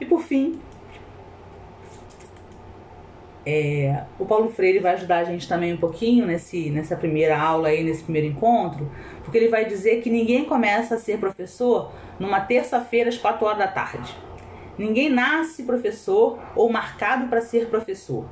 [0.00, 0.58] E por fim,
[3.50, 7.68] é, o Paulo Freire vai ajudar a gente também um pouquinho nesse, nessa primeira aula
[7.68, 8.92] aí, nesse primeiro encontro,
[9.24, 13.58] porque ele vai dizer que ninguém começa a ser professor numa terça-feira às 4 horas
[13.58, 14.14] da tarde.
[14.76, 18.28] Ninguém nasce professor ou marcado para ser professor.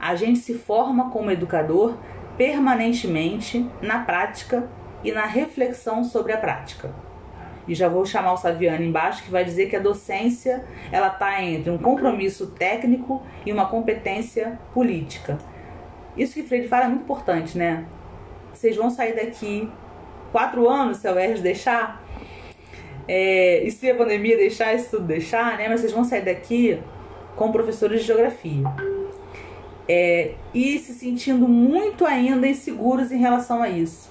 [0.00, 1.98] A gente se forma como educador
[2.38, 4.70] permanentemente na prática
[5.02, 6.94] e na reflexão sobre a prática.
[7.70, 11.40] E já vou chamar o Saviano embaixo que vai dizer que a docência ela está
[11.40, 15.38] entre um compromisso técnico e uma competência política.
[16.16, 17.84] Isso que Freire fala é muito importante, né?
[18.52, 19.70] Vocês vão sair daqui
[20.32, 22.04] quatro anos, se a UERJ deixar,
[23.06, 25.68] é, e se a pandemia deixar, isso tudo deixar, né?
[25.68, 26.76] Mas vocês vão sair daqui
[27.36, 28.64] com professores de geografia.
[29.88, 34.09] É, e se sentindo muito ainda inseguros em relação a isso.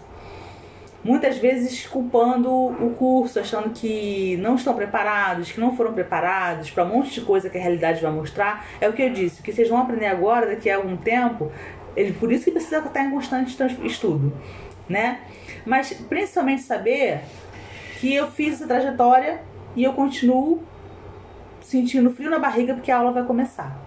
[1.04, 6.84] Muitas vezes culpando o curso, achando que não estão preparados, que não foram preparados para
[6.84, 8.66] um monte de coisa que a realidade vai mostrar.
[8.82, 11.52] É o que eu disse, o que vocês vão aprender agora, daqui a algum tempo,
[11.96, 14.34] ele, por isso que precisa estar em constante estudo,
[14.90, 15.22] né?
[15.66, 17.22] Mas principalmente saber
[18.00, 19.42] que eu fiz essa trajetória
[19.76, 20.64] e eu continuo
[21.62, 23.78] sentindo frio na barriga porque a aula vai começar.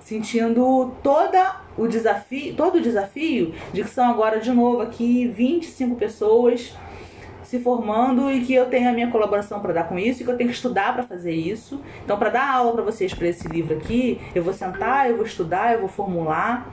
[0.00, 5.96] Sentindo toda o desafio, todo o desafio de que são agora de novo aqui 25
[5.96, 6.74] pessoas
[7.42, 10.30] se formando e que eu tenho a minha colaboração para dar com isso e que
[10.30, 11.80] eu tenho que estudar para fazer isso.
[12.04, 15.26] Então, para dar aula para vocês para esse livro aqui, eu vou sentar, eu vou
[15.26, 16.68] estudar, eu vou formular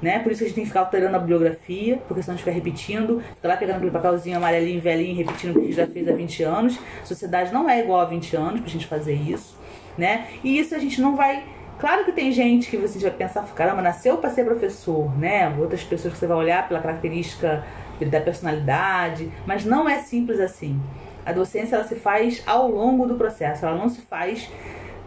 [0.00, 0.18] né?
[0.20, 2.44] Por isso que a gente tem que ficar alterando a bibliografia, porque senão a gente
[2.44, 5.86] fica repetindo, fica lá pegando aquele papelzinho amarelinho, velhinho, repetindo o que a gente já
[5.86, 6.78] fez há 20 anos.
[7.02, 9.58] A sociedade não é igual a 20 anos pra gente fazer isso,
[9.96, 10.28] né?
[10.44, 11.44] E isso a gente não vai.
[11.78, 15.48] Claro que tem gente que você vai pensar, caramba, nasceu para ser professor, né?
[15.58, 17.64] Outras pessoas que você vai olhar pela característica
[18.00, 20.80] da personalidade, mas não é simples assim.
[21.24, 24.50] A docência ela se faz ao longo do processo, ela não se faz,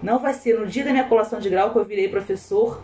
[0.02, 2.81] não vai ser no dia da minha colação de grau que eu virei professor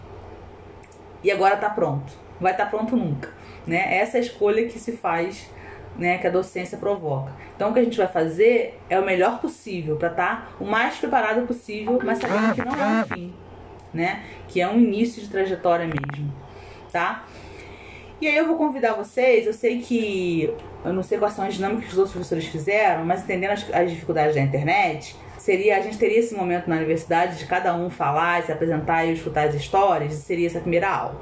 [1.23, 2.11] e agora está pronto.
[2.41, 3.29] Vai estar tá pronto nunca.
[3.65, 3.97] Né?
[3.97, 5.49] Essa é a escolha que se faz,
[5.97, 7.31] né, que a docência provoca.
[7.55, 10.65] Então o que a gente vai fazer é o melhor possível para estar tá o
[10.65, 13.33] mais preparado possível, mas sabendo que não é um fim,
[13.93, 14.23] né?
[14.47, 16.33] Que é um início de trajetória mesmo,
[16.91, 17.25] tá?
[18.19, 20.51] E aí eu vou convidar vocês, eu sei que
[20.83, 23.73] eu não sei quais são as dinâmicas que os outros professores fizeram, mas entendendo as,
[23.73, 27.89] as dificuldades da internet, seria a gente teria esse momento na universidade de cada um
[27.89, 31.21] falar, se apresentar e escutar as histórias, seria essa primeira aula.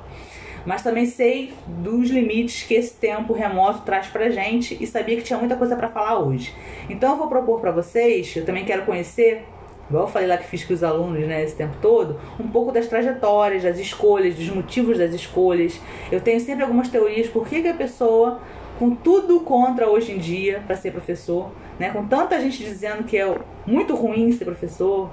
[0.66, 5.24] Mas também sei dos limites que esse tempo remoto traz pra gente e sabia que
[5.24, 6.54] tinha muita coisa para falar hoje.
[6.90, 9.46] Então eu vou propor para vocês, eu também quero conhecer
[9.90, 12.72] igual eu falei lá que fiz com os alunos né, esse tempo todo, um pouco
[12.72, 15.80] das trajetórias, das escolhas, dos motivos das escolhas.
[16.12, 18.40] Eu tenho sempre algumas teorias por que, que a pessoa,
[18.80, 21.92] com tudo contra hoje em dia para ser professor, né?
[21.92, 25.12] Com tanta gente dizendo que é muito ruim ser professor,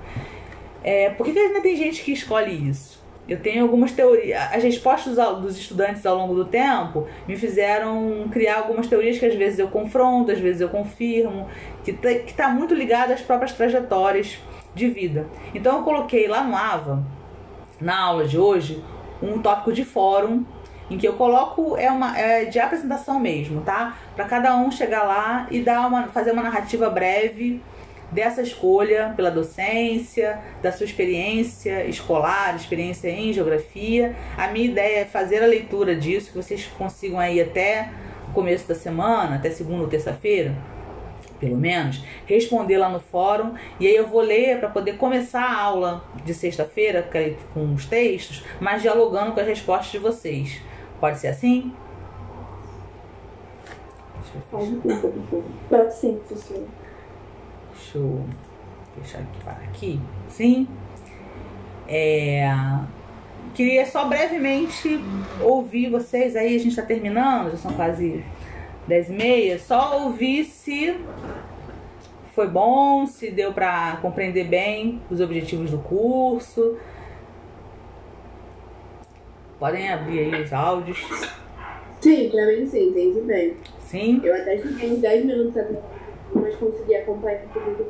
[0.83, 3.03] é, por que, que ainda tem gente que escolhe isso?
[3.29, 4.41] Eu tenho algumas teorias.
[4.53, 9.35] As respostas dos estudantes ao longo do tempo me fizeram criar algumas teorias que às
[9.35, 11.49] vezes eu confronto, às vezes eu confirmo,
[11.85, 14.39] que está tá muito ligado às próprias trajetórias
[14.75, 15.27] de vida.
[15.55, 17.03] Então eu coloquei lá no AVA,
[17.81, 18.83] na aula de hoje,
[19.23, 20.45] um tópico de fórum
[20.91, 23.97] em que eu coloco é uma é de apresentação mesmo, tá?
[24.15, 27.63] Para cada um chegar lá e dar uma fazer uma narrativa breve
[28.11, 34.15] dessa escolha pela docência, da sua experiência escolar, experiência em geografia.
[34.37, 37.89] A minha ideia é fazer a leitura disso, que vocês consigam aí até
[38.29, 40.55] o começo da semana, até segunda ou terça-feira,
[41.43, 45.61] pelo menos, responder lá no fórum e aí eu vou ler para poder começar a
[45.61, 47.05] aula de sexta-feira
[47.53, 50.63] com os textos, mas dialogando com as respostas de vocês.
[51.01, 51.75] Pode ser assim?
[55.69, 56.65] Pode sim, professor.
[57.75, 58.25] Deixa eu
[58.97, 60.01] fechar aqui para aqui.
[60.29, 60.69] Sim.
[61.89, 62.49] É,
[63.53, 65.01] queria só brevemente
[65.41, 68.25] ouvir vocês aí, a gente está terminando, já são quase
[68.87, 70.99] 10 e meia, só ouvir se
[72.35, 76.79] foi bom, se deu para compreender bem os objetivos do curso,
[79.63, 80.99] Podem abrir aí os áudios.
[82.01, 83.57] Sim, pra mim sim, entendi bem.
[83.79, 84.21] Sim?
[84.25, 85.85] Eu até fiquei uns 10 minutos atrás,
[86.35, 87.87] mas consegui acompanhar tudo.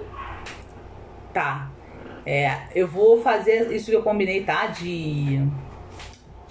[1.32, 1.70] Tá.
[2.26, 4.66] É, eu vou fazer isso que eu combinei, tá?
[4.66, 5.40] De,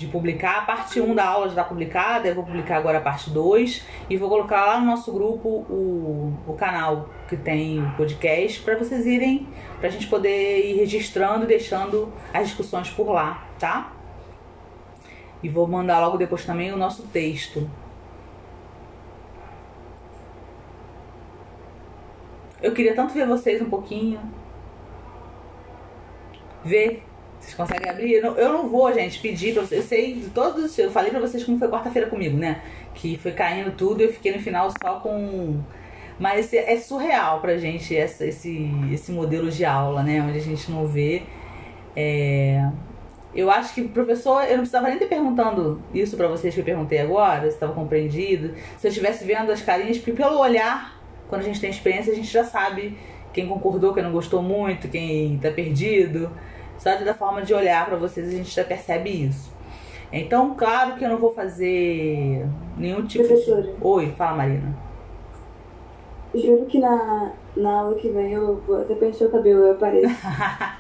[0.02, 0.60] de publicar.
[0.60, 3.86] A parte 1 da aula já está publicada, eu vou publicar agora a parte 2
[4.10, 8.76] e vou colocar lá no nosso grupo o, o canal que tem o podcast para
[8.76, 9.48] vocês irem,
[9.80, 13.94] para a gente poder ir registrando e deixando as discussões por lá, tá?
[15.42, 17.70] E vou mandar logo depois também o nosso texto.
[22.62, 24.20] Eu queria tanto ver vocês um pouquinho.
[26.64, 27.04] Ver
[27.42, 28.14] vocês conseguem abrir?
[28.14, 29.82] Eu não, eu não vou, gente, pedir pra vocês.
[29.82, 30.78] Eu sei todos.
[30.78, 32.62] Eu falei pra vocês como foi quarta-feira comigo, né?
[32.94, 35.60] Que foi caindo tudo e eu fiquei no final só com.
[36.20, 40.22] Mas é surreal pra gente essa, esse, esse modelo de aula, né?
[40.22, 41.24] Onde a gente não vê.
[41.96, 42.70] É...
[43.34, 46.66] Eu acho que, professor, eu não precisava nem ter perguntando isso para vocês que eu
[46.66, 48.54] perguntei agora, se estava compreendido.
[48.78, 52.16] Se eu estivesse vendo as carinhas, porque pelo olhar, quando a gente tem experiência, a
[52.16, 52.98] gente já sabe
[53.34, 56.30] quem concordou, quem não gostou muito, quem tá perdido.
[56.82, 59.54] Só da forma de olhar para vocês a gente já percebe isso.
[60.12, 62.44] Então, claro que eu não vou fazer
[62.76, 63.62] nenhum tipo Professora.
[63.62, 63.76] de.
[63.80, 64.76] Oi, fala Marina.
[66.34, 70.16] Juro que na, na aula que vem eu vou até pentear o cabelo, eu apareço.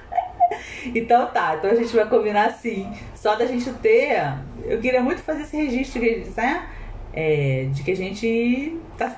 [0.95, 2.91] então tá, então a gente vai combinar assim.
[3.14, 4.23] Só da gente ter.
[4.65, 6.02] Eu queria muito fazer esse registro,
[6.36, 6.68] né?
[7.14, 9.15] É, de que a gente tá,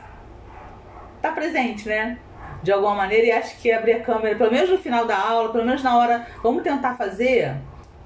[1.22, 2.20] tá presente, né?
[2.64, 5.50] De alguma maneira e acho que abrir a câmera, pelo menos no final da aula,
[5.50, 7.56] pelo menos na hora, vamos tentar fazer,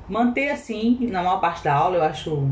[0.09, 2.49] manter assim na maior parte da aula, eu acho,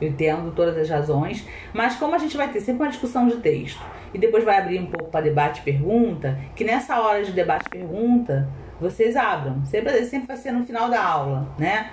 [0.00, 3.36] eu entendo todas as razões, mas como a gente vai ter sempre uma discussão de
[3.36, 3.82] texto
[4.14, 7.66] e depois vai abrir um pouco para debate e pergunta, que nessa hora de debate
[7.66, 8.48] e pergunta
[8.80, 11.90] vocês abram, sempre, sempre vai ser no final da aula, né?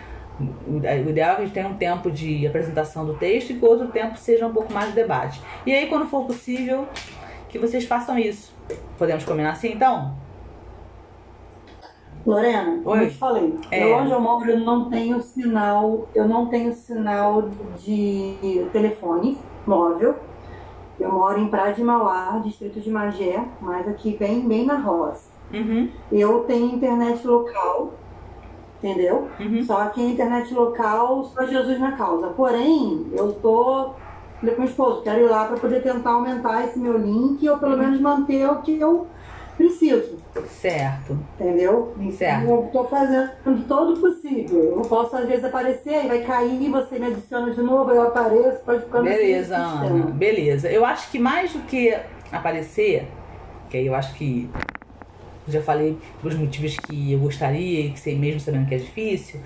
[0.65, 0.77] O
[1.09, 3.67] ideal é que a gente tenha um tempo de apresentação do texto e que o
[3.67, 5.39] outro tempo seja um pouco mais de debate.
[5.67, 6.87] E aí, quando for possível,
[7.47, 8.51] que vocês façam isso.
[8.97, 10.15] Podemos combinar assim então?
[12.25, 13.05] Lorena, Oi.
[13.05, 13.83] eu te falei, é.
[13.83, 20.15] eu, onde eu moro eu não tenho sinal, eu não tenho sinal de telefone móvel.
[20.99, 25.31] Eu moro em Praia de Mauá, distrito de Magé, mas aqui bem, bem na roça.
[25.51, 25.89] Uhum.
[26.11, 27.93] Eu tenho internet local,
[28.77, 29.27] entendeu?
[29.39, 29.63] Uhum.
[29.63, 32.27] Só que a internet local, só Jesus na causa.
[32.27, 33.93] Porém, eu tô
[34.41, 37.57] Falei com o esposo, quero ir lá para poder tentar aumentar esse meu link ou
[37.59, 39.07] pelo menos manter o que eu
[39.55, 40.17] preciso.
[40.47, 41.15] Certo.
[41.39, 41.93] Entendeu?
[42.17, 42.49] Certo.
[42.49, 43.31] Eu tô fazendo
[43.67, 44.77] todo o possível.
[44.77, 48.59] Eu posso às vezes aparecer e vai cair, você me adiciona de novo, eu apareço,
[48.65, 50.05] pode ficar Beleza, Ana.
[50.11, 50.71] Beleza.
[50.71, 51.95] Eu acho que mais do que
[52.31, 53.07] aparecer,
[53.69, 54.49] que aí eu acho que
[55.47, 59.39] já falei os motivos que eu gostaria e que sei mesmo sabendo que é difícil,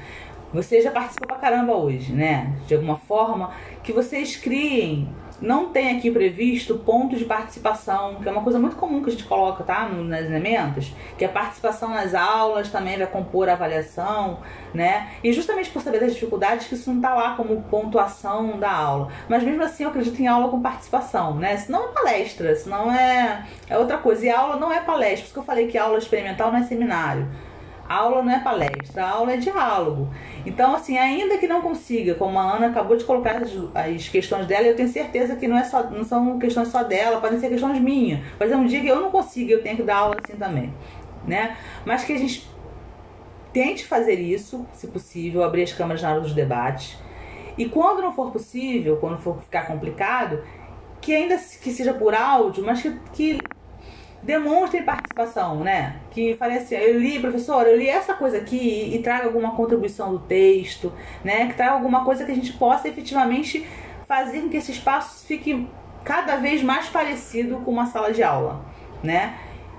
[0.54, 2.56] você já participou pra caramba hoje, né?
[2.68, 3.52] De alguma forma,
[3.84, 5.08] que vocês criem
[5.42, 9.12] não tem aqui previsto ponto de participação, que é uma coisa muito comum que a
[9.12, 9.88] gente coloca, tá?
[9.88, 14.40] Nos elementos, que a participação nas aulas também vai compor a avaliação,
[14.74, 15.10] né?
[15.24, 19.10] E justamente por saber das dificuldades que isso não tá lá como pontuação da aula.
[19.28, 21.58] Mas mesmo assim eu acredito em aula com participação, né?
[21.58, 24.26] Se não é palestra, se não é, é outra coisa.
[24.26, 26.64] E aula não é palestra, por isso que eu falei que aula experimental não é
[26.64, 27.28] seminário.
[27.88, 30.10] Aula não é palestra, a aula é diálogo.
[30.46, 34.48] Então, assim, ainda que não consiga, como a Ana acabou de colocar as, as questões
[34.48, 37.50] dela, eu tenho certeza que não, é só, não são questões só dela, podem ser
[37.50, 38.22] questões minhas.
[38.40, 40.74] Mas é um dia que eu não consigo, eu tenho que dar aula assim também.
[41.28, 41.56] Né?
[41.86, 42.50] Mas que a gente
[43.54, 46.98] tente fazer isso, se possível, abrir as câmeras na hora dos debates.
[47.58, 50.44] E quando não for possível, quando for ficar complicado,
[51.00, 53.40] que ainda que seja por áudio, mas que, que
[54.26, 55.98] demonstrem participação, né?
[56.10, 60.12] Que fale assim, eu li, professor, eu li essa coisa aqui e, traga alguma contribuição
[60.12, 60.92] do texto,
[61.24, 61.48] né?
[61.48, 63.66] Que traga alguma coisa que a gente possa efetivamente
[64.08, 65.68] fazer com que esse espaço fique
[66.04, 68.66] cada vez mais parecido com uma sala de aula,
[69.04, 69.36] né?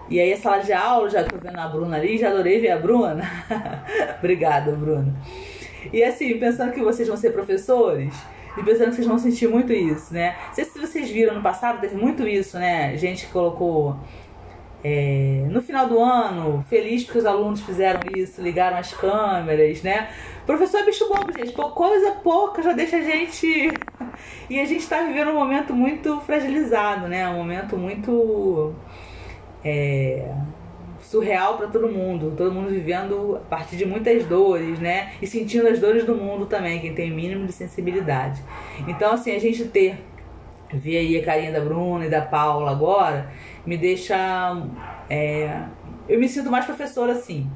[0.09, 2.71] E aí a sala de aula, já tô vendo a Bruna ali, já adorei ver
[2.71, 3.29] a Bruna.
[4.19, 5.13] Obrigada, Bruna.
[5.93, 8.15] E assim, pensando que vocês vão ser professores,
[8.57, 10.37] e pensando que vocês vão sentir muito isso, né?
[10.47, 12.97] Não sei se vocês viram no passado, teve muito isso, né?
[12.97, 13.97] Gente que colocou
[14.85, 20.09] é, no final do ano, feliz porque os alunos fizeram isso, ligaram as câmeras, né?
[20.45, 21.53] Professor é bicho bobo, gente.
[21.53, 23.73] Coisa pouca já deixa a gente.
[24.49, 27.29] E a gente está vivendo um momento muito fragilizado, né?
[27.29, 28.73] Um momento muito.
[29.63, 30.33] É,
[31.07, 35.13] surreal para todo mundo, todo mundo vivendo a partir de muitas dores, né?
[35.23, 38.43] E sentindo as dores do mundo também, quem tem mínimo de sensibilidade.
[38.89, 39.99] Então, assim, a gente ter,
[40.73, 43.31] ver aí a carinha da Bruna e da Paula agora,
[43.67, 44.17] me deixa.
[45.11, 45.65] É,
[46.09, 47.51] eu me sinto mais professora assim,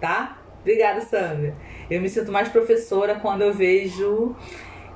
[0.00, 0.38] tá?
[0.60, 1.54] Obrigada, Sandra.
[1.90, 4.34] Eu me sinto mais professora quando eu vejo.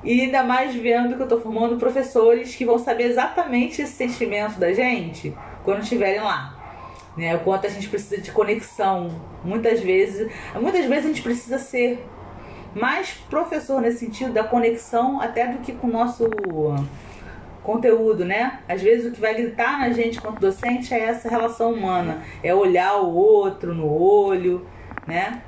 [0.03, 4.59] E ainda mais vendo que eu tô formando professores que vão saber exatamente esse sentimento
[4.59, 6.55] da gente quando estiverem lá.
[7.17, 7.35] Né?
[7.35, 9.09] O quanto a gente precisa de conexão.
[9.43, 10.31] Muitas vezes.
[10.53, 12.05] Muitas vezes a gente precisa ser
[12.75, 16.29] mais professor nesse sentido da conexão até do que com o nosso
[17.65, 18.59] conteúdo, né?
[18.67, 22.53] Às vezes o que vai gritar na gente quanto docente é essa relação humana, é
[22.53, 24.65] olhar o outro no olho,
[25.07, 25.41] né?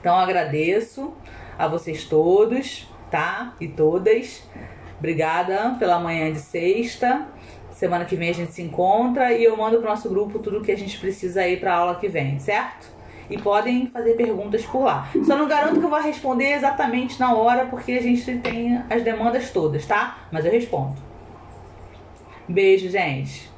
[0.00, 1.12] Então agradeço
[1.58, 3.54] a vocês todos, tá?
[3.60, 4.46] E todas.
[4.98, 7.26] Obrigada pela manhã de sexta.
[7.72, 10.72] Semana que vem a gente se encontra e eu mando pro nosso grupo tudo que
[10.72, 12.88] a gente precisa aí para aula que vem, certo?
[13.30, 15.08] E podem fazer perguntas por lá.
[15.24, 19.02] Só não garanto que eu vou responder exatamente na hora, porque a gente tem as
[19.02, 20.18] demandas todas, tá?
[20.32, 21.07] Mas eu respondo.
[22.48, 23.50] Beijo, gente.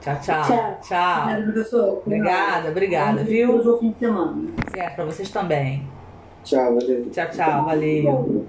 [0.00, 0.44] Tchau, tchau.
[0.44, 0.80] Tchau.
[0.82, 1.42] tchau.
[1.44, 2.02] professor.
[2.04, 3.62] Obrigada, obrigada, viu?
[3.62, 4.48] Bom fim de semana.
[4.70, 5.88] Certo, pra vocês também.
[6.44, 7.10] Tchau, valeu.
[7.10, 8.46] Tchau, tchau, valeu.